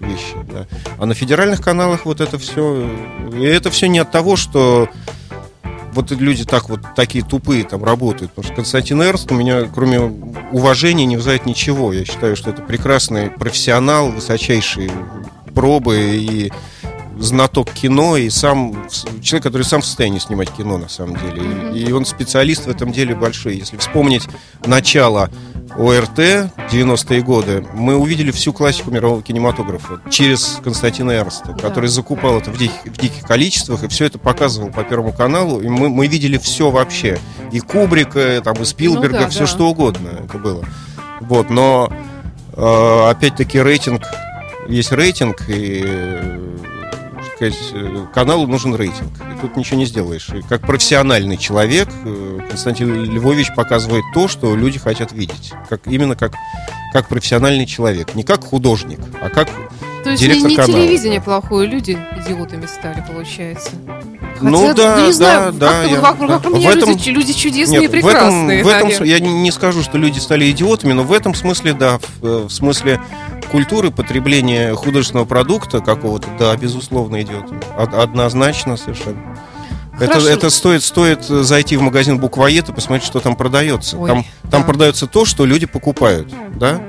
вещи. 0.00 0.36
Да. 0.52 0.66
А 0.98 1.06
на 1.06 1.14
федеральных 1.14 1.62
каналах 1.62 2.04
вот 2.04 2.20
это 2.20 2.38
все. 2.38 2.88
И 3.32 3.42
это 3.42 3.70
все 3.70 3.88
не 3.88 3.98
от 3.98 4.10
того, 4.10 4.36
что 4.36 4.88
вот 5.92 6.10
люди 6.10 6.44
так 6.44 6.68
вот 6.68 6.80
такие 6.96 7.24
тупые 7.24 7.64
там 7.64 7.84
работают. 7.84 8.32
Потому 8.32 8.46
что 8.46 8.56
Константин 8.56 9.02
Эрнст 9.02 9.30
у 9.30 9.34
меня, 9.34 9.64
кроме 9.64 10.00
уважения, 10.52 11.06
не 11.06 11.16
вызывает 11.16 11.46
ничего. 11.46 11.92
Я 11.92 12.04
считаю, 12.04 12.36
что 12.36 12.50
это 12.50 12.62
прекрасный 12.62 13.30
профессионал, 13.30 14.10
высочайшие 14.10 14.90
пробы 15.54 15.98
и 16.16 16.52
знаток 17.22 17.70
кино, 17.70 18.16
и 18.16 18.28
сам 18.30 18.86
человек, 19.22 19.44
который 19.44 19.62
сам 19.62 19.80
в 19.80 19.86
состоянии 19.86 20.18
снимать 20.18 20.50
кино, 20.50 20.76
на 20.76 20.88
самом 20.88 21.16
деле. 21.16 21.42
И, 21.74 21.84
и 21.88 21.92
он 21.92 22.04
специалист 22.04 22.66
в 22.66 22.68
этом 22.68 22.92
деле 22.92 23.14
большой. 23.14 23.56
Если 23.56 23.76
вспомнить 23.76 24.24
начало 24.66 25.30
ОРТ 25.78 26.18
90-е 26.18 27.22
годы, 27.22 27.64
мы 27.74 27.96
увидели 27.96 28.30
всю 28.32 28.52
классику 28.52 28.90
мирового 28.90 29.22
кинематографа 29.22 30.00
через 30.10 30.58
Константина 30.62 31.12
Эрнста, 31.12 31.52
Да. 31.52 31.68
который 31.68 31.88
закупал 31.88 32.38
это 32.38 32.50
в 32.50 32.58
диких, 32.58 32.84
в 32.84 32.96
диких 32.98 33.22
количествах, 33.26 33.84
и 33.84 33.88
все 33.88 34.06
это 34.06 34.18
показывал 34.18 34.70
по 34.70 34.82
Первому 34.82 35.12
каналу, 35.12 35.60
и 35.60 35.68
мы, 35.68 35.88
мы 35.88 36.08
видели 36.08 36.38
все 36.38 36.70
вообще. 36.70 37.18
И 37.52 37.60
Кубрика, 37.60 38.40
там, 38.42 38.54
и 38.60 38.64
Спилберга, 38.64 39.18
Ну 39.18 39.22
да, 39.24 39.28
все 39.30 39.40
да. 39.40 39.46
что 39.46 39.68
угодно 39.68 40.08
это 40.24 40.38
было. 40.38 40.64
Вот, 41.20 41.50
но 41.50 41.90
э, 42.54 43.10
опять-таки 43.10 43.60
рейтинг 43.62 44.02
есть 44.68 44.92
рейтинг, 44.92 45.42
и 45.48 45.84
сказать, 47.50 47.70
э, 47.74 48.06
каналу 48.14 48.46
нужен 48.46 48.74
рейтинг. 48.74 49.10
И 49.36 49.40
тут 49.40 49.56
ничего 49.56 49.78
не 49.78 49.86
сделаешь. 49.86 50.28
И 50.30 50.42
как 50.42 50.62
профессиональный 50.62 51.36
человек 51.36 51.88
э, 52.04 52.38
Константин 52.48 53.04
Львович 53.04 53.48
показывает 53.56 54.04
то, 54.14 54.28
что 54.28 54.54
люди 54.56 54.78
хотят 54.78 55.12
видеть. 55.12 55.52
Как, 55.68 55.80
именно 55.86 56.14
как, 56.16 56.34
как 56.92 57.08
профессиональный 57.08 57.66
человек. 57.66 58.14
Не 58.14 58.22
как 58.22 58.44
художник, 58.44 59.00
а 59.20 59.28
как... 59.28 59.48
То 60.04 60.10
есть 60.10 60.20
не, 60.22 60.28
директор 60.30 60.50
не 60.50 60.56
канала. 60.56 60.72
телевидение 60.80 61.20
плохое, 61.20 61.68
люди 61.68 61.96
идиотами 62.26 62.66
стали, 62.66 63.04
получается. 63.06 63.70
Ну 64.40 64.74
да, 64.74 65.00
не 65.00 65.06
да, 65.06 65.12
знаю, 65.12 65.52
да, 65.52 65.84
я- 65.84 66.00
вокруг, 66.00 66.28
да. 66.28 66.34
вокруг 66.38 66.54
В 66.54 66.58
меня 66.58 66.72
этом- 66.72 66.88
люди, 66.90 67.10
люди 67.10 67.32
чудесные 67.32 67.78
и 67.78 67.82
Нет, 67.82 67.90
в 67.92 67.94
этом, 67.94 68.08
прекрасные. 68.10 68.64
в 68.64 68.66
этом 68.66 68.88
наверное. 68.88 69.06
с- 69.06 69.08
я 69.08 69.20
не 69.20 69.32
не 69.32 69.52
скажу, 69.52 69.82
что 69.84 69.98
люди 69.98 70.18
стали 70.18 70.50
идиотами, 70.50 70.92
но 70.92 71.04
в 71.04 71.12
этом 71.12 71.34
смысле, 71.36 71.72
да, 71.74 71.98
в, 71.98 72.26
э, 72.26 72.46
в 72.46 72.50
смысле 72.50 73.00
культуры 73.52 73.90
потребления 73.90 74.74
художественного 74.74 75.26
продукта 75.26 75.80
какого-то, 75.80 76.26
да, 76.38 76.56
безусловно. 76.56 77.18
Од- 77.76 77.94
однозначно 77.94 78.76
совершенно. 78.78 79.38
Это, 79.96 80.14
Хорошо. 80.14 80.28
это 80.28 80.50
стоит, 80.50 80.82
стоит 80.82 81.24
зайти 81.24 81.76
в 81.76 81.82
магазин 81.82 82.18
буквоед 82.18 82.70
и 82.70 82.72
посмотреть, 82.72 83.06
что 83.06 83.20
там 83.20 83.36
продается. 83.36 83.98
Ой, 83.98 84.08
там 84.08 84.24
там 84.50 84.62
да. 84.62 84.66
продается 84.66 85.06
то, 85.06 85.26
что 85.26 85.44
люди 85.44 85.66
покупают. 85.66 86.32
Да? 86.56 86.82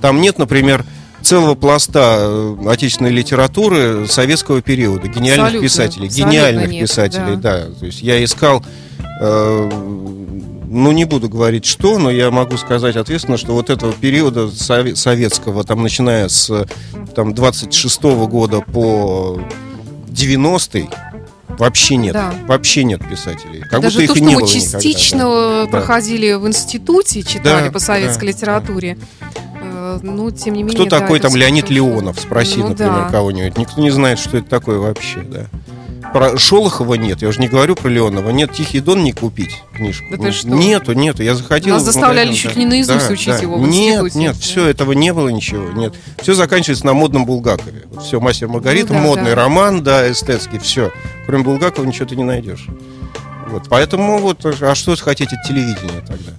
Там 0.00 0.20
нет, 0.20 0.38
например, 0.38 0.84
целого 1.22 1.56
пласта 1.56 2.18
э, 2.20 2.56
отечественной 2.68 3.10
литературы 3.10 4.06
советского 4.06 4.62
периода, 4.62 5.08
гениальных 5.08 5.46
Абсолютно, 5.46 5.68
писателей, 5.68 6.06
абсолютно 6.06 6.30
гениальных 6.30 6.68
нет, 6.70 6.82
писателей, 6.82 7.36
да. 7.36 7.66
да. 7.66 7.66
То 7.80 7.86
есть 7.86 8.00
я 8.00 8.22
искал, 8.22 8.64
э, 9.20 9.70
ну 10.76 10.92
не 10.92 11.04
буду 11.04 11.28
говорить 11.28 11.64
что, 11.64 11.98
но 11.98 12.10
я 12.10 12.30
могу 12.30 12.56
сказать 12.56 12.96
ответственно, 12.96 13.36
что 13.36 13.52
вот 13.52 13.70
этого 13.70 13.92
периода 13.92 14.46
сове- 14.46 14.94
советского, 14.96 15.64
там 15.64 15.82
начиная 15.82 16.28
с 16.28 16.66
там 17.14 17.34
26 17.34 18.02
года 18.02 18.60
по 18.60 19.40
90-й, 20.08 20.88
Вообще 21.58 21.96
нет. 21.96 22.12
Да. 22.12 22.34
Вообще 22.46 22.84
нет 22.84 23.00
писателей. 23.08 23.60
Как 23.70 23.80
Даже 23.80 24.00
будто 24.00 24.02
их 24.02 24.08
то, 24.10 24.14
и 24.14 24.16
что 24.18 24.24
не 24.26 24.34
мы 24.34 24.40
было 24.42 24.48
никогда, 24.48 24.78
частично 24.80 25.18
да. 25.20 25.64
Да. 25.64 25.70
проходили 25.70 26.32
в 26.34 26.46
институте, 26.46 27.22
читали 27.22 27.66
Да, 27.68 27.72
по 27.72 27.78
советской 27.78 28.26
да, 28.26 28.32
литературе, 28.32 28.98
э, 29.62 29.98
ну, 30.02 30.30
тем 30.30 30.54
не 30.54 30.62
менее... 30.64 30.78
Кто 30.78 30.84
да, 30.90 31.00
такой 31.00 31.18
там 31.20 31.34
Леонид 31.34 31.70
Леонов? 31.70 32.20
Спроси, 32.20 32.58
Ну 32.58 32.68
например, 32.70 33.04
да. 33.04 33.08
кого-нибудь. 33.10 33.56
Никто 33.56 33.80
не 33.80 33.90
знает, 33.90 34.18
что 34.18 34.36
это 34.36 34.48
такое 34.50 34.78
вообще, 34.78 35.20
да. 35.20 35.46
Про 36.16 36.38
Шолохова 36.38 36.94
нет, 36.94 37.20
я 37.20 37.28
уже 37.28 37.40
не 37.40 37.48
говорю 37.48 37.74
про 37.74 37.90
Леонова. 37.90 38.30
Нет, 38.30 38.50
Тихий 38.50 38.80
Дон 38.80 39.04
не 39.04 39.12
купить 39.12 39.62
книжку. 39.74 40.06
Да 40.12 40.16
ты 40.16 40.32
что? 40.32 40.48
Нету, 40.48 40.94
нету. 40.94 41.22
Я 41.22 41.34
заходил. 41.34 41.74
Нас 41.74 41.82
заставляли 41.82 42.28
магазин, 42.28 42.42
чуть 42.42 42.54
да. 42.54 42.58
ли 42.58 42.64
не 42.64 42.70
наизусть 42.70 43.06
Да, 43.06 43.12
учить 43.12 43.26
да. 43.26 43.36
его 43.36 43.58
Нет, 43.58 44.14
нет, 44.14 44.32
Да. 44.32 44.40
все, 44.40 44.66
этого 44.66 44.92
не 44.92 45.12
было 45.12 45.28
ничего. 45.28 45.72
Нет. 45.72 45.94
Все 46.22 46.32
заканчивается 46.32 46.86
на 46.86 46.94
модном 46.94 47.26
Булгакове. 47.26 47.84
Все, 48.02 48.18
мастер 48.18 48.48
Маргарита, 48.48 48.94
Ну 48.94 49.00
да, 49.00 49.04
модный 49.04 49.30
да. 49.32 49.34
роман, 49.34 49.82
да, 49.82 50.10
эстетский, 50.10 50.58
все. 50.58 50.90
Кроме 51.26 51.44
Булгакова 51.44 51.84
ничего 51.84 52.06
ты 52.06 52.16
не 52.16 52.24
найдешь. 52.24 52.64
Вот, 53.50 53.64
поэтому 53.68 54.16
вот, 54.16 54.40
а 54.46 54.74
что 54.74 54.96
хотите 54.96 55.36
от 55.36 55.46
телевидения 55.46 56.00
тогда? 56.00 56.32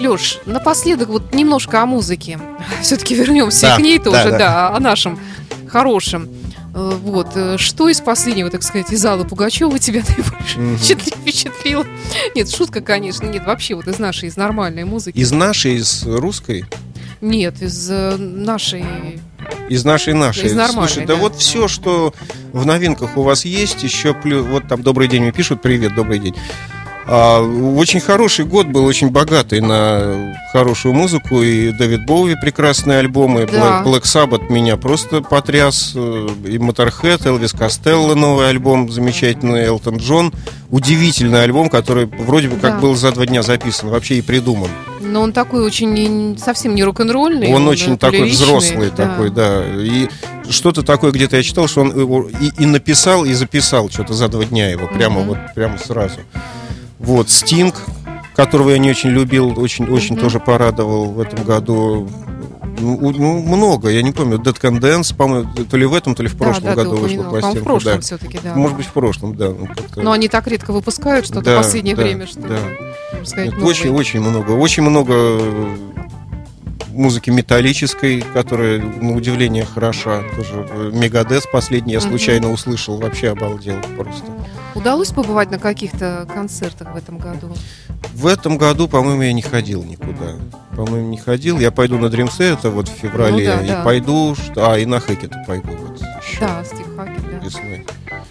Леш, 0.00 0.38
напоследок 0.46 1.10
вот 1.10 1.34
немножко 1.34 1.82
о 1.82 1.84
музыке. 1.84 2.40
Все-таки 2.80 3.14
вернемся 3.14 3.66
Да, 3.66 3.76
к 3.76 3.80
ней 3.80 3.98
тоже, 3.98 4.24
да, 4.24 4.30
да, 4.30 4.38
да. 4.38 4.68
о 4.74 4.80
нашем 4.80 5.20
хорошем. 5.68 6.30
Э, 6.74 6.92
Вот, 7.02 7.28
э, 7.34 7.56
что 7.58 7.88
из 7.88 8.00
последнего, 8.00 8.50
так 8.50 8.62
сказать, 8.62 8.92
из 8.92 9.04
Аллы 9.04 9.24
Пугачева 9.24 9.78
тебя 9.78 10.02
наибольше 10.08 10.58
впечатли- 10.76 11.14
впечатлило? 11.16 11.86
Нет, 12.34 12.50
шутка, 12.50 12.80
конечно, 12.80 13.26
нет, 13.26 13.44
вообще 13.46 13.74
вот 13.74 13.88
из 13.88 13.98
нашей, 13.98 14.28
из 14.28 14.36
нормальной 14.36 14.84
музыки. 14.84 15.16
Из 15.16 15.32
нашей, 15.32 15.76
из 15.76 16.04
русской? 16.04 16.64
Нет, 17.20 17.60
из 17.62 17.90
э, 17.90 18.16
нашей... 18.16 18.84
Из 19.68 19.84
нашей 19.84 20.14
нашей. 20.14 20.46
Из 20.46 20.52
нормальной, 20.54 20.88
Слушай, 20.88 21.06
да, 21.06 21.14
да. 21.14 21.20
вот 21.20 21.36
все, 21.36 21.66
что 21.68 22.14
в 22.52 22.66
новинках 22.66 23.16
у 23.16 23.22
вас 23.22 23.44
есть, 23.44 23.82
еще 23.82 24.14
плюс. 24.14 24.44
Вот 24.46 24.68
там 24.68 24.82
добрый 24.82 25.08
день 25.08 25.22
мне 25.22 25.32
пишут, 25.32 25.62
привет, 25.62 25.94
добрый 25.94 26.18
день. 26.18 26.34
А, 27.06 27.40
очень 27.42 28.00
хороший 28.00 28.44
год 28.44 28.66
был, 28.68 28.84
очень 28.84 29.10
богатый 29.10 29.60
на 29.60 30.34
хорошую 30.52 30.94
музыку. 30.94 31.42
И 31.42 31.72
Дэвид 31.72 32.06
Боуи 32.06 32.34
прекрасные 32.40 32.98
альбомы. 32.98 33.46
Да. 33.50 33.82
Black, 33.84 34.02
Sabbath 34.02 34.50
меня 34.52 34.76
просто 34.76 35.20
потряс. 35.20 35.92
И 35.94 36.56
Motorhead, 36.58 37.26
Элвис 37.26 37.52
Костелло 37.52 38.14
новый 38.14 38.48
альбом, 38.48 38.90
замечательный 38.90 39.64
Элтон 39.64 39.96
Джон. 39.96 40.32
Удивительный 40.70 41.42
альбом, 41.42 41.68
который 41.68 42.06
вроде 42.06 42.48
бы 42.48 42.54
как 42.56 42.74
Да. 42.76 42.78
был 42.78 42.94
за 42.94 43.10
два 43.10 43.26
дня 43.26 43.42
записан, 43.42 43.88
вообще 43.88 44.18
и 44.18 44.22
придуман. 44.22 44.70
Но 45.00 45.22
он 45.22 45.32
такой 45.32 45.62
очень 45.64 46.38
совсем 46.38 46.76
не 46.76 46.84
рок-н-ролльный. 46.84 47.52
Он 47.52 47.66
очень 47.66 47.94
э, 47.94 47.96
такой 47.96 48.30
взрослый 48.30 48.92
да. 48.96 49.08
такой, 49.08 49.30
да. 49.30 49.64
И 49.76 50.08
что-то 50.48 50.82
такое 50.82 51.10
где-то 51.10 51.36
я 51.38 51.42
читал, 51.42 51.66
что 51.66 51.80
он 51.80 51.98
его 51.98 52.28
и, 52.40 52.62
и 52.62 52.66
написал, 52.66 53.24
и 53.24 53.32
записал 53.32 53.90
что-то 53.90 54.14
за 54.14 54.28
два 54.28 54.44
дня 54.44 54.70
его, 54.70 54.86
прямо 54.86 55.20
Мгм. 55.20 55.28
вот 55.30 55.38
прямо 55.56 55.76
сразу. 55.78 56.20
Вот 57.00 57.30
Стинг, 57.30 57.74
которого 58.36 58.70
я 58.70 58.78
не 58.78 58.90
очень 58.90 59.10
любил, 59.10 59.58
очень, 59.58 59.86
очень 59.88 60.14
Мгм. 60.14 60.22
тоже 60.24 60.38
порадовал 60.40 61.06
в 61.12 61.20
этом 61.20 61.44
году. 61.44 62.08
Ну, 62.78 62.98
ну, 63.10 63.42
много, 63.42 63.88
я 63.90 64.02
не 64.02 64.10
помню. 64.12 64.38
Dead 64.38 64.58
Can 64.58 64.80
Dance, 64.80 65.14
по-моему, 65.14 65.50
то 65.68 65.76
ли 65.76 65.84
в 65.84 65.92
этом, 65.94 66.14
то 66.14 66.22
ли 66.22 66.28
в 66.30 66.32
Да, 66.36 66.44
прошлом 66.44 66.64
да, 66.64 66.70
ты 66.70 66.76
году 66.76 66.96
вышла 66.96 67.22
пластинка. 67.24 67.60
в 67.60 67.64
прошлом 67.64 67.94
да. 67.96 68.00
все-таки, 68.00 68.40
да. 68.42 68.54
Может 68.54 68.76
быть, 68.78 68.86
в 68.86 68.92
прошлом, 68.92 69.34
да. 69.36 69.48
ну, 69.48 69.68
Но 69.96 70.12
они 70.12 70.28
так 70.28 70.46
редко 70.46 70.72
выпускают 70.72 71.26
что-то 71.26 71.44
Да, 71.44 71.54
в 71.60 71.62
последнее 71.64 71.94
да, 71.94 72.02
время, 72.02 72.26
что 72.26 72.40
да. 72.40 72.58
можно 73.12 73.26
сказать, 73.26 73.46
Нет, 73.46 73.54
новое. 73.56 73.68
очень, 73.70 73.90
очень 73.90 74.20
много. 74.20 74.52
Очень 74.52 74.82
много 74.84 75.40
музыки 76.90 77.30
металлической, 77.30 78.20
которая, 78.20 78.80
на 78.80 79.14
удивление, 79.16 79.64
хороша. 79.64 80.22
Тоже 80.36 80.66
э, 80.70 80.90
Мегадес 80.92 81.46
последний 81.50 81.92
я 81.94 82.00
случайно 82.00 82.50
услышал, 82.50 82.98
вообще 82.98 83.30
обалдел 83.30 83.76
просто. 83.96 84.24
Удалось 84.74 85.10
побывать 85.10 85.50
на 85.50 85.58
каких-то 85.58 86.26
концертах 86.32 86.92
в 86.94 86.96
этом 86.96 87.18
году? 87.18 87.52
В 88.14 88.26
этом 88.26 88.56
году, 88.56 88.88
по-моему, 88.88 89.22
я 89.22 89.32
не 89.32 89.42
ходил 89.42 89.82
никуда. 89.82 90.36
По-моему, 90.76 91.08
не 91.08 91.18
ходил. 91.18 91.58
Я 91.58 91.70
пойду 91.70 91.98
на 91.98 92.08
Дримсе, 92.08 92.50
это 92.50 92.70
вот 92.70 92.88
в 92.88 92.92
феврале. 92.92 93.50
Ну 93.50 93.56
да, 93.56 93.64
и 93.64 93.68
да. 93.68 93.82
пойду, 93.82 94.36
а, 94.56 94.76
и 94.78 94.86
на 94.86 95.00
Хэкета 95.00 95.42
пойду 95.46 95.68
вот 95.72 96.00
еще 96.00 96.40
Да, 96.40 96.64
Стив 96.64 96.86
Хакер, 96.96 97.20
да. 97.30 97.44
весной. 97.44 97.86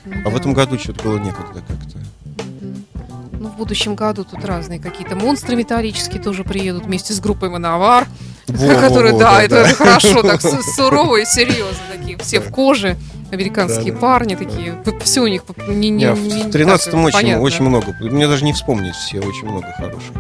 Ну 0.06 0.14
А 0.26 0.30
в 0.30 0.34
да. 0.34 0.40
этом 0.40 0.54
году 0.54 0.80
что-то 0.80 1.04
было 1.04 1.18
некогда 1.20 1.62
как-то. 1.68 2.00
Ну, 3.40 3.48
в 3.50 3.56
будущем 3.56 3.96
году 3.96 4.26
тут 4.26 4.44
разные 4.44 4.80
какие-то 4.80 5.16
монстры 5.16 5.56
металлические 5.56 6.22
тоже 6.22 6.44
приедут 6.44 6.86
вместе 6.86 7.14
с 7.14 7.20
группой 7.22 7.50
Мановар, 7.50 8.06
Во, 8.50 8.76
которые, 8.76 9.14
во, 9.14 9.20
да, 9.20 9.32
да, 9.38 9.44
это, 9.44 9.64
да. 9.64 9.74
хорошо, 9.76 10.22
так 10.24 10.42
су- 10.42 10.62
сурово 10.76 11.18
и 11.22 11.26
серьезно 11.26 11.78
такие, 11.96 12.18
все 12.18 12.40
в 12.40 12.50
коже, 12.52 12.98
американские 13.32 13.94
Да, 13.94 13.94
да. 13.94 13.98
парни 14.00 14.36
такие, 14.36 14.76
все 15.04 15.22
у 15.22 15.28
них 15.28 15.44
не, 15.68 15.76
не, 15.76 15.90
Не, 15.90 16.06
не- 16.06 16.44
в 16.44 16.48
13-м 16.48 16.76
так, 16.78 16.94
очень, 17.06 17.12
понятно. 17.14 17.42
очень 17.44 17.64
много. 17.66 17.96
Мне 18.00 18.28
даже 18.28 18.44
не 18.46 18.54
вспомнить 18.54 18.96
все, 18.96 19.20
очень 19.20 19.48
много 19.48 19.68
хороших. 19.78 20.12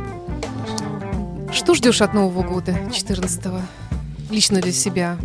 Что 1.51 1.73
ждешь 1.73 2.01
от 2.01 2.13
Нового 2.13 2.43
года, 2.43 2.71
14-го? 2.91 3.61
Лично 4.30 4.61
для 4.61 4.71
себя. 4.71 5.17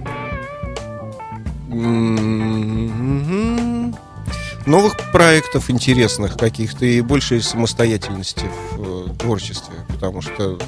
Новых 4.66 4.96
проектов 5.12 5.68
интересных 5.68 6.36
каких-то 6.38 6.86
и 6.86 7.02
большей 7.02 7.42
самостоятельности 7.42 8.46
в 8.76 9.10
э, 9.10 9.14
творчестве, 9.18 9.74
потому 9.88 10.22
что 10.22 10.58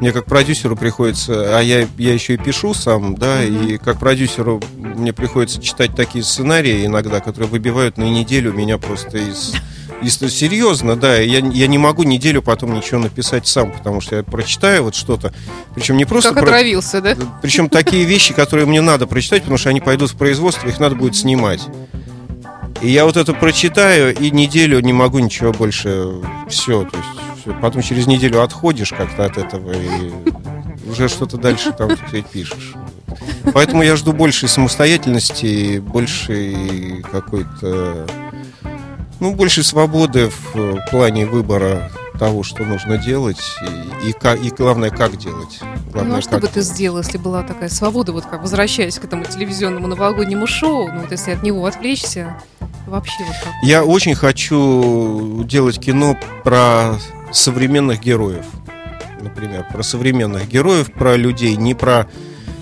мне 0.00 0.12
как 0.12 0.26
продюсеру 0.26 0.76
приходится, 0.76 1.58
а 1.58 1.60
я, 1.62 1.86
я 1.98 2.12
еще 2.12 2.34
и 2.34 2.36
пишу 2.36 2.74
сам, 2.74 3.14
да, 3.14 3.40
Мгм. 3.42 3.66
и 3.66 3.76
как 3.78 3.98
продюсеру 3.98 4.60
мне 4.76 5.12
приходится 5.12 5.60
читать 5.62 5.94
такие 5.94 6.22
сценарии 6.24 6.84
иногда, 6.86 7.20
которые 7.20 7.48
выбивают 7.48 7.96
на 7.98 8.04
неделю 8.04 8.52
меня 8.52 8.78
просто 8.78 9.18
из... 9.18 9.54
из- 10.02 10.18
серьезно, 10.18 10.96
да, 10.96 11.16
я, 11.18 11.38
я 11.38 11.66
не 11.66 11.78
могу 11.78 12.02
неделю 12.02 12.42
потом 12.42 12.74
ничего 12.74 13.00
написать 13.00 13.46
сам, 13.46 13.72
потому 13.72 14.00
что 14.00 14.16
я 14.16 14.22
прочитаю 14.22 14.84
вот 14.84 14.94
что-то, 14.94 15.32
причем 15.74 15.96
не 15.96 16.04
просто... 16.04 16.30
Как 16.30 16.40
про- 16.40 16.48
отравился, 16.48 17.00
да? 17.00 17.16
причем 17.42 17.68
такие 17.68 18.04
вещи, 18.04 18.34
которые 18.34 18.66
мне 18.66 18.80
надо 18.80 19.06
прочитать, 19.06 19.42
потому 19.42 19.58
что 19.58 19.70
они 19.70 19.80
пойдут 19.80 20.10
в 20.10 20.16
производство, 20.16 20.68
их 20.68 20.78
надо 20.80 20.96
будет 20.96 21.16
снимать. 21.16 21.62
И 22.82 22.90
я 22.90 23.06
вот 23.06 23.16
это 23.16 23.32
прочитаю, 23.32 24.14
и 24.14 24.30
неделю 24.30 24.78
не 24.80 24.92
могу 24.92 25.18
ничего 25.18 25.52
больше. 25.52 26.06
Все, 26.50 26.82
то 26.84 26.96
есть. 26.96 27.23
Потом 27.60 27.82
через 27.82 28.06
неделю 28.06 28.42
отходишь 28.42 28.90
как-то 28.90 29.24
от 29.24 29.38
этого 29.38 29.72
и 29.72 30.12
уже 30.88 31.08
что-то 31.08 31.36
дальше 31.36 31.72
там, 31.72 31.90
пишешь. 32.32 32.74
Поэтому 33.52 33.82
я 33.82 33.96
жду 33.96 34.12
большей 34.12 34.48
самостоятельности, 34.48 35.78
большей 35.78 37.02
какой-то, 37.10 38.06
ну, 39.20 39.34
большей 39.34 39.64
свободы 39.64 40.30
в 40.30 40.56
э, 40.56 40.76
плане 40.90 41.26
выбора 41.26 41.90
того, 42.18 42.42
что 42.42 42.64
нужно 42.64 42.96
делать, 42.96 43.40
и, 44.02 44.08
и, 44.08 44.46
и 44.46 44.50
главное, 44.50 44.90
как 44.90 45.16
делать. 45.16 45.60
Главное, 45.92 46.12
ну, 46.12 46.18
а 46.18 46.22
что 46.22 46.38
бы 46.38 46.46
ты 46.46 46.54
делать. 46.54 46.68
сделал, 46.68 46.98
если 46.98 47.18
была 47.18 47.42
такая 47.42 47.68
свобода, 47.68 48.12
вот 48.12 48.24
как 48.24 48.42
возвращаясь 48.42 48.98
к 48.98 49.04
этому 49.04 49.24
телевизионному 49.24 49.86
новогоднему 49.86 50.46
шоу, 50.46 50.90
ну 50.92 51.00
вот 51.02 51.10
если 51.10 51.32
от 51.32 51.42
него 51.42 51.66
отвлечься, 51.66 52.36
вообще 52.86 53.24
вот 53.24 53.36
как? 53.42 53.52
Я 53.62 53.84
очень 53.84 54.14
хочу 54.14 55.42
делать 55.44 55.78
кино 55.80 56.16
про 56.42 56.96
современных 57.34 58.00
героев. 58.00 58.44
Например, 59.20 59.66
про 59.72 59.82
современных 59.82 60.48
героев, 60.48 60.92
про 60.92 61.16
людей, 61.16 61.56
не 61.56 61.74
про 61.74 62.06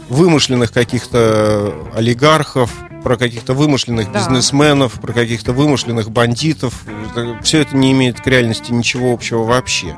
вымышленных 0.09 0.73
каких-то 0.73 1.75
олигархов, 1.95 2.71
про 3.03 3.17
каких-то 3.17 3.53
вымышленных 3.55 4.13
Да. 4.13 4.19
бизнесменов, 4.21 4.93
про 5.01 5.13
каких-то 5.13 5.53
вымышленных 5.53 6.11
бандитов. 6.11 6.85
Все 7.43 7.61
это 7.63 7.77
не 7.77 7.91
имеет 7.93 8.21
к 8.21 8.27
реальности 8.27 8.71
ничего 8.73 9.13
общего 9.13 9.43
вообще. 9.43 9.97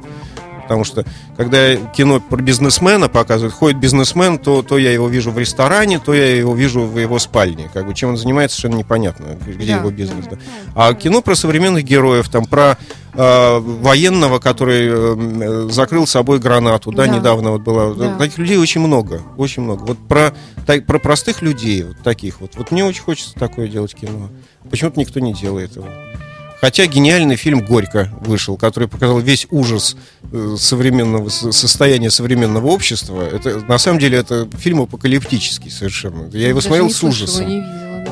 Потому 0.63 0.85
что, 0.85 1.05
когда 1.37 1.77
кино 1.77 2.21
про 2.21 2.41
бизнесмена 2.41 3.11
показывают, 3.11 3.53
ходит 3.55 3.79
бизнесмен, 3.79 4.39
то, 4.39 4.63
то 4.63 4.79
я 4.79 4.91
его 4.93 5.09
вижу 5.09 5.31
в 5.31 5.39
ресторане, 5.39 5.99
то 5.99 6.15
я 6.15 6.35
его 6.37 6.55
вижу 6.55 6.81
в 6.87 6.99
его 6.99 7.19
спальне. 7.19 7.69
Как 7.75 7.87
бы, 7.87 7.93
чем 7.93 8.11
он 8.11 8.17
занимается, 8.17 8.57
совершенно 8.57 8.79
непонятно, 8.79 9.37
где 9.47 9.75
Да, 9.75 9.81
его 9.81 9.91
бизнес. 9.91 10.25
да. 10.25 10.39
А 10.75 10.95
кино 10.95 11.21
про 11.21 11.35
современных 11.35 11.85
героев, 11.85 12.31
там 12.31 12.47
про 12.47 12.79
э, 13.15 13.59
военного, 13.59 14.39
который 14.39 14.89
э, 14.91 15.69
закрыл 15.71 16.07
собой 16.07 16.39
гранату, 16.39 16.91
да, 16.93 17.07
Да. 17.07 17.17
недавно 17.17 17.51
вот 17.53 17.63
была. 17.63 17.95
Да. 17.95 18.17
Таких 18.17 18.39
людей 18.39 18.57
очень 18.57 18.81
много, 18.81 19.23
очень 19.37 19.63
много. 19.63 19.85
Вот 19.85 19.99
про, 20.09 20.35
так- 20.67 20.87
про 20.87 20.99
простых 20.99 21.43
людей, 21.43 21.83
вот 21.85 21.99
таких 22.03 22.41
вот. 22.41 22.53
Вот 22.57 22.71
мне 22.71 22.85
очень 22.85 23.03
хочется 23.03 23.35
такое 23.35 23.69
делать 23.69 23.95
кино. 23.95 24.31
Почему-то 24.71 24.99
никто 25.01 25.21
не 25.21 25.33
делает 25.35 25.77
его. 25.77 25.87
Хотя 26.61 26.87
гениальный 26.87 27.37
фильм 27.37 27.61
«Горько» 27.61 28.11
вышел, 28.21 28.57
который 28.57 28.89
показал 28.89 29.19
весь 29.19 29.47
ужас 29.51 29.97
э, 30.33 30.57
современного 30.59 31.29
со- 31.29 31.53
состояния 31.53 32.11
современного 32.11 32.69
общества. 32.69 33.21
Это 33.23 33.61
на 33.69 33.77
самом 33.77 33.99
деле 33.99 34.17
это 34.19 34.49
фильм 34.59 34.81
апокалиптический 34.81 35.71
совершенно. 35.71 36.31
Я 36.33 36.49
его 36.49 36.61
Даже 36.61 36.69
смотрел 36.69 36.89
с 36.91 37.03
ужасом. 37.03 37.45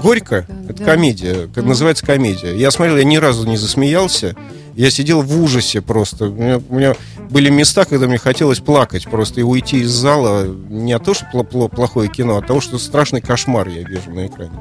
Горько 0.01 0.47
это 0.69 0.79
да. 0.79 0.85
комедия, 0.85 1.47
как 1.49 1.59
Мгм. 1.59 1.69
называется 1.69 2.05
комедия. 2.07 2.55
Я 2.57 2.71
смотрел, 2.71 2.97
я 2.97 3.05
ни 3.05 3.17
разу 3.17 3.47
не 3.47 3.57
засмеялся. 3.57 4.35
Я 4.75 4.91
сидел 4.91 5.21
в 5.23 5.43
ужасе 5.43 5.83
просто. 5.83 6.27
У 6.27 6.33
меня, 6.35 6.61
у 6.69 6.75
меня 6.75 6.95
были 7.31 7.51
места, 7.51 7.85
когда 7.85 8.07
мне 8.07 8.19
хотелось 8.19 8.61
плакать 8.61 9.05
просто 9.05 9.41
и 9.41 9.43
уйти 9.43 9.81
из 9.81 9.91
зала. 9.91 10.45
Не 10.47 10.93
от 10.95 11.05
того, 11.05 11.15
что 11.15 11.27
пло- 11.33 11.49
пло- 11.49 11.69
плохое 11.69 12.09
кино, 12.09 12.37
а 12.37 12.39
от 12.39 12.47
того, 12.47 12.61
что 12.61 12.79
страшный 12.79 13.21
кошмар 13.21 13.69
я 13.69 13.83
вижу 13.83 14.11
на 14.11 14.27
экране. 14.27 14.53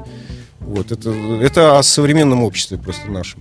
Вот, 0.60 0.92
это, 0.92 1.10
это 1.40 1.78
о 1.78 1.82
современном 1.82 2.42
обществе 2.42 2.76
просто 2.78 3.10
нашем. 3.10 3.40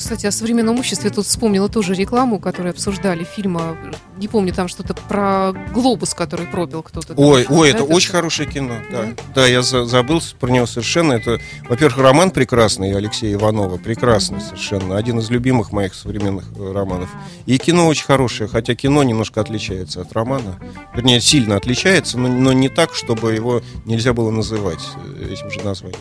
Кстати, 0.00 0.24
о 0.24 0.30
современном 0.30 0.78
обществе 0.78 1.10
тут 1.10 1.26
вспомнила 1.26 1.68
тоже 1.68 1.92
рекламу, 1.92 2.38
которую 2.38 2.70
обсуждали, 2.70 3.22
фильма, 3.22 3.76
не 4.16 4.28
помню, 4.28 4.50
там 4.54 4.66
что-то 4.66 4.94
про 4.94 5.52
глобус, 5.74 6.14
который 6.14 6.46
пропил 6.46 6.82
кто-то. 6.82 7.12
Ой, 7.18 7.44
там, 7.44 7.58
ой, 7.58 7.70
да, 7.70 7.76
это 7.76 7.84
очень 7.84 8.10
хорошее 8.10 8.50
кино. 8.50 8.76
Да, 8.90 9.08
да 9.34 9.46
я 9.46 9.60
за- 9.60 9.84
забыл 9.84 10.22
про 10.40 10.48
него 10.48 10.64
совершенно. 10.64 11.12
Это, 11.12 11.38
во-первых, 11.68 11.98
роман 11.98 12.30
прекрасный 12.30 12.96
Алексея 12.96 13.34
Иванова, 13.34 13.76
прекрасный 13.76 14.40
совершенно, 14.40 14.96
один 14.96 15.18
из 15.18 15.28
любимых 15.28 15.70
моих 15.70 15.92
современных 15.92 16.46
э, 16.56 16.72
романов. 16.72 17.10
И 17.44 17.58
кино 17.58 17.86
очень 17.86 18.06
хорошее, 18.06 18.48
хотя 18.48 18.74
кино 18.74 19.02
немножко 19.02 19.42
отличается 19.42 20.00
от 20.00 20.14
романа, 20.14 20.58
вернее 20.94 21.20
сильно 21.20 21.56
отличается, 21.56 22.18
но, 22.18 22.28
но 22.28 22.54
не 22.54 22.70
так, 22.70 22.94
чтобы 22.94 23.34
его 23.34 23.60
нельзя 23.84 24.14
было 24.14 24.30
называть 24.30 24.80
э, 25.18 25.28
этим 25.30 25.50
же 25.50 25.60
названием. 25.60 26.00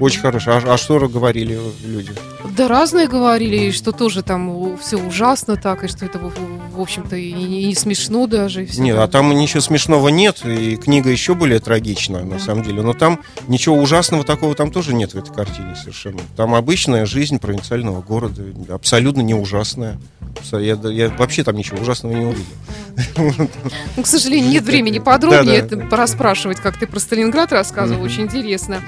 Очень 0.00 0.20
хорошее. 0.20 0.56
А, 0.64 0.74
а 0.74 0.76
что 0.76 1.08
говорили 1.08 1.58
люди? 1.84 2.12
Да 2.56 2.68
разные 2.68 3.08
говорили, 3.08 3.70
что 3.70 3.92
тоже 3.92 4.22
там 4.22 4.76
все 4.78 4.96
ужасно 4.96 5.56
так, 5.56 5.84
и 5.84 5.88
что 5.88 6.04
это, 6.04 6.18
в, 6.18 6.80
общем-то, 6.80 7.16
и 7.16 7.28
и 7.30 7.66
не 7.66 7.74
смешно 7.74 8.26
даже. 8.26 8.64
И 8.64 8.80
Нет, 8.80 8.96
так. 8.96 9.04
а 9.04 9.08
там 9.08 9.34
ничего 9.34 9.60
смешного 9.60 10.08
нет, 10.08 10.44
и 10.44 10.76
книга 10.76 11.10
еще 11.10 11.34
более 11.34 11.60
трагична, 11.60 12.24
на 12.24 12.38
самом 12.38 12.62
деле. 12.64 12.82
Но 12.82 12.94
там 12.94 13.20
ничего 13.46 13.76
ужасного 13.76 14.24
такого 14.24 14.54
там 14.54 14.70
тоже 14.70 14.94
нет 14.94 15.14
в 15.14 15.18
этой 15.18 15.34
картине 15.34 15.76
совершенно. 15.76 16.20
Там 16.36 16.54
обычная 16.54 17.06
жизнь 17.06 17.38
провинциального 17.38 18.02
города, 18.02 18.42
абсолютно 18.70 19.20
не 19.20 19.34
ужасная. 19.34 19.98
Я, 20.52 20.78
я 20.84 21.08
вообще 21.10 21.42
там 21.44 21.56
ничего 21.56 21.80
ужасного 21.80 22.12
не 22.12 22.24
увидел. 22.26 23.44
Ну, 23.96 24.02
к 24.02 24.06
сожалению, 24.06 24.50
нет 24.50 24.64
времени 24.64 24.98
подробнее 25.00 25.62
Да-да. 25.62 25.76
это 25.76 25.88
порасспрашивать, 25.88 26.58
как 26.60 26.76
ты 26.78 26.86
про 26.86 26.98
Сталинград 27.00 27.52
рассказывал, 27.52 28.02
очень 28.02 28.24
интересно. 28.24 28.82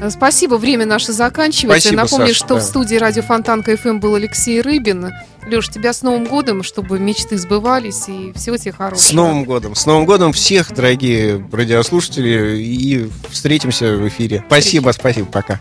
Э, 0.00 0.10
Спасибо, 0.10 0.54
время 0.54 0.86
наше 0.86 1.12
заканчивается. 1.12 1.88
Спасибо, 1.88 2.02
Напомню, 2.02 2.28
Саш, 2.28 2.36
что 2.36 2.54
да. 2.54 2.60
в 2.60 2.62
студии 2.62 2.96
радио 2.96 3.22
Фонтанка 3.22 3.76
ФМ 3.76 3.98
был 4.00 4.14
Алексей 4.14 4.60
Рыбин. 4.60 5.12
Леш, 5.46 5.68
тебя 5.68 5.92
с 5.92 6.02
Новым 6.02 6.26
годом, 6.26 6.62
чтобы 6.62 6.98
мечты 6.98 7.38
сбывались 7.38 8.08
и 8.08 8.32
всего 8.34 8.56
тебе 8.56 8.72
хорошего. 8.72 9.06
С 9.06 9.12
Новым 9.12 9.44
годом! 9.44 9.74
С 9.74 9.86
Новым 9.86 10.04
годом 10.04 10.32
всех, 10.32 10.72
дорогие 10.74 11.46
радиослушатели, 11.50 12.58
и 12.58 13.10
встретимся 13.30 13.96
в 13.96 14.06
эфире. 14.08 14.44
Спасибо, 14.46 14.90
спасибо, 14.92 15.26
пока. 15.26 15.60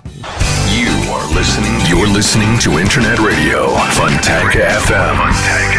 You 0.69 0.89
are 1.09 1.27
listening. 1.33 1.79
You're 1.87 2.07
listening 2.13 2.59
to 2.59 2.77
Internet 2.79 3.19
Radio 3.19 3.75
Funtank 3.95 4.53
FM. 4.53 5.15
Funtank 5.17 5.78